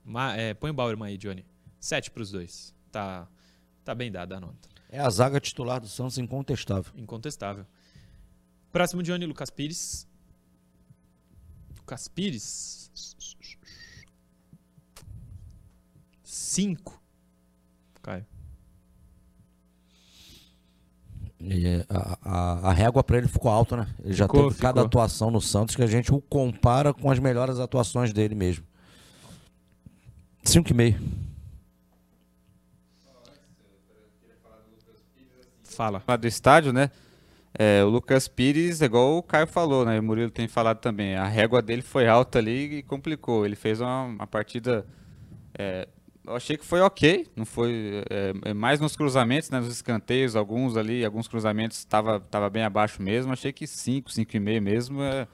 Ma- 0.04 0.36
é, 0.36 0.56
põe 0.56 0.72
o 0.72 0.74
Bauerman 0.74 1.10
aí, 1.10 1.18
Johnny. 1.18 1.46
7 1.80 2.12
pros 2.12 2.32
dois. 2.32 2.74
Tá, 2.92 3.28
tá 3.84 3.94
bem 3.96 4.12
dada 4.12 4.38
a 4.38 4.40
nota. 4.40 4.68
É 4.90 5.00
a 5.00 5.10
zaga 5.10 5.40
titular 5.40 5.80
do 5.80 5.88
Santos 5.88 6.18
incontestável. 6.18 6.92
Incontestável. 6.96 7.66
Próximo, 8.72 9.04
Johnny, 9.04 9.26
Lucas 9.26 9.50
Pires. 9.50 10.08
Lucas 11.78 12.08
Pires. 12.08 12.92
5. 16.24 17.02
Caio. 18.02 18.26
E 21.40 21.66
é, 21.66 21.86
a, 21.90 22.18
a, 22.22 22.70
a 22.70 22.74
régua 22.74 23.04
pra 23.04 23.18
ele 23.18 23.28
ficou 23.28 23.50
alta, 23.50 23.78
né? 23.78 23.96
Ele 24.04 24.14
já 24.14 24.26
Ficou, 24.26 24.50
teve 24.50 24.60
cada 24.60 24.74
ficou. 24.82 24.88
atuação 24.88 25.32
no 25.32 25.40
Santos 25.40 25.76
que 25.76 25.82
a 25.82 25.88
gente 25.88 26.12
o 26.14 26.20
compara 26.22 26.94
com 26.94 27.10
as 27.10 27.18
melhores 27.20 27.60
atuações 27.60 28.12
dele 28.12 28.36
mesmo. 28.36 28.66
5,5. 30.44 31.00
Fala. 35.80 36.04
lá 36.06 36.16
do 36.18 36.28
estádio, 36.28 36.74
né? 36.74 36.92
É, 37.58 37.82
o 37.86 37.88
Lucas 37.88 38.28
Pires, 38.28 38.82
igual 38.82 39.18
o 39.18 39.24
Caio 39.24 39.48
falou, 39.48 39.86
né? 39.86 39.98
O 39.98 40.04
Murilo 40.04 40.30
tem 40.30 40.46
falado 40.48 40.80
também. 40.80 41.16
A 41.16 41.26
régua 41.26 41.62
dele 41.62 41.82
foi 41.82 42.06
alta 42.06 42.38
ali 42.38 42.80
e 42.80 42.84
complicou. 42.84 43.46
Ele 43.46 43.56
fez 43.56 43.80
uma, 43.80 44.04
uma 44.04 44.28
partida. 44.28 44.86
é, 45.58 45.88
eu 46.28 46.36
achei 46.36 46.58
que 46.58 46.66
foi 46.66 46.82
ok. 46.82 47.26
Não 47.36 47.46
foi. 47.46 48.04
é, 48.10 48.34
é 48.50 48.54
mais 48.54 48.80
nos 48.82 48.96
cruzamentos, 48.96 49.50
né? 49.50 49.60
Nos 49.60 49.70
escanteios, 49.72 50.36
alguns 50.36 50.76
ali, 50.76 51.04
alguns 51.06 51.28
cruzamentos 51.30 51.78
estava 51.78 52.20
tava 52.20 52.50
bem 52.50 52.64
abaixo 52.64 53.02
mesmo. 53.02 53.32
Achei 53.32 53.52
que 53.54 53.66
5, 53.66 54.12
5,5 54.12 54.60
mesmo 54.62 55.02
é 55.02 55.26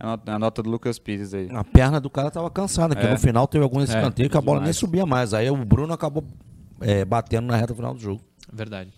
a 0.00 0.06
nota, 0.06 0.32
a 0.32 0.38
nota 0.40 0.60
do 0.62 0.68
Lucas 0.68 0.98
Pires 0.98 1.32
aí. 1.32 1.48
A 1.52 1.62
perna 1.64 1.98
do 2.00 2.10
cara 2.10 2.30
tava 2.32 2.50
cansada, 2.50 2.94
que 2.96 3.06
É. 3.06 3.10
no 3.10 3.18
final 3.18 3.46
teve 3.46 3.62
alguns 3.62 3.88
É, 3.88 3.96
escanteios 3.96 4.30
que 4.30 4.36
a 4.36 4.40
bola 4.42 4.60
nem 4.60 4.72
subia 4.72 5.06
mais. 5.06 5.32
Aí 5.32 5.48
o 5.48 5.56
Bruno 5.64 5.94
acabou 5.94 6.24
é, 6.80 7.04
batendo 7.06 7.46
na 7.46 7.56
reta 7.56 7.74
final 7.74 7.94
do 7.94 8.00
jogo. 8.00 8.20
Verdade. 8.52 8.92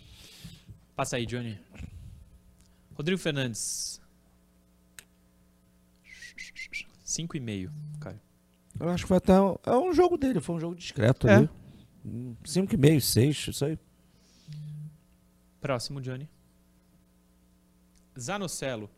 Passa 0.97 1.17
aí, 1.17 1.27
Johnny. 1.27 1.59
Rodrigo 2.95 3.21
Fernandes. 3.21 4.01
5,5, 7.05 7.71
Caio. 8.01 8.21
Eu 8.81 8.89
acho 8.89 9.05
que 9.05 9.09
foi 9.09 9.19
até. 9.19 9.35
É 9.67 9.77
um 9.77 9.93
jogo 9.93 10.17
dele, 10.17 10.41
foi 10.41 10.57
um 10.57 10.61
jogo 10.61 10.75
discreto 10.75 11.29
É. 11.29 11.35
ali. 11.37 11.51
5,5, 12.45 13.01
6, 13.01 13.49
isso 13.49 13.65
aí. 13.65 13.79
Próximo, 15.61 16.01
Johnny. 16.01 16.29
Zanocelo. 18.19 18.89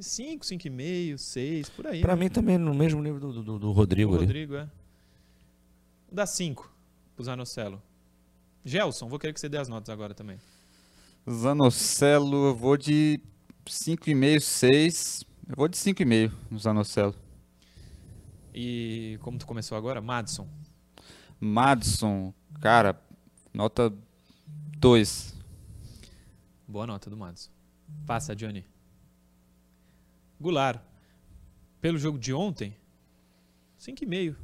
Cinco, 0.00 0.44
cinco 0.44 0.66
e 0.66 0.70
meio, 0.70 1.18
seis, 1.18 1.70
por 1.70 1.86
aí. 1.86 2.02
Pra 2.02 2.14
né? 2.14 2.24
mim 2.24 2.28
também 2.28 2.58
no 2.58 2.74
mesmo 2.74 3.02
nível 3.02 3.18
do, 3.18 3.42
do, 3.42 3.58
do 3.58 3.68
O 3.70 3.72
Rodrigo 3.72 4.14
ali. 4.14 4.26
Rodrigo, 4.26 4.56
é. 4.56 4.68
Dá 6.16 6.24
cinco 6.24 6.74
pro 7.14 7.22
Zanocelo. 7.22 7.82
Gelson, 8.64 9.06
vou 9.06 9.18
querer 9.18 9.34
que 9.34 9.38
você 9.38 9.50
dê 9.50 9.58
as 9.58 9.68
notas 9.68 9.90
agora 9.90 10.14
também. 10.14 10.38
Zanocelo, 11.30 12.46
eu 12.46 12.56
vou 12.56 12.78
de 12.78 13.20
5,5, 13.66 14.40
6. 14.40 15.24
Eu 15.46 15.54
vou 15.54 15.68
de 15.68 15.76
5,5 15.76 16.32
no 16.50 16.58
Zanocelo. 16.58 17.14
E 18.54 19.18
como 19.20 19.36
tu 19.36 19.46
começou 19.46 19.76
agora, 19.76 20.00
Madison. 20.00 20.48
Madison, 21.38 22.32
cara, 22.62 22.98
nota 23.52 23.92
2. 24.78 25.34
Boa 26.66 26.86
nota 26.86 27.10
do 27.10 27.16
Madison. 27.18 27.50
Passa, 28.06 28.34
Johnny. 28.34 28.64
Goulart. 30.40 30.80
pelo 31.78 31.98
jogo 31.98 32.18
de 32.18 32.32
ontem, 32.32 32.74
5,5. 33.78 34.34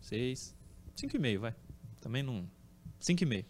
6. 0.00 0.59
5,5, 1.06 1.38
vai. 1.38 1.54
Também 2.00 2.22
não. 2.22 2.44
5,5. 3.00 3.44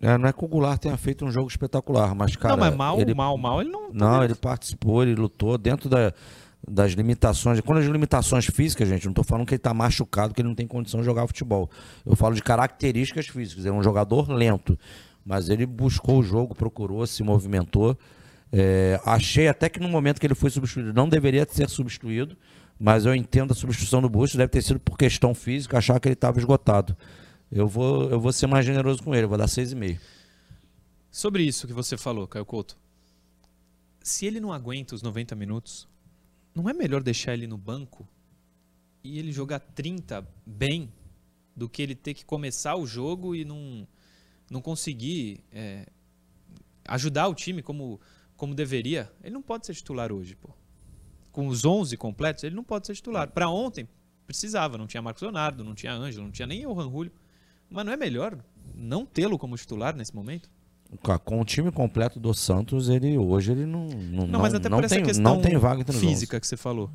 É, 0.00 0.16
não 0.16 0.28
é 0.28 0.32
que 0.32 0.44
o 0.44 0.48
Goulart 0.48 0.80
tenha 0.80 0.96
feito 0.96 1.24
um 1.24 1.30
jogo 1.30 1.48
espetacular, 1.48 2.14
mas, 2.14 2.36
cara. 2.36 2.54
não, 2.54 2.60
mas 2.60 2.74
mal, 2.74 3.00
ele, 3.00 3.14
mal, 3.14 3.36
mal, 3.36 3.60
ele 3.60 3.70
não. 3.70 3.92
Não, 3.92 4.22
ele 4.22 4.34
participou, 4.34 5.02
ele 5.02 5.16
lutou 5.16 5.58
dentro 5.58 5.88
da, 5.88 6.12
das 6.66 6.92
limitações. 6.92 7.60
Quando 7.60 7.78
as 7.78 7.86
limitações 7.86 8.46
físicas, 8.46 8.88
gente, 8.88 9.06
não 9.06 9.12
tô 9.12 9.24
falando 9.24 9.44
que 9.44 9.54
ele 9.54 9.58
tá 9.58 9.74
machucado, 9.74 10.32
que 10.32 10.40
ele 10.40 10.48
não 10.48 10.54
tem 10.54 10.68
condição 10.68 11.00
de 11.00 11.06
jogar 11.06 11.26
futebol. 11.26 11.68
Eu 12.06 12.14
falo 12.14 12.34
de 12.34 12.42
características 12.42 13.26
físicas. 13.26 13.64
Ele 13.64 13.74
é 13.74 13.78
um 13.78 13.82
jogador 13.82 14.30
lento, 14.30 14.78
mas 15.24 15.48
ele 15.48 15.66
buscou 15.66 16.20
o 16.20 16.22
jogo, 16.22 16.54
procurou, 16.54 17.04
se 17.04 17.24
movimentou. 17.24 17.98
É, 18.52 19.00
achei 19.04 19.48
até 19.48 19.68
que 19.68 19.80
no 19.80 19.88
momento 19.88 20.20
que 20.20 20.26
ele 20.26 20.34
foi 20.34 20.48
substituído, 20.48 20.92
não 20.92 21.08
deveria 21.08 21.46
ser 21.50 21.68
substituído, 21.68 22.36
mas 22.78 23.04
eu 23.04 23.14
entendo 23.14 23.52
a 23.52 23.54
substituição 23.54 24.00
do 24.00 24.08
Bustos, 24.08 24.36
deve 24.36 24.50
ter 24.50 24.62
sido 24.62 24.78
por 24.78 24.96
questão 24.96 25.34
física, 25.34 25.78
achar 25.78 25.98
que 25.98 26.06
ele 26.06 26.14
estava 26.14 26.38
esgotado. 26.38 26.96
Eu 27.50 27.66
vou, 27.66 28.08
eu 28.10 28.20
vou 28.20 28.32
ser 28.32 28.46
mais 28.46 28.64
generoso 28.64 29.02
com 29.02 29.14
ele, 29.14 29.26
vou 29.26 29.38
dar 29.38 29.46
6,5. 29.46 29.98
Sobre 31.10 31.42
isso 31.42 31.66
que 31.66 31.72
você 31.72 31.96
falou, 31.96 32.28
Caio 32.28 32.44
Couto. 32.44 32.76
Se 34.02 34.26
ele 34.26 34.38
não 34.38 34.52
aguenta 34.52 34.94
os 34.94 35.02
90 35.02 35.34
minutos, 35.34 35.88
não 36.54 36.68
é 36.68 36.72
melhor 36.72 37.02
deixar 37.02 37.34
ele 37.34 37.46
no 37.46 37.58
banco 37.58 38.08
e 39.02 39.18
ele 39.18 39.32
jogar 39.32 39.58
30 39.58 40.26
bem 40.46 40.92
do 41.56 41.68
que 41.68 41.82
ele 41.82 41.94
ter 41.94 42.14
que 42.14 42.24
começar 42.24 42.76
o 42.76 42.86
jogo 42.86 43.34
e 43.34 43.44
não, 43.44 43.86
não 44.50 44.60
conseguir 44.60 45.40
é, 45.50 45.86
ajudar 46.86 47.28
o 47.28 47.34
time 47.34 47.62
como, 47.62 48.00
como 48.36 48.54
deveria? 48.54 49.10
Ele 49.22 49.34
não 49.34 49.42
pode 49.42 49.66
ser 49.66 49.74
titular 49.74 50.12
hoje, 50.12 50.36
pô. 50.36 50.50
Com 51.38 51.46
os 51.46 51.64
11 51.64 51.96
completos, 51.96 52.42
ele 52.42 52.56
não 52.56 52.64
pode 52.64 52.88
ser 52.88 52.96
titular. 52.96 53.30
Para 53.30 53.48
ontem, 53.48 53.86
precisava. 54.26 54.76
Não 54.76 54.88
tinha 54.88 55.00
Marcos 55.00 55.22
Leonardo, 55.22 55.62
não 55.62 55.72
tinha 55.72 55.92
Ângelo, 55.92 56.24
não 56.24 56.32
tinha 56.32 56.48
nem 56.48 56.66
o 56.66 56.72
Ranjulho. 56.72 57.12
Mas 57.70 57.86
não 57.86 57.92
é 57.92 57.96
melhor 57.96 58.36
não 58.74 59.06
tê-lo 59.06 59.38
como 59.38 59.56
titular 59.56 59.94
nesse 59.94 60.12
momento? 60.12 60.50
Com- 61.24 61.40
o 61.40 61.44
time 61.44 61.70
completo 61.70 62.18
do 62.18 62.34
Santos, 62.34 62.88
ele 62.88 63.16
hoje 63.16 63.52
ele 63.52 63.66
não 63.66 63.86
não, 63.86 64.26
Não, 64.26 64.40
mas 64.40 64.52
até 64.52 64.68
não 64.68 64.80
tem, 64.82 65.00
não 65.20 65.40
tem 65.40 65.56
vaga 65.56 65.82
entre 65.82 65.94
os 65.94 66.02
11. 66.02 66.08
física 66.08 66.40
que 66.40 66.46
você 66.48 66.56
falou. 66.56 66.90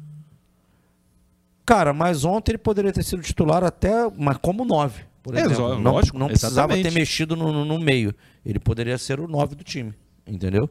Cara, 1.65 1.93
mas 1.93 2.25
ontem 2.25 2.51
ele 2.51 2.57
poderia 2.57 2.91
ter 2.91 3.03
sido 3.03 3.21
titular 3.21 3.63
até, 3.63 4.09
mas 4.17 4.35
como 4.41 4.65
9, 4.65 5.03
por 5.23 5.35
É, 5.37 5.39
exemplo. 5.45 5.61
ló- 5.69 5.79
não, 5.79 5.91
lógico, 5.93 6.19
não 6.19 6.27
precisava 6.27 6.73
ter 6.75 6.91
mexido 6.91 7.37
no, 7.37 7.53
no- 7.53 7.63
no 7.63 7.79
meio. 7.79 8.13
Ele 8.45 8.59
poderia 8.59 8.97
ser 8.97 9.21
o 9.21 9.27
9 9.27 9.55
do 9.55 9.63
time, 9.63 9.93
entendeu? 10.27 10.69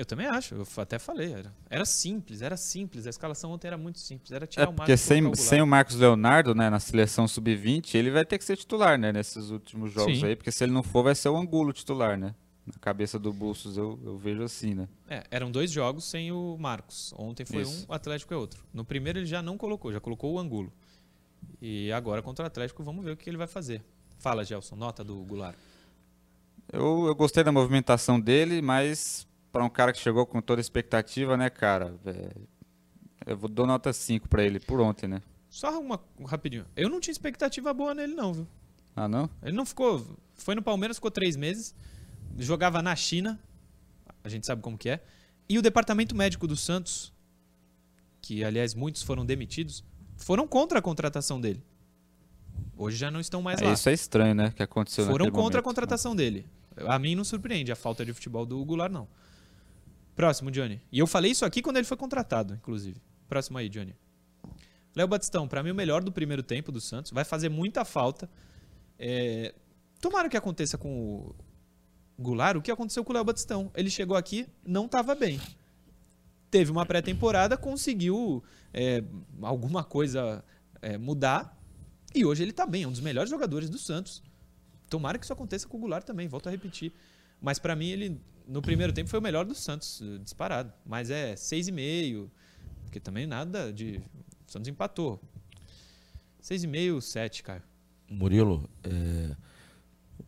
Eu 0.00 0.06
também 0.06 0.26
acho, 0.26 0.54
eu 0.54 0.66
até 0.78 0.98
falei. 0.98 1.34
Era, 1.34 1.52
era 1.68 1.84
simples, 1.84 2.40
era 2.40 2.56
simples. 2.56 3.06
A 3.06 3.10
escalação 3.10 3.50
ontem 3.50 3.66
era 3.66 3.76
muito 3.76 3.98
simples. 3.98 4.32
Era 4.32 4.44
É 4.44 4.46
tirar 4.46 4.70
o 4.70 4.72
porque 4.72 4.92
Marcos 4.92 5.04
e 5.04 5.06
sem, 5.06 5.26
o 5.26 5.36
sem 5.36 5.60
o. 5.60 5.66
Marcos 5.66 5.96
Leonardo, 5.96 6.54
né, 6.54 6.70
na 6.70 6.80
seleção 6.80 7.28
sub-20, 7.28 7.94
ele 7.96 8.10
vai 8.10 8.24
ter 8.24 8.38
que 8.38 8.44
ser 8.44 8.56
titular, 8.56 8.98
né, 8.98 9.12
nesses 9.12 9.50
últimos 9.50 9.92
jogos 9.92 10.18
Sim. 10.18 10.24
aí, 10.24 10.34
porque 10.34 10.50
se 10.50 10.64
ele 10.64 10.72
não 10.72 10.82
for, 10.82 11.02
vai 11.02 11.14
ser 11.14 11.28
o 11.28 11.36
Angulo 11.36 11.70
titular, 11.74 12.16
né? 12.16 12.34
Na 12.66 12.72
cabeça 12.80 13.18
do 13.18 13.30
Bustos 13.30 13.76
eu, 13.76 14.00
eu 14.02 14.16
vejo 14.16 14.42
assim, 14.42 14.72
né? 14.72 14.88
É, 15.06 15.22
eram 15.30 15.50
dois 15.50 15.70
jogos 15.70 16.04
sem 16.04 16.32
o 16.32 16.56
Marcos. 16.58 17.12
Ontem 17.18 17.44
foi 17.44 17.60
Isso. 17.60 17.84
um, 17.86 17.92
o 17.92 17.94
Atlético 17.94 18.32
é 18.32 18.38
outro. 18.38 18.64
No 18.72 18.86
primeiro 18.86 19.18
ele 19.18 19.26
já 19.26 19.42
não 19.42 19.58
colocou, 19.58 19.92
já 19.92 20.00
colocou 20.00 20.32
o 20.32 20.38
Angulo. 20.38 20.72
E 21.60 21.92
agora 21.92 22.22
contra 22.22 22.44
o 22.44 22.46
Atlético, 22.46 22.82
vamos 22.82 23.04
ver 23.04 23.10
o 23.10 23.16
que 23.18 23.28
ele 23.28 23.36
vai 23.36 23.46
fazer. 23.46 23.82
Fala, 24.18 24.44
Gelson, 24.44 24.76
nota 24.76 25.04
do 25.04 25.16
Goulart. 25.24 25.56
Eu, 26.72 27.06
eu 27.06 27.14
gostei 27.14 27.44
da 27.44 27.52
movimentação 27.52 28.18
dele, 28.18 28.62
mas 28.62 29.26
para 29.52 29.64
um 29.64 29.70
cara 29.70 29.92
que 29.92 29.98
chegou 29.98 30.24
com 30.26 30.40
toda 30.40 30.60
a 30.60 30.62
expectativa, 30.62 31.36
né, 31.36 31.50
cara? 31.50 31.94
é, 32.06 32.30
eu 33.26 33.36
vou 33.36 33.48
dou 33.48 33.66
nota 33.66 33.92
5 33.92 34.28
para 34.28 34.42
ele 34.44 34.58
por 34.60 34.80
ontem, 34.80 35.06
né? 35.08 35.22
Só 35.48 35.78
uma 35.80 36.00
rapidinho. 36.26 36.64
Eu 36.76 36.88
não 36.88 37.00
tinha 37.00 37.12
expectativa 37.12 37.72
boa 37.74 37.94
nele, 37.94 38.14
não, 38.14 38.32
viu? 38.32 38.46
Ah, 38.94 39.08
não? 39.08 39.28
Ele 39.42 39.56
não 39.56 39.66
ficou. 39.66 40.04
Foi 40.34 40.54
no 40.54 40.62
Palmeiras, 40.62 40.96
ficou 40.96 41.10
três 41.10 41.36
meses. 41.36 41.74
Jogava 42.38 42.80
na 42.80 42.94
China. 42.94 43.38
A 44.22 44.28
gente 44.28 44.46
sabe 44.46 44.62
como 44.62 44.78
que 44.78 44.88
é. 44.88 45.00
E 45.48 45.58
o 45.58 45.62
departamento 45.62 46.14
médico 46.14 46.46
do 46.46 46.56
Santos, 46.56 47.12
que 48.22 48.44
aliás 48.44 48.74
muitos 48.74 49.02
foram 49.02 49.26
demitidos, 49.26 49.82
foram 50.16 50.46
contra 50.46 50.78
a 50.78 50.82
contratação 50.82 51.40
dele. 51.40 51.62
Hoje 52.76 52.96
já 52.96 53.10
não 53.10 53.20
estão 53.20 53.42
mais 53.42 53.60
É, 53.60 53.66
lá. 53.66 53.72
isso 53.72 53.88
é 53.88 53.92
estranho, 53.92 54.34
né? 54.34 54.52
Que 54.54 54.62
aconteceu 54.62 55.04
Foram 55.06 55.26
contra 55.26 55.38
a 55.38 55.42
momento. 55.42 55.62
contratação 55.64 56.14
dele. 56.14 56.46
A 56.86 56.98
mim 56.98 57.14
não 57.14 57.24
surpreende 57.24 57.72
a 57.72 57.76
falta 57.76 58.04
de 58.04 58.12
futebol 58.12 58.46
do 58.46 58.64
Goulart, 58.64 58.92
não. 58.92 59.08
Próximo, 60.20 60.50
Johnny. 60.50 60.82
E 60.92 60.98
eu 60.98 61.06
falei 61.06 61.30
isso 61.30 61.46
aqui 61.46 61.62
quando 61.62 61.78
ele 61.78 61.86
foi 61.86 61.96
contratado, 61.96 62.52
inclusive. 62.52 63.00
Próximo 63.26 63.56
aí, 63.56 63.70
Johnny. 63.70 63.96
Léo 64.94 65.08
Batistão, 65.08 65.48
pra 65.48 65.62
mim 65.62 65.70
o 65.70 65.74
melhor 65.74 66.04
do 66.04 66.12
primeiro 66.12 66.42
tempo 66.42 66.70
do 66.70 66.78
Santos. 66.78 67.10
Vai 67.10 67.24
fazer 67.24 67.48
muita 67.48 67.86
falta. 67.86 68.28
É, 68.98 69.54
Tomara 69.98 70.28
que 70.28 70.36
aconteça 70.36 70.76
com 70.76 70.90
o 70.90 71.34
Goulart 72.18 72.58
o 72.58 72.60
que 72.60 72.70
aconteceu 72.70 73.02
com 73.02 73.12
o 73.12 73.14
Léo 73.14 73.24
Batistão. 73.24 73.70
Ele 73.74 73.88
chegou 73.88 74.14
aqui, 74.14 74.46
não 74.62 74.84
estava 74.84 75.14
bem. 75.14 75.40
Teve 76.50 76.70
uma 76.70 76.84
pré-temporada, 76.84 77.56
conseguiu 77.56 78.44
é, 78.74 79.02
alguma 79.40 79.82
coisa 79.82 80.44
é, 80.82 80.98
mudar. 80.98 81.58
E 82.14 82.26
hoje 82.26 82.42
ele 82.42 82.52
tá 82.52 82.66
bem, 82.66 82.82
é 82.82 82.86
um 82.86 82.92
dos 82.92 83.00
melhores 83.00 83.30
jogadores 83.30 83.70
do 83.70 83.78
Santos. 83.78 84.22
Tomara 84.90 85.18
que 85.18 85.24
isso 85.24 85.32
aconteça 85.32 85.66
com 85.66 85.78
o 85.78 85.80
Goulart 85.80 86.04
também, 86.04 86.28
volto 86.28 86.46
a 86.46 86.50
repetir. 86.50 86.92
Mas 87.40 87.58
pra 87.58 87.74
mim 87.74 87.88
ele 87.88 88.20
no 88.50 88.60
primeiro 88.60 88.92
tempo 88.92 89.08
foi 89.08 89.18
o 89.18 89.22
melhor 89.22 89.44
do 89.44 89.54
Santos, 89.54 90.02
eh, 90.02 90.18
disparado. 90.22 90.72
Mas 90.84 91.10
é 91.10 91.34
6,5, 91.36 92.28
porque 92.84 92.98
também 93.00 93.26
nada 93.26 93.72
de 93.72 94.00
o 94.46 94.50
Santos 94.50 94.68
empatou. 94.68 95.20
6,5, 96.42 97.00
7, 97.00 97.42
Caio. 97.42 97.62
Murilo, 98.08 98.68
é, 98.82 99.30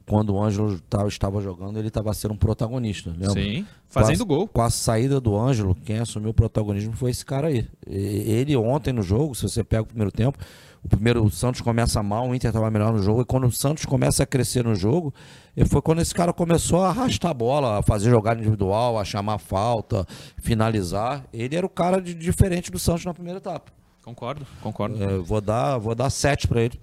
quando 0.07 0.35
o 0.35 0.43
Ângelo 0.43 0.79
tava- 0.83 1.09
estava 1.09 1.41
jogando, 1.41 1.79
ele 1.79 1.89
estava 1.89 2.13
sendo 2.15 2.35
um 2.35 2.37
protagonista, 2.37 3.11
lembra? 3.11 3.33
Sim, 3.33 3.67
fazendo 3.89 4.25
Com 4.27 4.33
a- 4.35 4.37
gol. 4.37 4.49
Com 4.49 4.63
a 4.63 4.71
saída 4.71 5.21
do 5.21 5.37
Ângelo, 5.37 5.75
quem 5.75 5.99
assumiu 5.99 6.31
o 6.31 6.35
protagonismo 6.35 6.93
foi 6.93 7.11
esse 7.11 7.25
cara 7.25 7.49
aí. 7.49 7.67
Ele 7.87 8.55
ontem 8.57 8.93
no 8.93 9.03
jogo, 9.03 9.35
se 9.35 9.43
você 9.43 9.65
pega 9.65 9.83
o 9.83 9.87
primeiro 9.87 10.13
tempo, 10.13 10.39
o 10.85 10.89
primeiro 10.89 11.25
o 11.25 11.31
Santos 11.31 11.61
começa 11.61 12.03
mal, 12.03 12.29
o 12.29 12.35
Inter 12.35 12.49
estava 12.51 12.71
melhor 12.71 12.93
no 12.93 13.03
jogo, 13.03 13.23
e 13.23 13.25
quando 13.25 13.47
o 13.47 13.53
Santos 13.53 13.85
começa 13.85 14.23
a 14.23 14.27
crescer 14.27 14.65
no 14.65 14.75
jogo, 14.75 15.15
e 15.57 15.65
foi 15.65 15.81
quando 15.81 16.01
esse 16.01 16.15
cara 16.15 16.33
começou 16.33 16.83
a 16.83 16.89
arrastar 16.89 17.31
a 17.31 17.35
bola, 17.35 17.79
a 17.79 17.83
fazer 17.83 18.11
jogada 18.11 18.41
individual, 18.41 18.99
a 18.99 19.05
chamar 19.05 19.39
falta, 19.39 20.07
finalizar. 20.39 21.25
Ele 21.33 21.55
era 21.57 21.65
o 21.65 21.71
cara 21.71 22.01
de- 22.01 22.15
diferente 22.15 22.71
do 22.71 22.79
Santos 22.79 23.05
na 23.05 23.15
primeira 23.15 23.39
etapa. 23.39 23.73
Concordo, 24.05 24.45
concordo. 24.61 25.03
É, 25.03 25.19
vou 25.19 25.41
dar, 25.41 25.79
vou 25.79 25.95
dar 25.95 26.11
sete 26.11 26.49
para 26.49 26.63
ele. 26.63 26.81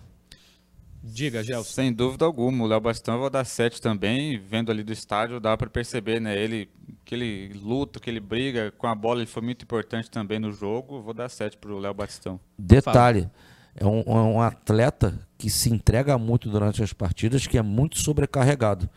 Diga, 1.01 1.41
Gelson. 1.43 1.63
Sem 1.71 1.93
dúvida 1.93 2.25
alguma, 2.25 2.63
o 2.65 2.67
Léo 2.67 2.79
Bastão 2.81 3.15
eu 3.15 3.19
vou 3.21 3.29
dar 3.29 3.45
7 3.45 3.81
também, 3.81 4.37
vendo 4.37 4.69
ali 4.69 4.83
do 4.83 4.91
estádio, 4.91 5.39
dá 5.39 5.55
para 5.55 5.69
perceber, 5.69 6.19
né? 6.19 6.37
Ele, 6.37 6.69
que 7.05 7.15
ele 7.15 7.53
luta, 7.63 8.01
que 8.01 8.09
ele 8.09 8.19
briga 8.19 8.71
com 8.77 8.85
a 8.85 8.93
bola, 8.93 9.19
ele 9.21 9.25
foi 9.25 9.41
muito 9.41 9.63
importante 9.63 10.11
também 10.11 10.39
no 10.39 10.51
jogo. 10.51 11.01
Vou 11.01 11.13
dar 11.13 11.29
7 11.29 11.57
pro 11.57 11.79
Léo 11.79 11.93
Batistão. 11.93 12.37
Detalhe, 12.57 13.29
é 13.79 13.85
um, 13.85 14.01
é 14.01 14.21
um 14.21 14.41
atleta 14.41 15.17
que 15.37 15.49
se 15.49 15.69
entrega 15.69 16.17
muito 16.17 16.49
durante 16.49 16.83
as 16.83 16.91
partidas, 16.91 17.47
que 17.47 17.57
é 17.57 17.61
muito 17.61 17.97
sobrecarregado. 17.97 18.89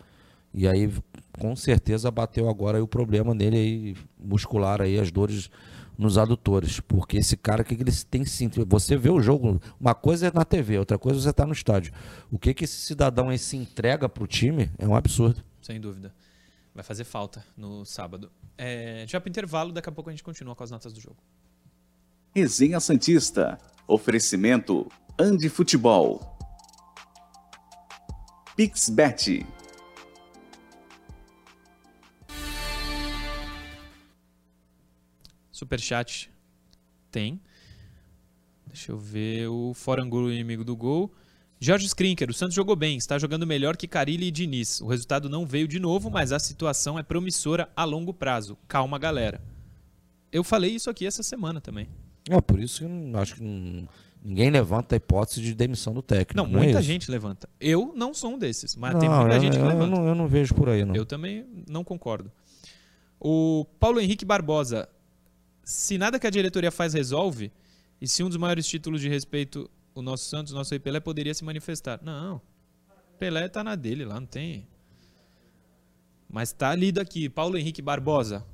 E 0.53 0.66
aí, 0.66 0.93
com 1.39 1.55
certeza, 1.55 2.11
bateu 2.11 2.49
agora 2.49 2.78
aí 2.78 2.83
o 2.83 2.89
problema 2.89 3.33
nele 3.33 3.57
aí, 3.57 3.97
muscular 4.18 4.83
aí, 4.83 4.99
as 4.99 5.11
dores 5.11 5.49
nos 5.97 6.18
adutores. 6.18 6.80
Porque 6.80 7.18
esse 7.18 7.37
cara, 7.37 7.62
o 7.62 7.64
que, 7.64 7.76
que 7.76 7.83
ele 7.83 7.93
tem 8.11 8.24
sentido? 8.24 8.66
Você 8.68 8.97
vê 8.97 9.09
o 9.09 9.22
jogo, 9.22 9.62
uma 9.80 9.95
coisa 9.95 10.26
é 10.26 10.33
na 10.35 10.45
TV, 10.45 10.78
outra 10.78 10.99
coisa 10.99 11.20
é 11.20 11.22
você 11.22 11.33
tá 11.33 11.47
no 11.47 11.53
estádio. 11.53 11.93
O 12.30 12.39
que, 12.39 12.53
que 12.53 12.64
esse 12.64 12.76
cidadão 12.76 13.28
aí 13.28 13.39
se 13.39 13.57
entrega 13.57 14.09
pro 14.09 14.26
time 14.26 14.68
é 14.78 14.87
um 14.87 14.97
absurdo. 14.97 15.43
Sem 15.61 15.80
dúvida. 15.80 16.12
Vai 16.74 16.83
fazer 16.83 17.05
falta 17.05 17.45
no 17.57 17.85
sábado. 17.85 18.33
É, 18.59 19.05
já 19.07 19.20
pro 19.20 19.30
intervalo, 19.30 19.72
daqui 19.72 19.89
a 19.89 19.93
pouco 19.93 20.11
a 20.11 20.12
gente 20.12 20.24
continua 20.24 20.57
com 20.57 20.64
as 20.64 20.70
notas 20.72 20.93
do 20.93 21.01
jogo. 21.01 21.16
Resenha 22.35 22.80
Santista. 22.80 23.59
Oferecimento 23.87 24.89
Andi 25.18 25.49
Futebol. 25.49 26.20
Pixbet. 28.57 29.47
Superchat 35.51 36.30
tem. 37.11 37.41
Deixa 38.66 38.93
eu 38.93 38.99
ver. 38.99 39.49
O 39.49 39.74
Forangulo, 39.74 40.33
inimigo 40.33 40.64
do 40.64 40.76
gol. 40.76 41.12
Jorge 41.61 41.87
Skrinker, 41.87 42.28
o 42.28 42.35
Santos 42.35 42.57
jogou 42.57 42.74
bem, 42.74 42.97
está 42.97 43.16
jogando 43.18 43.47
melhor 43.47 43.76
que 43.76 43.87
Carilli 43.87 44.26
e 44.26 44.30
Diniz. 44.33 44.80
O 44.80 44.89
resultado 44.89 45.28
não 45.28 45.47
veio 45.47 45.68
de 45.68 45.78
novo, 45.78 46.11
mas 46.11 46.33
a 46.33 46.39
situação 46.41 46.99
é 46.99 47.05
promissora 47.05 47.70
a 47.76 47.85
longo 47.85 48.12
prazo. 48.12 48.59
Calma, 48.66 48.99
galera. 48.99 49.41
Eu 50.33 50.43
falei 50.43 50.74
isso 50.74 50.91
aqui 50.91 51.07
essa 51.07 51.22
semana 51.22 51.61
também. 51.61 51.89
É 52.31 52.41
por 52.41 52.61
isso 52.61 52.79
que 52.81 52.85
eu 52.85 52.89
não- 52.89 53.18
acho 53.20 53.35
que 53.37 53.43
não- 53.43 53.89
ninguém 54.23 54.51
levanta 54.51 54.95
a 54.95 54.97
hipótese 54.97 55.41
de 55.43 55.55
demissão 55.55 55.93
do 55.93 56.03
técnico. 56.03 56.37
Não, 56.37 56.45
é 56.45 56.62
muita 56.64 56.79
isso? 56.79 56.83
gente 56.83 57.11
levanta. 57.11 57.49
Eu 57.61 57.93
não 57.97 58.14
sou 58.14 58.35
um 58.35 58.39
desses, 58.39 58.77
mas 58.77 58.97
tem 58.99 59.09
Não, 59.09 59.20
muita 59.20 59.37
eu- 59.37 59.41
gente 59.41 59.53
que 59.57 59.59
eu, 59.62 59.66
levanta. 59.66 59.87
não, 59.97 60.07
eu 60.07 60.14
não 60.14 60.29
vejo 60.29 60.55
por 60.55 60.68
aí, 60.68 60.85
não. 60.85 60.95
Eu 60.95 61.05
também 61.05 61.45
não 61.68 61.83
concordo. 61.83 62.31
O 63.18 63.66
Paulo 63.79 64.01
Henrique 64.01 64.25
Barbosa. 64.25 64.89
se 65.64 65.97
nada 65.97 66.18
que 66.18 66.27
a 66.27 66.31
diretoria 66.31 66.73
faz 66.73 66.93
resolve, 66.93 67.53
e 68.01 68.09
se 68.09 68.23
um 68.25 68.29
dos 68.29 68.37
maiores 68.37 68.66
títulos 68.66 69.01
de 69.01 69.09
respeito, 69.09 69.70
o 69.95 70.03
nosso 70.03 70.25
Santos, 70.25 70.53
o 70.53 70.57
nosso 70.57 70.79
Pelé, 70.81 70.99
poderia 70.99 71.33
se 71.33 71.45
manifestar. 71.45 72.01
Não. 72.03 72.41
Pelé 73.16 73.49
tá 73.49 73.62
na 73.62 73.77
dele 73.77 74.05
lá, 74.05 74.18
não 74.18 74.27
tem. 74.27 74.66
Mas 76.29 76.53
tá 76.53 76.75
lido 76.75 76.99
aqui. 77.01 77.29
Paulo 77.29 77.57
Henrique 77.57 77.81
Barbosa. 77.81 78.45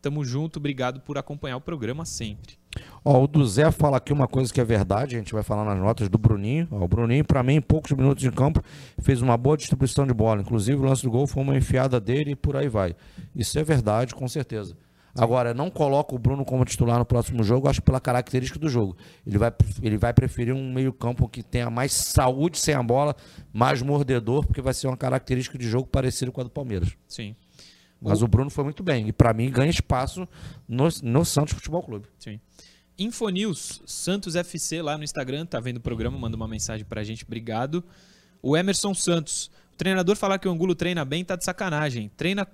Tamo 0.00 0.24
junto, 0.24 0.58
obrigado 0.58 1.00
por 1.00 1.18
acompanhar 1.18 1.56
o 1.56 1.60
programa 1.60 2.04
sempre. 2.04 2.56
Ó, 3.04 3.24
o 3.24 3.26
do 3.26 3.44
Zé 3.46 3.70
fala 3.70 3.96
aqui 3.96 4.12
uma 4.12 4.28
coisa 4.28 4.52
que 4.52 4.60
é 4.60 4.64
verdade, 4.64 5.16
a 5.16 5.18
gente 5.18 5.32
vai 5.32 5.42
falar 5.42 5.64
nas 5.64 5.78
notas 5.78 6.08
do 6.08 6.16
Bruninho. 6.16 6.68
Ó, 6.70 6.84
o 6.84 6.88
Bruninho, 6.88 7.24
pra 7.24 7.42
mim, 7.42 7.54
em 7.54 7.60
poucos 7.60 7.90
minutos 7.92 8.22
de 8.22 8.30
campo, 8.30 8.62
fez 9.00 9.20
uma 9.20 9.36
boa 9.36 9.56
distribuição 9.56 10.06
de 10.06 10.14
bola. 10.14 10.40
Inclusive, 10.40 10.78
o 10.78 10.84
lance 10.84 11.02
do 11.02 11.10
gol 11.10 11.26
foi 11.26 11.42
uma 11.42 11.56
enfiada 11.56 12.00
dele 12.00 12.32
e 12.32 12.36
por 12.36 12.56
aí 12.56 12.68
vai. 12.68 12.94
Isso 13.34 13.58
é 13.58 13.64
verdade, 13.64 14.14
com 14.14 14.28
certeza. 14.28 14.76
Agora, 15.14 15.52
não 15.52 15.68
coloca 15.68 16.14
o 16.14 16.18
Bruno 16.18 16.44
como 16.44 16.64
titular 16.64 16.96
no 16.98 17.04
próximo 17.04 17.42
jogo, 17.42 17.68
acho 17.68 17.82
pela 17.82 18.00
característica 18.00 18.58
do 18.58 18.68
jogo. 18.68 18.96
Ele 19.26 19.36
vai, 19.36 19.52
ele 19.82 19.98
vai 19.98 20.12
preferir 20.12 20.54
um 20.54 20.72
meio-campo 20.72 21.28
que 21.28 21.42
tenha 21.42 21.68
mais 21.68 21.92
saúde 21.92 22.58
sem 22.58 22.74
a 22.74 22.82
bola, 22.82 23.16
mais 23.52 23.82
mordedor, 23.82 24.46
porque 24.46 24.62
vai 24.62 24.72
ser 24.72 24.86
uma 24.86 24.96
característica 24.96 25.58
de 25.58 25.68
jogo 25.68 25.88
parecida 25.88 26.30
com 26.30 26.40
a 26.40 26.44
do 26.44 26.50
Palmeiras. 26.50 26.96
Sim. 27.08 27.34
Mas 28.00 28.22
o 28.22 28.28
Bruno 28.28 28.50
foi 28.50 28.64
muito 28.64 28.82
bem. 28.82 29.08
E 29.08 29.12
para 29.12 29.32
mim 29.32 29.50
ganha 29.50 29.70
espaço 29.70 30.28
no, 30.68 30.88
no 31.02 31.24
Santos 31.24 31.54
Futebol 31.54 31.82
Clube. 31.82 32.06
Sim. 32.18 32.40
Infonews, 32.98 33.80
Santos 33.86 34.34
FC 34.34 34.82
lá 34.82 34.98
no 34.98 35.04
Instagram, 35.04 35.46
tá 35.46 35.60
vendo 35.60 35.76
o 35.76 35.80
programa, 35.80 36.18
manda 36.18 36.36
uma 36.36 36.48
mensagem 36.48 36.84
pra 36.84 37.04
gente, 37.04 37.24
obrigado. 37.24 37.84
O 38.42 38.56
Emerson 38.56 38.92
Santos, 38.92 39.50
o 39.72 39.76
treinador 39.76 40.16
falar 40.16 40.38
que 40.38 40.48
o 40.48 40.50
Angulo 40.50 40.74
treina 40.74 41.04
bem 41.04 41.24
tá 41.24 41.36
de 41.36 41.44
sacanagem. 41.44 42.10
Treina 42.16 42.46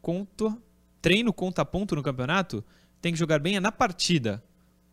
conto, 0.00 0.60
treino 1.02 1.32
conta 1.32 1.64
ponto 1.64 1.96
no 1.96 2.02
campeonato, 2.02 2.64
tem 3.00 3.12
que 3.12 3.18
jogar 3.18 3.40
bem 3.40 3.56
é 3.56 3.60
na 3.60 3.72
partida. 3.72 4.42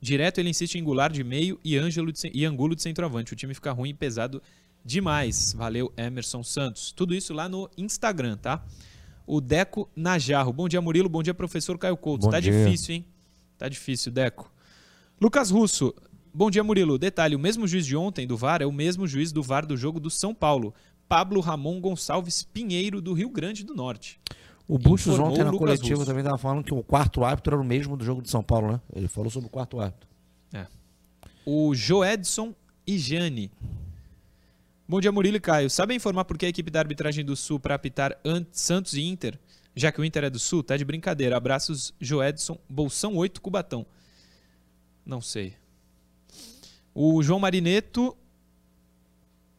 Direto 0.02 0.40
ele 0.40 0.50
insiste 0.50 0.76
em 0.76 0.84
Goulart 0.84 1.14
de 1.14 1.24
meio 1.24 1.60
e, 1.64 1.78
Ângelo 1.78 2.12
de, 2.12 2.30
e 2.34 2.44
Angulo 2.44 2.76
de 2.76 2.82
centroavante. 2.82 3.34
O 3.34 3.36
time 3.36 3.54
fica 3.54 3.72
ruim 3.72 3.92
e 3.92 3.94
pesado 3.94 4.42
demais. 4.84 5.54
Valeu, 5.54 5.94
Emerson 5.96 6.44
Santos. 6.44 6.92
Tudo 6.92 7.14
isso 7.14 7.34
lá 7.34 7.48
no 7.48 7.70
Instagram, 7.78 8.36
tá? 8.36 8.66
O 9.26 9.40
Deco 9.40 9.90
Najarro. 9.96 10.52
Bom 10.52 10.68
dia, 10.68 10.82
Murilo. 10.82 11.10
Bom 11.10 11.24
dia, 11.24 11.34
professor 11.34 11.78
Caio 11.78 11.98
Couto. 11.98 12.26
Bom 12.26 12.32
tá 12.32 12.40
dia. 12.40 12.52
difícil, 12.52 12.96
hein? 12.96 13.06
Tá 13.58 13.70
difícil, 13.70 14.12
Deco. 14.12 14.52
Lucas 15.20 15.50
Russo. 15.50 15.94
Bom 16.34 16.50
dia, 16.50 16.64
Murilo. 16.64 16.98
Detalhe: 16.98 17.36
o 17.36 17.40
mesmo 17.40 17.68
juiz 17.68 17.86
de 17.86 17.96
ontem 17.96 18.28
do 18.28 18.36
VAR 18.36 18.62
é 18.62 18.66
o 18.66 18.72
mesmo 18.72 19.08
juiz 19.08 19.32
do 19.32 19.42
VAR 19.42 19.66
do 19.66 19.78
jogo 19.78 20.00
do 20.00 20.10
São 20.10 20.34
Paulo. 20.34 20.74
Pablo 21.08 21.42
Ramon 21.42 21.80
Gonçalves 21.80 22.44
Pinheiro, 22.44 23.02
do 23.02 23.14
Rio 23.14 23.30
Grande 23.30 23.64
do 23.64 23.76
Norte. 23.76 24.20
O 24.68 24.80
Bustos 24.80 25.20
ontem 25.20 25.44
na 25.44 25.52
Lucas 25.52 25.60
coletiva 25.60 25.96
Russo. 25.96 26.06
também 26.06 26.22
estava 26.22 26.38
falando 26.38 26.64
que 26.64 26.74
o 26.74 26.82
quarto 26.82 27.24
árbitro 27.24 27.54
era 27.54 27.62
o 27.62 27.66
mesmo 27.66 27.98
do 27.98 28.04
jogo 28.04 28.22
de 28.22 28.30
São 28.30 28.42
Paulo, 28.42 28.72
né? 28.72 28.82
Ele 28.96 29.08
falou 29.08 29.30
sobre 29.30 29.48
o 29.48 29.50
quarto 29.50 29.80
árbitro. 29.80 30.08
O 31.46 31.76
Joedson 31.76 32.56
e 32.88 32.98
Jane. 32.98 33.52
Bom 34.88 35.00
dia, 35.00 35.12
Murilo 35.12 35.38
e 35.38 35.40
Caio. 35.40 35.70
Sabem 35.70 35.98
informar 35.98 36.26
por 36.26 36.38
que 36.38 36.46
a 36.46 36.50
equipe 36.50 36.70
da 36.70 36.80
arbitragem 36.80 37.24
do 37.24 37.36
Sul 37.36 37.60
para 37.60 37.76
apitar 37.76 38.18
An- 38.26 38.46
Santos 38.52 38.94
e 38.94 39.02
Inter? 39.02 39.40
Já 39.76 39.92
que 39.92 40.00
o 40.00 40.06
Inter 40.06 40.26
é 40.26 40.30
do 40.30 40.38
Sul, 40.40 40.62
tá 40.62 40.78
de 40.78 40.86
brincadeira. 40.86 41.36
Abraços, 41.38 41.94
Joedson, 42.00 42.60
Bolsão 42.70 43.16
8, 43.16 43.42
Cubatão. 43.42 43.86
Não 45.06 45.22
sei. 45.22 45.54
O 46.94 47.24
João 47.24 47.40
Marineto. 47.40 48.16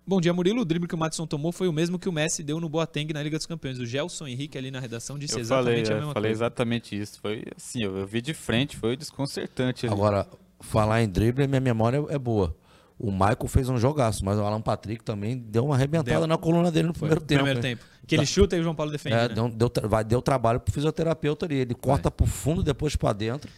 Bom 0.06 0.20
dia, 0.20 0.32
Murilo. 0.32 0.60
O 0.60 0.64
drible 0.64 0.86
que 0.86 0.94
o 0.94 0.98
Madison 0.98 1.26
tomou 1.26 1.50
foi 1.50 1.66
o 1.66 1.72
mesmo 1.72 1.98
que 1.98 2.08
o 2.08 2.12
Messi 2.12 2.42
deu 2.42 2.60
no 2.60 2.68
Boateng 2.68 3.10
na 3.12 3.22
Liga 3.22 3.38
dos 3.38 3.46
Campeões. 3.46 3.78
O 3.78 3.86
Gelson 3.86 4.26
Henrique 4.28 4.56
ali 4.58 4.70
na 4.70 4.78
redação 4.78 5.18
disse 5.18 5.40
Eu 5.40 5.44
falei, 5.46 5.80
exatamente 5.80 5.88
a 5.90 5.94
eu 5.94 5.98
mesma 6.00 6.12
falei 6.12 6.30
coisa. 6.30 6.44
exatamente 6.44 7.00
isso. 7.00 7.18
Foi 7.20 7.42
assim, 7.56 7.82
eu, 7.82 7.96
eu 7.96 8.06
vi 8.06 8.20
de 8.20 8.34
frente, 8.34 8.76
foi 8.76 8.96
desconcertante. 8.96 9.86
ali. 9.86 9.94
Agora, 9.94 10.28
falar 10.60 11.02
em 11.02 11.08
drible, 11.08 11.46
minha 11.48 11.60
memória 11.60 12.04
é 12.10 12.18
boa. 12.18 12.54
O 12.98 13.10
Michael 13.10 13.48
fez 13.48 13.68
um 13.68 13.76
jogaço, 13.76 14.24
mas 14.24 14.38
o 14.38 14.42
Alan 14.42 14.60
Patrick 14.60 15.02
também 15.02 15.36
deu 15.36 15.64
uma 15.66 15.74
arrebentada 15.74 16.18
Deu. 16.20 16.26
na 16.28 16.38
coluna 16.38 16.70
dele 16.70 16.88
no 16.88 16.94
Foi, 16.94 17.08
primeiro 17.08 17.20
tempo. 17.24 17.38
primeiro 17.42 17.60
né? 17.60 17.68
tempo. 17.70 17.84
Que 18.06 18.14
ele 18.14 18.24
chuta 18.26 18.56
e 18.56 18.60
o 18.60 18.62
João 18.62 18.74
Paulo 18.74 18.92
defende. 18.92 19.16
É, 19.16 19.28
né? 19.28 19.34
deu, 19.34 19.48
deu, 19.68 19.88
vai, 19.88 20.04
deu 20.04 20.22
trabalho 20.22 20.60
pro 20.60 20.72
fisioterapeuta 20.72 21.44
ali. 21.46 21.56
Ele 21.56 21.74
corta 21.74 22.10
pro 22.10 22.26
fundo, 22.26 22.62
depois 22.62 22.94
pra 22.94 23.12
dentro. 23.12 23.50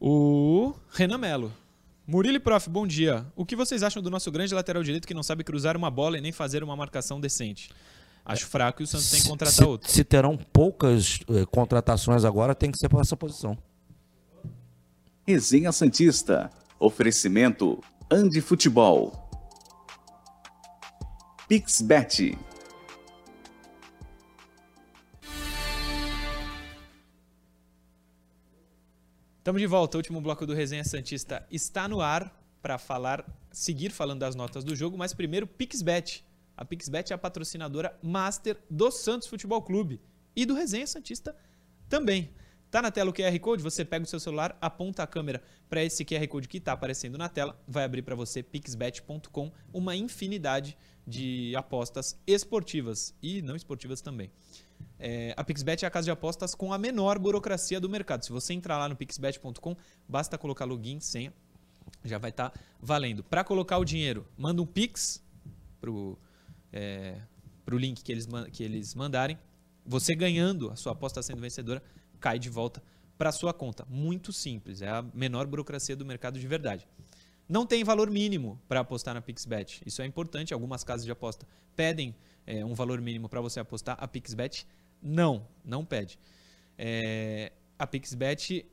O 0.00 0.72
Renan 0.92 1.18
Melo. 1.18 1.52
Murilo 2.06 2.36
e 2.36 2.40
Prof, 2.40 2.68
bom 2.68 2.86
dia. 2.86 3.24
O 3.36 3.44
que 3.44 3.54
vocês 3.56 3.82
acham 3.82 4.02
do 4.02 4.10
nosso 4.10 4.30
grande 4.30 4.54
lateral 4.54 4.82
direito 4.82 5.06
que 5.06 5.14
não 5.14 5.22
sabe 5.22 5.44
cruzar 5.44 5.76
uma 5.76 5.90
bola 5.90 6.18
e 6.18 6.20
nem 6.20 6.32
fazer 6.32 6.62
uma 6.62 6.74
marcação 6.76 7.20
decente? 7.20 7.70
Acho 8.24 8.46
fraco 8.46 8.82
e 8.82 8.84
o 8.84 8.86
Santos 8.86 9.10
tem 9.10 9.18
que 9.18 9.24
Se- 9.24 9.28
contratar 9.30 9.54
se, 9.54 9.64
outro. 9.64 9.90
se 9.90 10.04
terão 10.04 10.36
poucas 10.36 11.20
eh, 11.28 11.44
contratações 11.50 12.24
agora, 12.24 12.54
tem 12.54 12.70
que 12.70 12.78
ser 12.78 12.88
para 12.88 13.00
essa 13.00 13.16
posição. 13.16 13.56
Resenha 15.26 15.72
Santista. 15.72 16.50
Oferecimento 16.78 17.82
Andi 18.12 18.40
Futebol. 18.40 19.12
Pixbet. 21.48 22.36
Estamos 29.38 29.60
de 29.60 29.66
volta. 29.68 29.96
O 29.96 30.00
último 30.00 30.20
bloco 30.20 30.44
do 30.44 30.52
Resenha 30.52 30.82
Santista 30.82 31.46
está 31.52 31.86
no 31.86 32.00
ar 32.00 32.36
para 32.60 32.78
falar, 32.78 33.24
seguir 33.52 33.90
falando 33.90 34.18
das 34.18 34.34
notas 34.34 34.64
do 34.64 34.74
jogo, 34.74 34.98
mas 34.98 35.14
primeiro 35.14 35.46
Pixbet. 35.46 36.24
A 36.56 36.64
Pixbet 36.64 37.12
é 37.12 37.14
a 37.14 37.18
patrocinadora 37.18 37.96
master 38.02 38.58
do 38.68 38.90
Santos 38.90 39.28
Futebol 39.28 39.62
Clube 39.62 40.00
e 40.34 40.44
do 40.44 40.54
Resenha 40.54 40.88
Santista 40.88 41.36
também. 41.88 42.34
Tá 42.70 42.80
na 42.80 42.90
tela 42.90 43.10
o 43.10 43.12
QR 43.12 43.36
Code, 43.40 43.62
você 43.62 43.84
pega 43.84 44.04
o 44.04 44.08
seu 44.08 44.20
celular, 44.20 44.56
aponta 44.60 45.02
a 45.02 45.06
câmera 45.06 45.42
para 45.68 45.82
esse 45.82 46.04
QR 46.04 46.26
Code 46.28 46.48
que 46.48 46.58
está 46.58 46.72
aparecendo 46.72 47.18
na 47.18 47.28
tela, 47.28 47.60
vai 47.66 47.82
abrir 47.82 48.02
para 48.02 48.14
você 48.14 48.42
pixbet.com 48.42 49.50
uma 49.72 49.96
infinidade 49.96 50.76
de 51.04 51.52
apostas 51.56 52.16
esportivas 52.26 53.12
e 53.20 53.42
não 53.42 53.56
esportivas 53.56 54.00
também. 54.00 54.30
É, 54.98 55.34
a 55.36 55.42
Pixbet 55.42 55.84
é 55.84 55.88
a 55.88 55.90
casa 55.90 56.04
de 56.04 56.10
apostas 56.10 56.54
com 56.54 56.72
a 56.72 56.78
menor 56.78 57.18
burocracia 57.18 57.80
do 57.80 57.88
mercado. 57.88 58.24
Se 58.24 58.30
você 58.30 58.52
entrar 58.52 58.78
lá 58.78 58.88
no 58.88 58.94
pixbet.com, 58.94 59.76
basta 60.08 60.38
colocar 60.38 60.64
login, 60.64 61.00
senha, 61.00 61.32
já 62.04 62.18
vai 62.18 62.30
estar 62.30 62.52
valendo. 62.80 63.24
Para 63.24 63.42
colocar 63.42 63.78
o 63.78 63.84
dinheiro, 63.84 64.26
manda 64.36 64.62
um 64.62 64.66
Pix 64.66 65.22
pro, 65.80 66.18
é, 66.72 67.16
pro 67.64 67.78
link 67.78 68.02
que 68.02 68.12
eles, 68.12 68.28
que 68.52 68.62
eles 68.62 68.94
mandarem. 68.94 69.38
Você 69.84 70.14
ganhando, 70.14 70.70
a 70.70 70.76
sua 70.76 70.92
aposta 70.92 71.22
sendo 71.22 71.40
vencedora, 71.40 71.82
cai 72.20 72.38
de 72.38 72.48
volta 72.48 72.82
para 73.18 73.32
sua 73.32 73.52
conta. 73.52 73.86
Muito 73.88 74.32
simples, 74.32 74.82
é 74.82 74.88
a 74.88 75.02
menor 75.14 75.46
burocracia 75.46 75.96
do 75.96 76.04
mercado 76.04 76.38
de 76.38 76.46
verdade. 76.46 76.86
Não 77.48 77.66
tem 77.66 77.82
valor 77.82 78.08
mínimo 78.08 78.60
para 78.68 78.78
apostar 78.78 79.12
na 79.12 79.20
Pixbet. 79.20 79.82
Isso 79.84 80.00
é 80.00 80.06
importante. 80.06 80.54
Algumas 80.54 80.84
casas 80.84 81.04
de 81.04 81.10
aposta 81.10 81.44
pedem 81.74 82.14
é, 82.46 82.64
um 82.64 82.74
valor 82.74 83.00
mínimo 83.00 83.28
para 83.28 83.40
você 83.40 83.58
apostar. 83.58 83.96
A 84.00 84.06
Pixbet 84.06 84.64
não, 85.02 85.44
não 85.64 85.84
pede. 85.84 86.16
É, 86.78 87.50
a 87.76 87.88
Pixbet, 87.88 88.64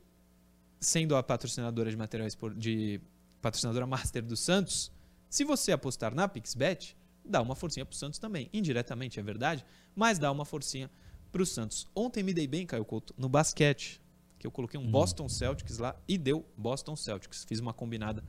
sendo 0.78 1.16
a 1.16 1.22
patrocinadora 1.24 1.90
de 1.90 1.96
material 1.96 2.28
de 2.56 3.00
patrocinadora 3.42 3.84
master 3.84 4.22
do 4.22 4.36
Santos, 4.36 4.92
se 5.28 5.42
você 5.42 5.72
apostar 5.72 6.14
na 6.14 6.28
Pixbet, 6.28 6.96
dá 7.24 7.42
uma 7.42 7.56
forcinha 7.56 7.84
pro 7.84 7.96
Santos 7.96 8.20
também. 8.20 8.48
Indiretamente, 8.52 9.18
é 9.18 9.22
verdade, 9.22 9.64
mas 9.94 10.20
dá 10.20 10.30
uma 10.30 10.44
forcinha 10.44 10.88
pro 11.30 11.44
Santos. 11.44 11.86
Ontem 11.94 12.22
me 12.22 12.32
dei 12.32 12.46
bem, 12.46 12.66
Caio 12.66 12.84
Couto, 12.84 13.14
no 13.16 13.28
basquete, 13.28 14.00
que 14.38 14.46
eu 14.46 14.50
coloquei 14.50 14.78
um 14.78 14.90
Boston 14.90 15.28
Celtics 15.28 15.78
lá 15.78 15.96
e 16.06 16.16
deu 16.16 16.44
Boston 16.56 16.96
Celtics. 16.96 17.44
Fiz 17.44 17.60
uma 17.60 17.72
combinada 17.72 18.22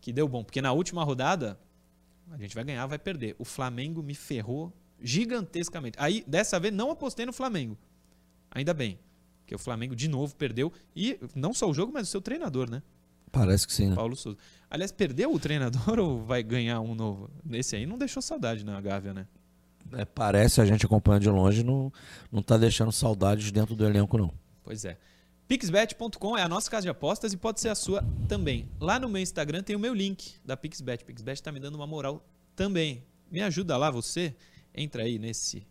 que 0.00 0.12
deu 0.12 0.28
bom, 0.28 0.44
porque 0.44 0.60
na 0.60 0.72
última 0.72 1.04
rodada 1.04 1.58
a 2.30 2.36
gente 2.36 2.54
vai 2.54 2.64
ganhar, 2.64 2.86
vai 2.86 2.98
perder. 2.98 3.34
O 3.38 3.44
Flamengo 3.44 4.02
me 4.02 4.14
ferrou 4.14 4.72
gigantescamente. 5.00 5.96
Aí, 5.98 6.24
dessa 6.26 6.60
vez, 6.60 6.72
não 6.72 6.90
apostei 6.90 7.26
no 7.26 7.32
Flamengo. 7.32 7.76
Ainda 8.50 8.72
bem. 8.72 8.98
Porque 9.40 9.54
o 9.54 9.58
Flamengo 9.58 9.96
de 9.96 10.08
novo 10.08 10.34
perdeu. 10.36 10.72
E 10.94 11.18
não 11.34 11.52
só 11.52 11.68
o 11.68 11.74
jogo, 11.74 11.92
mas 11.92 12.08
o 12.08 12.10
seu 12.10 12.20
treinador, 12.20 12.70
né? 12.70 12.82
Parece 13.32 13.66
que 13.66 13.72
sim, 13.72 13.88
né? 13.88 13.94
Paulo 13.94 14.16
Souza. 14.16 14.38
Aliás, 14.68 14.92
perdeu 14.92 15.32
o 15.32 15.38
treinador 15.38 15.98
ou 16.00 16.22
vai 16.22 16.42
ganhar 16.42 16.80
um 16.80 16.94
novo? 16.94 17.30
Esse 17.50 17.76
aí 17.76 17.86
não 17.86 17.98
deixou 17.98 18.22
saudade 18.22 18.64
na 18.64 18.80
Gávea, 18.80 19.14
né? 19.14 19.26
É, 19.92 20.04
parece, 20.04 20.60
a 20.60 20.64
gente 20.64 20.86
acompanhando 20.86 21.22
de 21.22 21.30
longe, 21.30 21.64
não, 21.64 21.92
não 22.30 22.42
tá 22.42 22.56
deixando 22.56 22.92
saudades 22.92 23.50
dentro 23.50 23.74
do 23.74 23.84
elenco, 23.84 24.16
não. 24.16 24.32
Pois 24.62 24.84
é. 24.84 24.96
Pixbet.com 25.48 26.38
é 26.38 26.42
a 26.42 26.48
nossa 26.48 26.70
casa 26.70 26.82
de 26.82 26.88
apostas 26.88 27.32
e 27.32 27.36
pode 27.36 27.60
ser 27.60 27.70
a 27.70 27.74
sua 27.74 28.04
também. 28.28 28.68
Lá 28.78 29.00
no 29.00 29.08
meu 29.08 29.20
Instagram 29.20 29.64
tem 29.64 29.74
o 29.74 29.80
meu 29.80 29.92
link 29.92 30.34
da 30.44 30.56
Pixbet. 30.56 31.04
Pixbet 31.04 31.42
tá 31.42 31.50
me 31.50 31.58
dando 31.58 31.74
uma 31.74 31.88
moral 31.88 32.24
também. 32.54 33.02
Me 33.28 33.42
ajuda 33.42 33.76
lá, 33.76 33.90
você. 33.90 34.34
Entra 34.72 35.02
aí 35.02 35.18
nesse 35.18 35.66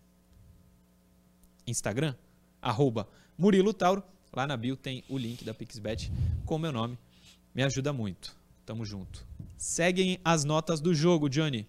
Instagram, 1.66 2.14
arroba 2.62 3.08
Murilo 3.38 3.74
Tauro. 3.74 4.04
Lá 4.34 4.46
na 4.46 4.58
bio 4.58 4.76
tem 4.76 5.02
o 5.08 5.18
link 5.18 5.46
da 5.46 5.54
Pixbet 5.54 6.12
com 6.46 6.56
o 6.56 6.60
meu 6.60 6.74
nome. 6.74 7.00
Me 7.56 7.64
ajuda 7.64 7.94
muito. 7.94 8.36
Tamo 8.66 8.84
junto. 8.84 9.26
Seguem 9.58 10.20
as 10.26 10.44
notas 10.44 10.82
do 10.82 10.94
jogo, 10.94 11.30
Johnny. 11.30 11.66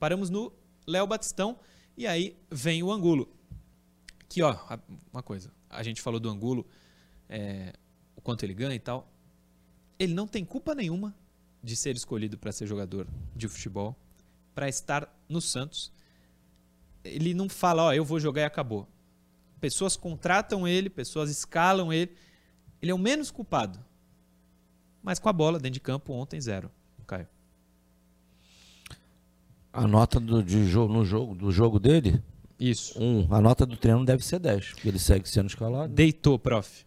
Paramos 0.00 0.30
no 0.30 0.52
Léo 0.84 1.06
Batistão 1.06 1.56
e 1.96 2.06
aí 2.06 2.36
vem 2.50 2.82
o 2.82 2.90
Angulo. 2.90 3.28
Aqui, 4.20 4.42
ó, 4.42 4.56
uma 5.12 5.22
coisa. 5.22 5.52
A 5.68 5.82
gente 5.82 6.00
falou 6.00 6.18
do 6.20 6.28
Angulo. 6.28 6.66
é, 7.28 7.72
o 8.14 8.20
quanto 8.20 8.44
ele 8.44 8.52
ganha 8.52 8.74
e 8.74 8.78
tal. 8.78 9.10
Ele 9.98 10.12
não 10.12 10.26
tem 10.26 10.44
culpa 10.44 10.74
nenhuma 10.74 11.14
de 11.62 11.74
ser 11.74 11.96
escolhido 11.96 12.36
para 12.36 12.52
ser 12.52 12.66
jogador 12.66 13.06
de 13.34 13.48
futebol, 13.48 13.96
para 14.54 14.68
estar 14.68 15.08
no 15.28 15.40
Santos. 15.40 15.90
Ele 17.02 17.32
não 17.32 17.48
fala, 17.48 17.84
ó, 17.84 17.92
eu 17.92 18.04
vou 18.04 18.20
jogar 18.20 18.42
e 18.42 18.44
acabou. 18.44 18.86
Pessoas 19.60 19.96
contratam 19.96 20.68
ele, 20.68 20.90
pessoas 20.90 21.30
escalam 21.30 21.92
ele. 21.92 22.14
Ele 22.82 22.90
é 22.90 22.94
o 22.94 22.98
menos 22.98 23.30
culpado. 23.30 23.82
Mas 25.02 25.18
com 25.18 25.28
a 25.28 25.32
bola 25.32 25.58
dentro 25.58 25.74
de 25.74 25.80
campo, 25.80 26.12
ontem, 26.12 26.40
zero. 26.40 26.70
A 29.72 29.86
nota 29.86 30.20
do, 30.20 30.42
de 30.42 30.66
jogo, 30.66 30.92
no 30.92 31.04
jogo, 31.04 31.34
do 31.34 31.50
jogo 31.50 31.78
dele, 31.78 32.22
Isso. 32.58 33.02
um. 33.02 33.26
A 33.34 33.40
nota 33.40 33.64
do 33.64 33.76
treino 33.76 34.04
deve 34.04 34.24
ser 34.24 34.38
10, 34.38 34.72
porque 34.72 34.88
ele 34.88 34.98
segue 34.98 35.28
sendo 35.28 35.48
escalado. 35.48 35.92
Deitou, 35.92 36.38
prof. 36.38 36.84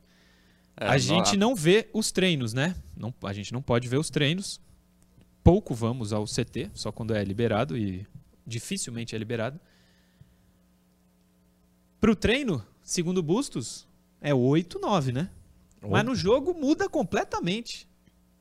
É, 0.77 0.87
a 0.87 0.97
gente 0.97 1.37
não 1.37 1.55
vê 1.55 1.89
os 1.93 2.11
treinos, 2.11 2.53
né? 2.53 2.75
Não, 2.95 3.13
a 3.23 3.33
gente 3.33 3.53
não 3.53 3.61
pode 3.61 3.87
ver 3.87 3.97
os 3.97 4.09
treinos. 4.09 4.59
Pouco 5.43 5.73
vamos 5.73 6.11
ao 6.11 6.25
CT, 6.25 6.71
só 6.73 6.91
quando 6.91 7.15
é 7.15 7.23
liberado 7.23 7.77
e 7.77 8.05
dificilmente 8.45 9.15
é 9.15 9.17
liberado. 9.17 9.59
Pro 11.99 12.15
treino, 12.15 12.63
segundo 12.83 13.23
Bustos, 13.23 13.87
é 14.21 14.33
8, 14.33 14.79
9, 14.79 15.11
né? 15.11 15.29
Mas 15.87 16.03
no 16.03 16.15
jogo 16.15 16.53
muda 16.53 16.89
completamente 16.89 17.87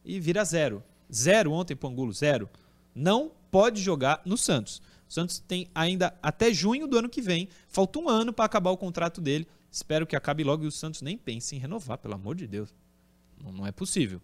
e 0.05 0.18
vira 0.18 0.45
zero. 0.45 0.82
Zero 1.12 1.53
ontem 1.53 1.76
pro 1.76 1.88
Angulo, 1.88 2.12
zero. 2.12 2.49
Não 2.95 3.32
pode 3.55 3.81
jogar 3.81 4.21
no 4.25 4.37
Santos. 4.37 4.83
O 5.09 5.13
Santos 5.13 5.39
tem 5.39 5.69
ainda 5.73 6.13
até 6.21 6.53
junho 6.53 6.89
do 6.89 6.99
ano 6.99 7.09
que 7.09 7.23
vem. 7.23 7.49
Falta 7.69 8.01
um 8.01 8.09
ano 8.09 8.33
para 8.33 8.45
acabar 8.45 8.73
o 8.73 8.77
contrato 8.77 9.21
dele. 9.21 9.47
Espero 9.71 10.09
que 10.09 10.17
acabe 10.17 10.43
logo 10.43 10.65
e 10.65 10.67
o 10.67 10.73
Santos 10.73 11.03
nem 11.03 11.17
pense 11.17 11.55
em 11.55 11.61
renovar, 11.61 11.99
pelo 11.99 12.15
amor 12.15 12.35
de 12.35 12.49
Deus. 12.49 12.75
Não, 13.41 13.53
não 13.53 13.65
é 13.65 13.71
possível. 13.71 14.21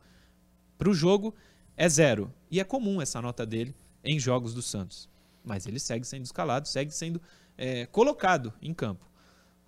Pro 0.77 0.93
jogo 0.93 1.33
é 1.77 1.89
zero. 1.89 2.35
E 2.51 2.59
é 2.59 2.65
comum 2.65 3.01
essa 3.01 3.23
nota 3.23 3.47
dele 3.47 3.73
em 4.03 4.19
jogos 4.19 4.53
do 4.53 4.63
Santos. 4.63 5.09
Mas 5.45 5.65
ele 5.65 5.79
segue 5.79 6.05
sendo 6.05 6.25
escalado, 6.25 6.67
segue 6.67 6.91
sendo 6.91 7.23
é, 7.57 7.87
colocado 7.87 8.53
em 8.61 8.75
campo. 8.75 9.09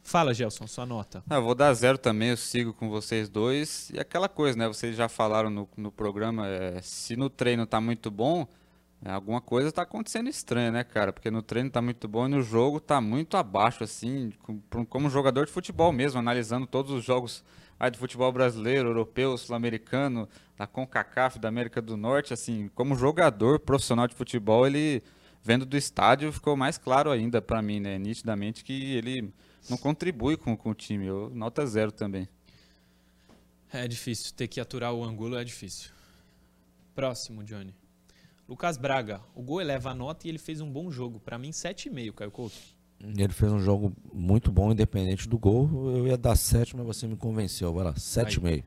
Fala, 0.03 0.35
Gelson, 0.35 0.67
sua 0.67 0.85
nota. 0.85 1.23
Ah, 1.31 1.37
eu 1.37 1.45
vou 1.45 1.55
dar 1.55 1.73
zero 1.73 1.99
também, 1.99 2.31
eu 2.31 2.37
sigo 2.37 2.75
com 2.75 2.91
vocês 2.91 3.29
dois. 3.29 3.91
E 3.91 4.01
aquela 4.01 4.29
coisa, 4.29 4.59
né? 4.59 4.67
Vocês 4.67 4.97
já 4.97 5.09
falaram 5.09 5.51
no, 5.51 5.69
no 5.77 5.93
programa, 5.93 6.49
é, 6.49 6.83
se 6.83 7.15
no 7.15 7.31
treino 7.31 7.65
tá 7.65 7.81
muito 7.81 8.11
bom, 8.11 8.49
alguma 9.11 9.41
coisa 9.41 9.73
tá 9.73 9.83
acontecendo 9.83 10.29
estranha, 10.29 10.71
né, 10.71 10.85
cara? 10.85 11.13
Porque 11.13 11.31
no 11.31 11.43
treino 11.43 11.71
tá 11.71 11.83
muito 11.83 12.07
bom 12.07 12.27
e 12.27 12.31
no 12.31 12.43
jogo 12.43 12.79
tá 12.79 13.01
muito 13.01 13.37
abaixo, 13.37 13.83
assim, 13.83 14.33
com- 14.43 14.61
com- 14.71 14.87
como 14.87 15.11
jogador 15.11 15.47
de 15.47 15.53
futebol 15.53 15.91
mesmo, 15.93 16.21
analisando 16.21 16.67
todos 16.67 16.93
os 16.93 17.05
jogos 17.05 17.43
aí 17.81 17.91
do 17.91 17.99
futebol 17.99 18.31
brasileiro, 18.31 18.91
europeu, 18.91 19.37
sul-americano, 19.37 20.29
da 20.57 20.69
CONCACAF, 20.69 21.39
da 21.41 21.49
América 21.49 21.83
do 21.83 21.97
Norte, 21.97 22.33
assim, 22.33 22.71
como 22.77 22.95
jogador 22.95 23.59
profissional 23.59 24.07
de 24.07 24.15
futebol, 24.15 24.65
ele, 24.67 25.03
vendo 25.43 25.67
do 25.67 25.77
estádio, 25.77 26.33
ficou 26.33 26.57
mais 26.57 26.79
claro 26.79 27.11
ainda 27.11 27.43
pra 27.43 27.61
mim, 27.61 27.81
né? 27.81 27.99
Nitidamente 27.99 28.63
que 28.63 28.95
ele 28.95 29.33
não 29.69 29.77
contribui 29.77 30.37
com, 30.37 30.57
com 30.57 30.71
o 30.71 30.75
time. 30.75 31.07
Eu, 31.07 31.29
nota 31.35 31.67
zero 31.67 31.91
também. 31.91 32.29
É 33.73 33.89
difícil, 33.89 34.33
ter 34.35 34.47
que 34.47 34.61
aturar 34.61 34.93
o 34.93 35.03
ângulo 35.03 35.37
é 35.37 35.43
difícil. 35.43 35.91
Próximo, 36.95 37.43
Johnny. 37.43 37.75
Lucas 38.53 38.77
Braga, 38.77 39.23
o 39.35 39.41
gol 39.41 39.63
eleva 39.63 39.93
a 39.93 39.95
nota 39.95 40.27
e 40.27 40.31
ele 40.31 40.37
fez 40.37 40.61
um 40.61 40.71
bom 40.71 40.91
jogo. 40.91 41.19
Pra 41.19 41.39
mim, 41.39 41.53
7,5, 41.53 42.13
Caio 42.13 42.31
Couto. 42.31 42.55
Ele 43.01 43.33
fez 43.33 43.51
um 43.51 43.59
jogo 43.59 43.95
muito 44.13 44.53
bom, 44.53 44.71
independente 44.71 45.27
do 45.27 45.39
gol. 45.39 45.97
Eu 45.97 46.07
ia 46.07 46.19
dar 46.19 46.37
7, 46.37 46.77
mas 46.77 46.85
você 46.85 47.07
me 47.07 47.17
convenceu. 47.17 47.73
Vai 47.73 47.85
lá, 47.85 47.95
7,5. 47.95 48.63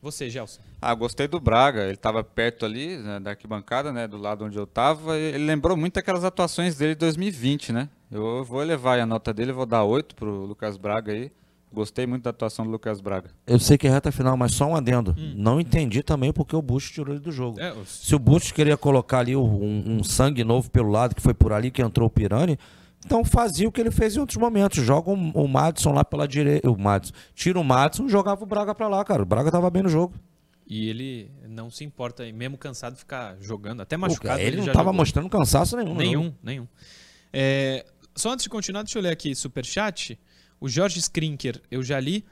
Você, 0.00 0.30
Gelson. 0.30 0.62
Ah, 0.80 0.94
gostei 0.94 1.28
do 1.28 1.38
Braga. 1.38 1.82
Ele 1.82 1.92
estava 1.92 2.24
perto 2.24 2.64
ali 2.64 2.96
né, 2.96 3.20
da 3.20 3.30
arquibancada, 3.30 3.92
né, 3.92 4.08
do 4.08 4.16
lado 4.16 4.46
onde 4.46 4.56
eu 4.56 4.64
estava. 4.64 5.18
Ele 5.18 5.44
lembrou 5.44 5.76
muito 5.76 5.98
aquelas 5.98 6.24
atuações 6.24 6.74
dele 6.76 6.94
de 6.94 7.00
2020, 7.00 7.70
né? 7.70 7.90
Eu 8.10 8.42
vou 8.42 8.62
elevar 8.62 8.94
aí 8.94 9.02
a 9.02 9.06
nota 9.06 9.34
dele, 9.34 9.52
vou 9.52 9.66
dar 9.66 9.84
8 9.84 10.14
pro 10.16 10.46
Lucas 10.46 10.78
Braga 10.78 11.12
aí. 11.12 11.30
Gostei 11.72 12.06
muito 12.06 12.24
da 12.24 12.30
atuação 12.30 12.64
do 12.66 12.70
Lucas 12.70 13.00
Braga. 13.00 13.30
Eu 13.46 13.58
sei 13.58 13.78
que 13.78 13.86
é 13.86 13.90
reta 13.90 14.12
final, 14.12 14.36
mas 14.36 14.52
só 14.54 14.66
um 14.66 14.76
adendo. 14.76 15.14
Não 15.34 15.58
entendi 15.60 16.02
também 16.02 16.32
porque 16.32 16.54
o 16.54 16.60
Bush 16.60 16.90
tirou 16.90 17.14
ele 17.14 17.22
do 17.24 17.32
jogo. 17.32 17.58
É, 17.58 17.74
Se 17.86 18.14
o 18.14 18.18
Bush 18.18 18.52
queria 18.52 18.76
colocar 18.76 19.20
ali 19.20 19.34
um, 19.34 19.98
um 19.98 20.04
sangue 20.04 20.44
novo 20.44 20.70
pelo 20.70 20.90
lado, 20.90 21.14
que 21.14 21.22
foi 21.22 21.32
por 21.32 21.52
ali 21.52 21.70
que 21.70 21.80
entrou 21.80 22.06
o 22.08 22.10
Pirani, 22.10 22.58
então 23.04 23.24
fazia 23.24 23.66
o 23.68 23.72
que 23.72 23.80
ele 23.80 23.90
fez 23.90 24.14
em 24.16 24.20
outros 24.20 24.36
momentos. 24.36 24.84
Joga 24.84 25.10
o, 25.10 25.14
o 25.14 25.48
Madison 25.48 25.92
lá 25.92 26.04
pela 26.04 26.28
direita. 26.28 26.70
O 26.70 26.78
Madison. 26.78 27.14
Tira 27.34 27.58
o 27.58 27.64
Madison 27.64 28.04
e 28.06 28.08
jogava 28.08 28.42
o 28.42 28.46
Braga 28.46 28.74
pra 28.74 28.86
lá, 28.88 29.02
cara. 29.04 29.22
O 29.22 29.26
Braga 29.26 29.50
tava 29.50 29.70
bem 29.70 29.82
no 29.82 29.88
jogo. 29.88 30.14
E 30.68 30.88
ele 30.88 31.30
não 31.48 31.70
se 31.70 31.84
importa, 31.84 32.24
mesmo 32.32 32.56
cansado, 32.56 32.96
ficar 32.96 33.36
jogando. 33.40 33.80
Até 33.80 33.96
Pô, 33.96 34.02
machucado. 34.02 34.40
ele 34.40 34.58
não 34.58 34.64
já 34.64 34.72
tava 34.72 34.84
jogou. 34.84 34.98
mostrando 34.98 35.28
cansaço 35.28 35.76
nenhum. 35.76 35.94
Nenhum, 35.94 36.34
nenhum. 36.42 36.68
É, 37.32 37.84
só 38.14 38.30
antes 38.32 38.44
de 38.44 38.48
continuar, 38.50 38.82
deixa 38.82 38.98
eu 38.98 39.02
ler 39.02 39.10
aqui 39.10 39.34
superchat. 39.34 40.18
O 40.62 40.68
Jorge 40.68 41.00
Skrinker, 41.00 41.60
eu 41.72 41.82
já 41.82 41.98
li. 41.98 42.24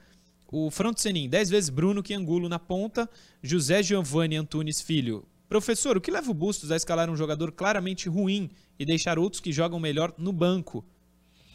O 0.46 0.70
Front 0.70 0.98
Senin, 0.98 1.28
10 1.28 1.50
vezes 1.50 1.68
Bruno 1.68 2.00
que 2.00 2.14
Angulo 2.14 2.48
na 2.48 2.60
ponta. 2.60 3.10
José 3.42 3.82
Giovanni 3.82 4.36
Antunes 4.36 4.80
Filho. 4.80 5.24
Professor, 5.48 5.96
o 5.96 6.00
que 6.00 6.12
leva 6.12 6.30
o 6.30 6.34
Bustos 6.34 6.70
a 6.70 6.76
escalar 6.76 7.10
um 7.10 7.16
jogador 7.16 7.50
claramente 7.50 8.08
ruim 8.08 8.48
e 8.78 8.86
deixar 8.86 9.18
outros 9.18 9.40
que 9.40 9.50
jogam 9.50 9.80
melhor 9.80 10.14
no 10.16 10.32
banco? 10.32 10.84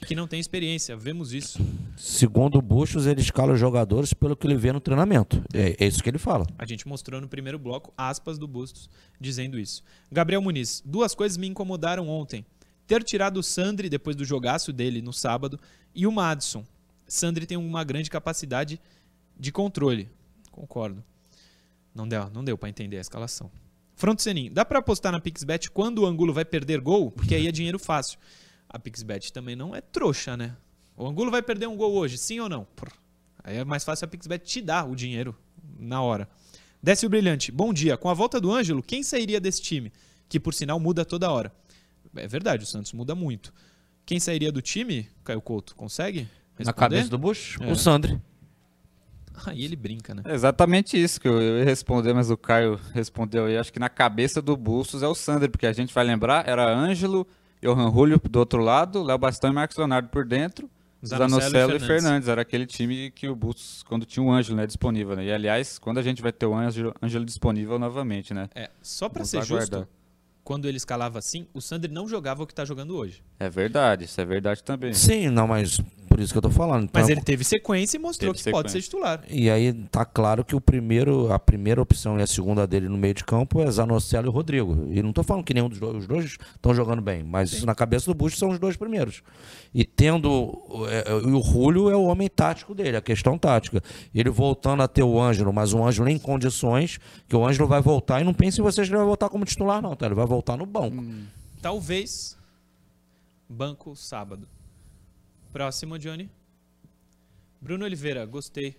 Que 0.05 0.13
não 0.15 0.27
tem 0.27 0.37
experiência, 0.37 0.97
vemos 0.97 1.31
isso. 1.31 1.65
Segundo 1.95 2.57
o 2.57 2.61
Bustos, 2.61 3.07
ele 3.07 3.21
escala 3.21 3.53
os 3.53 3.59
jogadores 3.59 4.13
pelo 4.13 4.35
que 4.35 4.45
ele 4.45 4.57
vê 4.57 4.73
no 4.73 4.81
treinamento. 4.81 5.41
É, 5.53 5.77
é 5.79 5.87
isso 5.87 6.03
que 6.03 6.09
ele 6.09 6.17
fala. 6.17 6.45
A 6.57 6.65
gente 6.65 6.85
mostrou 6.89 7.21
no 7.21 7.29
primeiro 7.29 7.57
bloco 7.57 7.93
aspas 7.97 8.37
do 8.37 8.49
Bustos 8.49 8.89
dizendo 9.17 9.57
isso. 9.57 9.81
Gabriel 10.11 10.41
Muniz, 10.41 10.83
duas 10.85 11.15
coisas 11.15 11.37
me 11.37 11.47
incomodaram 11.47 12.09
ontem. 12.09 12.45
Ter 12.85 13.01
tirado 13.01 13.37
o 13.37 13.43
Sandri 13.43 13.89
depois 13.89 14.15
do 14.15 14.25
jogaço 14.25 14.73
dele 14.73 15.01
no 15.01 15.13
sábado 15.13 15.57
e 15.95 16.05
o 16.05 16.11
Madison. 16.11 16.65
Sandri 17.07 17.45
tem 17.45 17.57
uma 17.57 17.83
grande 17.83 18.09
capacidade 18.09 18.79
de 19.39 19.51
controle. 19.51 20.09
Concordo. 20.51 21.03
Não 21.93 22.07
deu, 22.07 22.29
não 22.31 22.43
deu 22.43 22.57
para 22.57 22.69
entender 22.69 22.97
a 22.97 23.01
escalação. 23.01 23.49
Front 23.95 24.19
Senin, 24.19 24.51
dá 24.51 24.65
para 24.65 24.79
apostar 24.79 25.11
na 25.11 25.21
Pixbet 25.21 25.71
quando 25.71 25.99
o 25.99 26.05
Angulo 26.05 26.33
vai 26.33 26.43
perder 26.43 26.81
gol? 26.81 27.09
Porque 27.09 27.33
aí 27.33 27.47
é 27.47 27.51
dinheiro 27.51 27.79
fácil. 27.79 28.19
A 28.67 28.77
Pixbet 28.77 29.31
também 29.31 29.55
não 29.55 29.73
é 29.73 29.79
trouxa, 29.79 30.35
né? 30.35 30.55
O 30.97 31.07
Angulo 31.07 31.31
vai 31.31 31.41
perder 31.41 31.67
um 31.67 31.77
gol 31.77 31.93
hoje, 31.93 32.17
sim 32.17 32.39
ou 32.39 32.49
não? 32.49 32.67
Aí 33.43 33.57
é 33.57 33.63
mais 33.63 33.83
fácil 33.83 34.05
a 34.05 34.07
Pixbet 34.07 34.43
te 34.43 34.61
dar 34.61 34.89
o 34.89 34.95
dinheiro 34.95 35.35
na 35.79 36.01
hora. 36.01 36.27
Décio 36.83 37.09
Brilhante, 37.09 37.51
bom 37.51 37.73
dia. 37.73 37.97
Com 37.97 38.09
a 38.09 38.13
volta 38.13 38.39
do 38.41 38.51
Ângelo, 38.51 38.83
quem 38.83 39.01
sairia 39.01 39.39
desse 39.39 39.61
time? 39.61 39.93
Que 40.27 40.39
por 40.39 40.53
sinal 40.53 40.79
muda 40.79 41.05
toda 41.05 41.31
hora. 41.31 41.51
É 42.15 42.27
verdade, 42.27 42.63
o 42.63 42.67
Santos 42.67 42.91
muda 42.93 43.15
muito. 43.15 43.53
Quem 44.05 44.19
sairia 44.19 44.51
do 44.51 44.61
time, 44.61 45.09
Caio 45.23 45.41
Couto? 45.41 45.75
Consegue? 45.75 46.21
Na 46.21 46.27
responder? 46.59 46.75
cabeça 46.75 47.09
do 47.09 47.17
Bush, 47.17 47.57
É. 47.59 47.71
o 47.71 47.75
Sandri. 47.75 48.21
Aí 49.45 49.63
ele 49.65 49.75
brinca, 49.75 50.13
né? 50.13 50.21
É 50.25 50.33
exatamente 50.33 51.01
isso 51.01 51.19
que 51.19 51.27
eu, 51.27 51.41
eu 51.41 51.59
ia 51.59 51.65
responder, 51.65 52.13
mas 52.13 52.29
o 52.31 52.37
Caio 52.37 52.79
respondeu 52.93 53.45
aí. 53.45 53.57
Acho 53.57 53.73
que 53.73 53.79
na 53.79 53.89
cabeça 53.89 54.41
do 54.41 54.55
Bustos 54.55 55.03
é 55.03 55.07
o 55.07 55.13
Sander, 55.13 55.49
porque 55.49 55.67
a 55.67 55.73
gente 55.73 55.93
vai 55.93 56.05
lembrar, 56.05 56.47
era 56.47 56.73
Ângelo, 56.73 57.27
Johan 57.61 57.91
Julio 57.91 58.21
do 58.29 58.39
outro 58.39 58.61
lado, 58.61 59.03
Léo 59.03 59.17
Bastão 59.17 59.51
e 59.51 59.53
Marcos 59.53 59.75
Leonardo 59.75 60.07
por 60.07 60.25
dentro. 60.25 60.69
Zanocelo 61.05 61.41
Zanocelo, 61.41 61.73
e 61.73 61.75
e 61.75 61.79
Fernandes. 61.79 62.27
Era 62.29 62.41
aquele 62.41 62.65
time 62.65 63.11
que 63.11 63.27
o 63.27 63.35
Bustos, 63.35 63.83
quando 63.83 64.05
tinha 64.05 64.23
o 64.23 64.31
Ângelo 64.31 64.57
né, 64.57 64.65
disponível. 64.65 65.15
Né? 65.15 65.25
E 65.25 65.31
aliás, 65.31 65.77
quando 65.77 65.97
a 65.97 66.01
gente 66.01 66.21
vai 66.21 66.31
ter 66.31 66.45
o 66.45 66.55
Ângelo, 66.55 66.93
Ângelo 67.03 67.25
disponível 67.25 67.77
novamente, 67.77 68.33
né? 68.33 68.49
É, 68.55 68.69
só 68.81 69.09
pra 69.09 69.19
Vamos 69.19 69.29
ser 69.29 69.39
justo, 69.39 69.53
aguardar. 69.75 69.87
Quando 70.45 70.67
ele 70.67 70.77
escalava 70.77 71.17
assim, 71.17 71.47
o 71.55 71.59
Sandri 71.59 71.91
não 71.91 72.07
jogava 72.07 72.43
o 72.43 72.47
que 72.47 72.53
tá 72.53 72.63
jogando 72.63 72.95
hoje. 72.95 73.23
É 73.39 73.49
verdade, 73.49 74.05
isso 74.05 74.21
é 74.21 74.25
verdade 74.25 74.63
também. 74.63 74.93
Sim, 74.93 75.29
não, 75.29 75.47
mas 75.47 75.81
por 76.15 76.21
isso 76.21 76.33
que 76.33 76.37
eu 76.37 76.41
tô 76.41 76.49
falando. 76.49 76.89
Mas 76.93 77.03
Então, 77.03 77.17
ele 77.17 77.21
teve 77.21 77.43
sequência 77.43 77.97
e 77.97 77.99
mostrou 77.99 78.33
que 78.33 78.41
pode 78.49 78.71
ser 78.71 78.79
sequência. 78.79 78.81
titular. 78.81 79.21
E 79.29 79.49
aí 79.49 79.73
tá 79.91 80.05
claro 80.05 80.45
que 80.45 80.55
o 80.55 80.61
primeiro, 80.61 81.29
a 81.33 81.37
primeira 81.37 81.81
opção 81.81 82.17
e 82.17 82.23
a 82.23 82.27
segunda 82.27 82.65
dele 82.65 82.87
no 82.87 82.97
meio 82.97 83.13
de 83.13 83.25
campo 83.25 83.59
é 83.61 83.69
Zanocelo 83.69 84.29
e 84.29 84.31
Rodrigo. 84.31 84.87
E 84.89 85.03
não 85.03 85.11
tô 85.11 85.23
falando 85.23 85.43
que 85.43 85.53
nenhum 85.53 85.67
dos 85.67 85.77
dois, 85.77 85.97
os 85.97 86.07
dois 86.07 86.37
estão 86.55 86.73
jogando 86.73 87.01
bem, 87.01 87.21
mas 87.21 87.51
isso 87.51 87.65
na 87.65 87.75
cabeça 87.75 88.05
do 88.05 88.13
Bush 88.13 88.37
são 88.37 88.49
os 88.49 88.57
dois 88.57 88.77
primeiros. 88.77 89.21
E 89.73 89.83
tendo 89.83 90.57
é, 90.89 91.11
é, 91.11 91.11
e 91.11 91.33
o 91.33 91.43
Julio 91.43 91.89
é 91.89 91.97
o 91.97 92.03
homem 92.03 92.29
tático 92.29 92.73
dele, 92.73 92.95
a 92.95 93.01
questão 93.01 93.37
tática. 93.37 93.83
Ele 94.13 94.29
voltando 94.29 94.83
a 94.83 94.87
ter 94.87 95.03
o 95.03 95.19
Ângelo, 95.19 95.51
mas 95.51 95.73
o 95.73 95.83
Ângelo 95.83 96.07
em 96.07 96.17
condições, 96.17 96.97
que 97.27 97.35
o 97.35 97.45
Ângelo 97.45 97.67
vai 97.67 97.81
voltar 97.81 98.21
e 98.21 98.23
não 98.23 98.33
pense 98.33 98.61
em 98.61 98.63
vocês 98.63 98.87
que 98.87 98.93
ele 98.93 98.99
vai 98.99 99.07
voltar 99.07 99.27
como 99.27 99.43
titular 99.43 99.81
não, 99.81 99.97
tá? 99.97 100.05
Ele 100.05 100.15
vai 100.15 100.25
voltar 100.25 100.55
no 100.55 100.65
banco. 100.65 101.03
Talvez 101.61 102.37
banco 103.49 103.97
sábado. 103.97 104.47
Próximo, 105.55 105.97
Johnny. 105.97 106.29
Bruno 107.61 107.85
Oliveira, 107.85 108.25
gostei. 108.25 108.75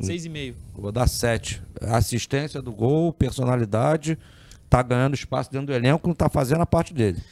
Seis 0.00 0.24
e 0.24 0.28
meio. 0.28 0.56
Eu 0.74 0.82
Vou 0.82 0.90
dar 0.90 1.06
sete. 1.06 1.62
Assistência 1.80 2.60
do 2.60 2.72
gol, 2.72 3.12
personalidade, 3.12 4.18
tá 4.68 4.82
ganhando 4.82 5.14
espaço 5.14 5.52
dentro 5.52 5.68
do 5.68 5.72
elenco, 5.72 6.08
não 6.08 6.14
tá 6.16 6.28
fazendo 6.28 6.62
a 6.62 6.66
parte 6.66 6.92
dele. 6.92 7.22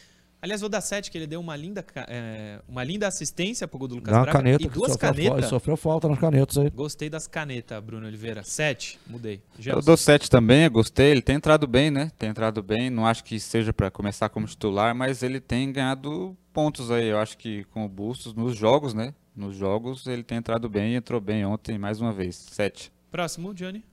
Aliás, 0.41 0.61
vou 0.61 0.71
dar 0.71 0.81
7, 0.81 1.11
que 1.11 1.19
ele 1.19 1.27
deu 1.27 1.41
uma 1.41 1.57
linda, 1.57 1.85
é, 2.07 2.61
uma 2.69 2.85
linda 2.85 3.09
assistência 3.09 3.67
pro 3.67 3.77
gol 3.77 3.89
do 3.89 3.95
Lucas 3.97 4.13
Dá 4.13 4.19
uma 4.19 4.23
Braga 4.27 4.39
caneta 4.39 4.63
e 4.63 4.69
duas 4.69 4.93
sofreu, 4.93 5.13
canetas. 5.13 5.51
sofreu 5.51 5.77
falta 5.77 6.09
nas 6.09 6.19
canetas 6.21 6.59
aí. 6.59 6.71
Gostei 6.71 7.11
das 7.11 7.27
canetas, 7.27 7.83
Bruno 7.83 8.07
Oliveira. 8.07 8.45
7, 8.45 9.01
mudei. 9.09 9.43
Eu 9.57 9.63
Gelson. 9.65 9.81
dou 9.85 9.97
7 9.97 10.31
também, 10.31 10.63
eu 10.63 10.71
gostei. 10.71 11.11
Ele 11.11 11.23
tem 11.23 11.35
entrado 11.35 11.67
bem, 11.67 11.91
né? 11.91 12.13
Tem 12.17 12.29
entrado 12.29 12.63
bem. 12.63 12.89
Não 12.89 13.05
acho 13.05 13.25
que 13.25 13.41
seja 13.41 13.73
para 13.73 13.91
começar 13.91 14.29
como 14.29 14.47
titular, 14.47 14.95
mas 14.95 15.25
ele 15.25 15.41
tem 15.41 15.73
ganhado 15.73 16.37
pontos 16.59 16.91
aí. 16.91 17.07
Eu 17.07 17.21
acho 17.21 17.39
que 17.39 17.63
com 17.67 17.85
o 17.85 17.89
Bustos 17.89 18.35
nos 18.35 18.57
jogos, 18.57 18.93
né? 18.93 19.15
Nos 19.37 19.55
jogos 19.57 20.09
ele 20.09 20.25
tem 20.25 20.39
entrado 20.39 20.69
bem 20.69 20.95
e 20.95 20.97
entrou 20.97 21.21
bem 21.21 21.47
ontem 21.47 21.79
mais 21.79 22.01
uma 22.01 22.13
vez. 22.13 22.35
7. 22.35 22.93
Próximo, 23.13 23.55
Johnny. 23.55 23.85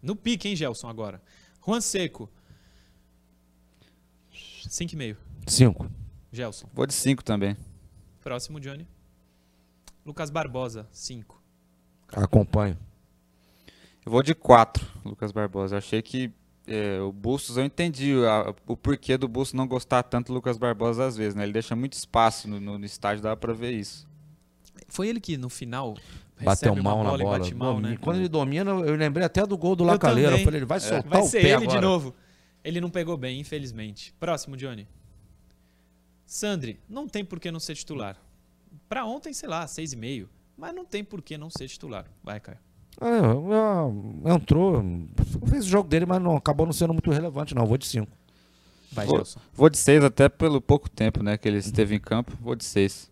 No 0.00 0.16
pique, 0.16 0.48
hein, 0.48 0.56
Gelson, 0.56 0.88
agora. 0.88 1.20
Juan 1.62 1.82
Seco. 1.82 2.30
5,5. 4.32 5.16
Cinco. 5.46 5.90
Gelson. 6.32 6.66
Vou 6.72 6.86
de 6.86 6.94
5 6.94 7.22
também. 7.22 7.54
Próximo, 8.24 8.58
Johnny. 8.60 8.88
Lucas 10.02 10.30
Barbosa, 10.30 10.88
5. 10.92 11.38
Acompanho. 12.14 12.78
Eu 14.06 14.10
vou 14.10 14.22
de 14.22 14.34
4, 14.34 14.86
Lucas 15.04 15.32
Barbosa. 15.32 15.76
Achei 15.76 16.00
que 16.00 16.32
é, 16.66 17.00
o 17.00 17.12
Bustos, 17.12 17.56
eu 17.56 17.64
entendi 17.64 18.12
a- 18.26 18.54
o 18.66 18.76
porquê 18.76 19.16
do 19.16 19.28
Bustos 19.28 19.54
não 19.54 19.66
gostar 19.68 20.02
tanto 20.02 20.28
do 20.28 20.34
Lucas 20.34 20.56
Barbosa 20.58 21.06
às 21.06 21.16
vezes, 21.16 21.34
né? 21.34 21.44
Ele 21.44 21.52
deixa 21.52 21.74
muito 21.76 21.92
espaço 21.94 22.48
no, 22.48 22.58
no, 22.60 22.78
no 22.78 22.84
estádio, 22.84 23.22
dá 23.22 23.36
pra 23.36 23.52
ver 23.52 23.72
isso. 23.72 24.06
Foi 24.88 25.08
ele 25.08 25.20
que, 25.20 25.36
no 25.36 25.48
final, 25.48 25.96
Bateu 26.40 26.74
mal 26.76 26.96
uma 26.96 27.04
na 27.04 27.10
bola, 27.10 27.22
bola. 27.24 27.36
e 27.36 27.40
bate 27.40 27.54
mal, 27.54 27.80
né? 27.80 27.96
Quando 28.00 28.16
ele 28.18 28.28
domina, 28.28 28.70
eu 28.70 28.94
lembrei 28.94 29.24
até 29.24 29.44
do 29.46 29.56
gol 29.56 29.74
do 29.74 29.84
Lacaleira. 29.84 30.32
Eu 30.38 30.44
falei, 30.44 30.58
ele 30.58 30.66
vai 30.66 30.78
soltar 30.80 31.10
Vai 31.10 31.22
o 31.22 31.26
ser 31.26 31.40
pé 31.40 31.46
ele 31.48 31.54
agora. 31.64 31.70
de 31.70 31.80
novo. 31.80 32.14
Ele 32.62 32.80
não 32.80 32.90
pegou 32.90 33.16
bem, 33.16 33.40
infelizmente. 33.40 34.12
Próximo, 34.20 34.56
Johnny. 34.56 34.86
Sandri, 36.26 36.80
não 36.88 37.08
tem 37.08 37.24
por 37.24 37.38
que 37.40 37.50
não 37.50 37.60
ser 37.60 37.74
titular. 37.76 38.16
Pra 38.88 39.04
ontem, 39.04 39.32
sei 39.32 39.48
lá, 39.48 39.64
6,5. 39.66 40.28
Mas 40.56 40.74
não 40.74 40.84
tem 40.84 41.04
por 41.04 41.22
que 41.22 41.36
não 41.38 41.48
ser 41.50 41.68
titular. 41.68 42.06
Vai, 42.22 42.40
Caio. 42.40 42.58
Ah, 43.00 43.88
é, 44.28 44.34
entrou, 44.34 44.82
fez 45.48 45.66
o 45.66 45.68
jogo 45.68 45.88
dele, 45.88 46.06
mas 46.06 46.20
não, 46.22 46.36
acabou 46.36 46.64
não 46.66 46.72
sendo 46.72 46.92
muito 46.92 47.10
relevante, 47.10 47.54
não. 47.54 47.66
Vou 47.66 47.76
de 47.76 47.86
5. 47.86 48.10
Vai, 48.92 49.06
Vou- 49.06 49.16
Gelson. 49.16 49.40
Vou 49.52 49.68
de 49.68 49.76
6 49.78 50.02
até 50.04 50.28
pelo 50.28 50.60
pouco 50.60 50.88
tempo, 50.88 51.22
né, 51.22 51.36
que 51.36 51.46
ele 51.46 51.58
esteve 51.58 51.94
em 51.94 52.00
campo. 52.00 52.32
Vou 52.40 52.54
de 52.54 52.64
6. 52.64 53.10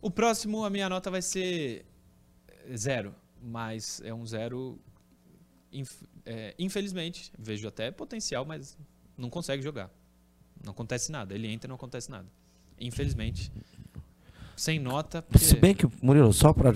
O 0.00 0.10
próximo, 0.10 0.64
a 0.64 0.70
minha 0.70 0.88
nota 0.88 1.10
vai 1.10 1.20
ser 1.22 1.84
zero. 2.76 3.14
Mas 3.42 4.00
é 4.04 4.12
um 4.14 4.24
zero. 4.26 4.78
inf- 5.72 6.02
é, 6.26 6.54
infelizmente, 6.58 7.32
vejo 7.38 7.66
até 7.66 7.90
potencial, 7.90 8.44
mas 8.44 8.76
não 9.16 9.30
consegue 9.30 9.62
jogar. 9.62 9.90
Não 10.62 10.72
acontece 10.72 11.10
nada. 11.10 11.34
Ele 11.34 11.48
entra 11.48 11.66
e 11.66 11.70
não 11.70 11.76
acontece 11.76 12.10
nada. 12.10 12.26
Infelizmente. 12.78 13.50
Sem 14.60 14.78
nota. 14.78 15.22
Porque... 15.22 15.42
Se 15.42 15.56
bem 15.56 15.74
que, 15.74 15.88
Murilo, 16.02 16.34
só 16.34 16.52
pra 16.52 16.70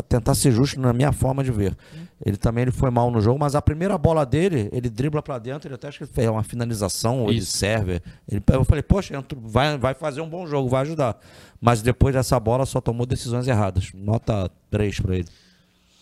tentar 0.00 0.32
ser 0.36 0.52
justo 0.52 0.78
na 0.78 0.92
minha 0.92 1.10
forma 1.10 1.42
de 1.42 1.50
ver, 1.50 1.76
ele 2.24 2.36
também 2.36 2.62
ele 2.62 2.70
foi 2.70 2.88
mal 2.88 3.10
no 3.10 3.20
jogo, 3.20 3.36
mas 3.36 3.56
a 3.56 3.60
primeira 3.60 3.98
bola 3.98 4.24
dele, 4.24 4.68
ele 4.72 4.88
dribla 4.88 5.20
pra 5.20 5.36
dentro, 5.36 5.66
ele 5.66 5.74
até 5.74 5.88
acho 5.88 5.98
que 5.98 6.06
fez 6.06 6.28
uma 6.28 6.44
finalização, 6.44 7.22
ou 7.22 7.30
ele 7.30 7.40
Isso. 7.40 7.56
serve. 7.56 8.00
Ele, 8.28 8.40
eu 8.52 8.64
falei, 8.64 8.80
poxa, 8.84 9.16
entrou- 9.16 9.42
vai, 9.44 9.76
vai 9.76 9.92
fazer 9.92 10.20
um 10.20 10.28
bom 10.28 10.46
jogo, 10.46 10.68
vai 10.68 10.82
ajudar. 10.82 11.18
Mas 11.60 11.82
depois 11.82 12.14
dessa 12.14 12.38
bola 12.38 12.64
só 12.64 12.80
tomou 12.80 13.04
decisões 13.04 13.48
erradas. 13.48 13.90
Nota 13.92 14.48
3 14.70 15.00
pra 15.00 15.16
ele. 15.16 15.28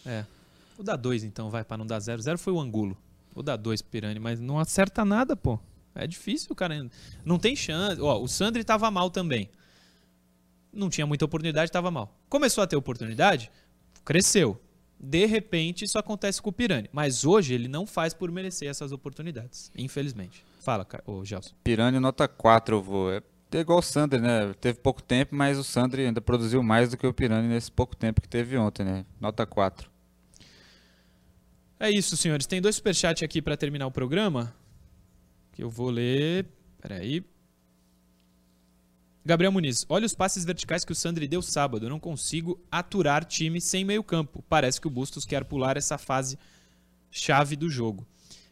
É. 0.05 0.27
Vou 0.77 0.85
dar 0.85 0.97
dois 0.97 1.25
então, 1.25 1.49
vai, 1.49 1.65
pra 1.65 1.79
não 1.79 1.87
dar 1.87 2.01
zero. 2.01 2.21
Zero 2.21 2.37
foi 2.39 2.53
o 2.53 2.61
Angulo. 2.61 2.95
Vou 3.35 3.43
dar 3.43 3.57
dois 3.57 3.81
pro 3.81 3.93
Pirani, 3.93 4.21
mas 4.21 4.39
não 4.41 4.59
acerta 4.59 5.07
nada, 5.07 5.35
pô. 5.35 5.59
É 5.95 6.07
difícil, 6.07 6.55
cara. 6.55 6.87
Não 7.25 7.39
tem 7.39 7.57
chance. 7.57 7.99
Ó, 7.99 8.21
o 8.23 8.29
Sandri 8.29 8.63
tava 8.63 8.91
mal 8.91 9.09
também. 9.09 9.49
Não 10.79 10.89
tinha 10.89 11.07
muita 11.07 11.25
oportunidade, 11.25 11.73
tava 11.73 11.91
mal. 11.91 12.17
Começou 12.29 12.63
a 12.63 12.67
ter 12.67 12.77
oportunidade, 12.77 13.51
cresceu. 14.05 14.61
De 15.01 15.27
repente, 15.27 15.85
isso 15.85 15.99
acontece 15.99 16.41
com 16.41 16.51
o 16.51 16.53
Pirani. 16.53 16.89
Mas 16.93 17.25
hoje 17.25 17.55
ele 17.55 17.69
não 17.69 17.87
faz 17.87 18.15
por 18.15 18.31
merecer 18.31 18.69
essas 18.69 18.93
oportunidades, 18.93 19.71
infelizmente. 19.77 20.45
Fala, 20.61 20.87
ô 21.05 21.25
Gelson. 21.25 21.55
Pirani 21.65 21.99
nota 21.99 22.27
4 22.29 22.77
eu 22.77 22.83
vou. 22.83 23.13
É 23.13 23.23
é 23.51 23.61
igual 23.61 23.79
o 23.79 23.83
Sandri, 23.83 24.21
né? 24.21 24.53
Teve 24.61 24.79
pouco 24.79 25.03
tempo, 25.03 25.35
mas 25.35 25.57
o 25.57 25.65
Sandri 25.65 26.05
ainda 26.05 26.21
produziu 26.21 26.63
mais 26.63 26.91
do 26.91 26.99
que 26.99 27.07
o 27.07 27.15
Pirani 27.15 27.49
nesse 27.49 27.73
pouco 27.73 27.97
tempo 27.97 28.21
que 28.21 28.29
teve 28.29 28.59
ontem, 28.59 28.85
né? 28.85 29.07
Nota 29.19 29.47
4. 29.47 29.91
É 31.81 31.91
isso, 31.91 32.15
senhores. 32.17 32.47
Tem 32.47 32.61
dois 32.61 32.77
superchats 32.77 33.23
aqui 33.23 33.41
para 33.41 33.57
terminar 33.57 33.87
o 33.87 33.91
programa. 33.91 34.55
Que 35.53 35.63
eu 35.63 35.71
vou 35.71 35.89
ler. 35.89 36.47
Peraí. 36.81 37.25
Gabriel 39.29 39.53
Muniz. 39.53 39.85
Olha 39.91 40.07
os 40.07 40.15
passes 40.15 40.43
verticais 40.43 40.87
que 40.87 40.93
o 40.93 40.95
Sandri 40.95 41.29
deu 41.29 41.43
sábado. 41.43 41.85
Eu 41.85 41.91
não 41.91 42.01
consigo 42.01 42.59
aturar 42.73 43.27
time 43.27 43.61
sem 43.61 43.85
meio 43.85 44.03
campo. 44.03 44.43
Parece 44.49 44.81
que 44.81 44.87
o 44.87 44.91
Bustos 44.91 45.27
quer 45.27 45.45
pular 45.45 45.77
essa 45.77 45.99
fase 45.99 46.39
chave 47.11 47.55
do 47.55 47.69
jogo. 47.69 48.07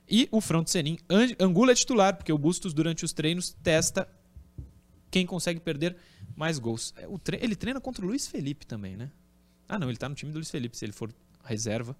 E 0.06 0.28
o 0.30 0.38
Front 0.38 0.68
Senin. 0.68 0.98
É 1.08 1.74
titular, 1.74 2.14
porque 2.14 2.30
o 2.30 2.36
Bustos, 2.36 2.74
durante 2.74 3.06
os 3.06 3.14
treinos, 3.14 3.56
testa 3.62 4.06
quem 5.10 5.24
consegue 5.24 5.60
perder 5.60 5.96
mais 6.36 6.58
gols. 6.58 6.92
É, 6.98 7.08
Ele 7.42 7.56
treina 7.56 7.80
contra 7.80 8.04
o 8.04 8.08
Luiz 8.08 8.26
Felipe 8.26 8.66
também, 8.66 8.98
né? 8.98 9.10
Ah, 9.66 9.78
não. 9.78 9.88
Ele 9.88 9.96
tá 9.96 10.10
no 10.10 10.14
time 10.14 10.30
do 10.30 10.36
Luiz 10.36 10.50
Felipe, 10.50 10.76
se 10.76 10.84
ele 10.84 10.92
for 10.92 11.10
reserva. 11.42 11.96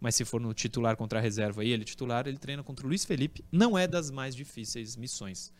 Mas 0.00 0.16
se 0.16 0.24
for 0.24 0.40
no 0.40 0.52
titular 0.52 0.96
contra 0.96 1.20
a 1.20 1.22
reserva 1.22 1.64
e 1.64 1.70
ele 1.70 1.84
titular, 1.84 2.26
ele 2.26 2.38
treina 2.38 2.64
contra 2.64 2.84
o 2.84 2.88
Luiz 2.88 3.04
Felipe. 3.04 3.44
Não 3.52 3.78
é 3.78 3.86
das 3.86 4.10
mais 4.10 4.34
difíceis 4.34 4.96
missões. 4.96 5.52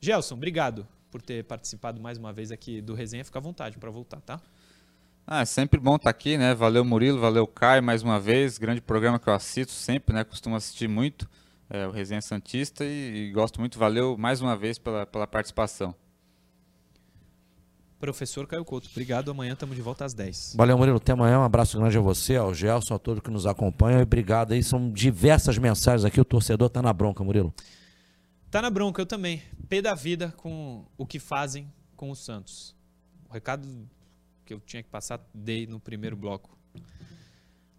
Gelson, 0.00 0.36
obrigado 0.36 0.88
por 1.16 1.22
ter 1.22 1.42
participado 1.44 1.98
mais 1.98 2.18
uma 2.18 2.30
vez 2.30 2.52
aqui 2.52 2.82
do 2.82 2.92
Resenha. 2.92 3.24
Fica 3.24 3.38
à 3.38 3.42
vontade 3.42 3.78
para 3.78 3.90
voltar, 3.90 4.20
tá? 4.20 4.38
Ah, 5.26 5.40
é 5.40 5.44
sempre 5.46 5.80
bom 5.80 5.96
estar 5.96 6.10
aqui, 6.10 6.36
né? 6.36 6.54
Valeu 6.54 6.84
Murilo, 6.84 7.18
valeu 7.18 7.46
Caio 7.46 7.82
mais 7.82 8.02
uma 8.02 8.20
vez. 8.20 8.58
Grande 8.58 8.82
programa 8.82 9.18
que 9.18 9.26
eu 9.26 9.32
assisto 9.32 9.72
sempre, 9.72 10.14
né? 10.14 10.24
Costumo 10.24 10.54
assistir 10.54 10.86
muito 10.88 11.26
é, 11.70 11.86
o 11.86 11.90
Resenha 11.90 12.20
Santista 12.20 12.84
e, 12.84 13.28
e 13.28 13.32
gosto 13.32 13.58
muito. 13.58 13.78
Valeu 13.78 14.18
mais 14.18 14.42
uma 14.42 14.54
vez 14.54 14.78
pela, 14.78 15.06
pela 15.06 15.26
participação. 15.26 15.94
Professor 17.98 18.46
Caio 18.46 18.62
Couto, 18.62 18.90
obrigado. 18.92 19.30
Amanhã 19.30 19.54
estamos 19.54 19.74
de 19.74 19.80
volta 19.80 20.04
às 20.04 20.12
10. 20.12 20.52
Valeu, 20.54 20.76
Murilo. 20.76 20.98
Até 20.98 21.12
amanhã. 21.12 21.38
Um 21.38 21.44
abraço 21.44 21.78
grande 21.78 21.96
a 21.96 22.00
você, 22.02 22.36
ao 22.36 22.52
Gelson, 22.52 22.94
a 22.94 22.98
todos 22.98 23.22
que 23.22 23.30
nos 23.30 23.46
acompanham. 23.46 24.00
E 24.00 24.02
obrigado 24.02 24.52
aí. 24.52 24.62
São 24.62 24.90
diversas 24.90 25.56
mensagens 25.56 26.04
aqui. 26.04 26.20
O 26.20 26.26
torcedor 26.26 26.68
tá 26.68 26.82
na 26.82 26.92
bronca, 26.92 27.24
Murilo. 27.24 27.54
Tá 28.56 28.62
na 28.62 28.70
bronca, 28.70 29.02
eu 29.02 29.04
também. 29.04 29.42
Pé 29.68 29.82
da 29.82 29.94
vida 29.94 30.32
com 30.34 30.86
o 30.96 31.04
que 31.04 31.18
fazem 31.18 31.70
com 31.94 32.10
o 32.10 32.16
Santos. 32.16 32.74
O 33.28 33.32
recado 33.34 33.68
que 34.46 34.54
eu 34.54 34.60
tinha 34.60 34.82
que 34.82 34.88
passar, 34.88 35.20
dei 35.34 35.66
no 35.66 35.78
primeiro 35.78 36.16
bloco. 36.16 36.56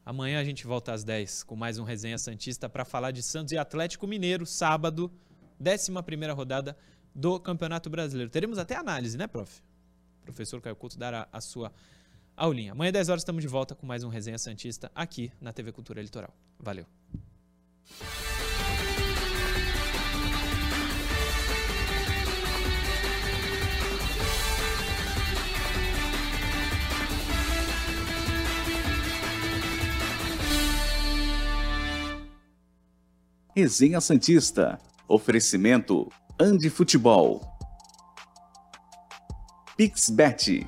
Amanhã 0.06 0.40
a 0.40 0.44
gente 0.44 0.68
volta 0.68 0.94
às 0.94 1.04
10 1.04 1.42
com 1.42 1.56
mais 1.56 1.80
um 1.80 1.84
Resenha 1.84 2.20
Santista 2.20 2.70
para 2.70 2.86
falar 2.86 3.10
de 3.10 3.24
Santos 3.24 3.54
e 3.54 3.58
Atlético 3.58 4.06
Mineiro, 4.06 4.46
sábado, 4.46 5.12
11 5.60 5.92
rodada 6.32 6.78
do 7.12 7.40
Campeonato 7.40 7.90
Brasileiro. 7.90 8.30
Teremos 8.30 8.60
até 8.60 8.76
análise, 8.76 9.18
né, 9.18 9.26
prof? 9.26 9.64
O 10.22 10.26
professor 10.26 10.62
Caio 10.62 10.76
Couto 10.76 10.96
dará 10.96 11.28
a 11.34 11.42
sua 11.42 11.74
aulinha. 12.36 12.74
Amanhã, 12.74 12.92
10 12.92 13.10
horas, 13.10 13.22
estamos 13.24 13.42
de 13.42 13.48
volta 13.48 13.74
com 13.74 13.88
mais 13.88 14.04
um 14.04 14.10
Resenha 14.10 14.38
Santista 14.38 14.92
aqui 14.94 15.32
na 15.42 15.52
TV 15.52 15.72
Cultura 15.72 16.04
Litoral. 16.04 16.38
Valeu. 16.60 16.86
Resenha 33.58 34.00
Santista. 34.00 34.78
Oferecimento 35.08 36.12
Andi 36.40 36.70
Futebol. 36.70 37.42
Pixbet. 39.76 40.68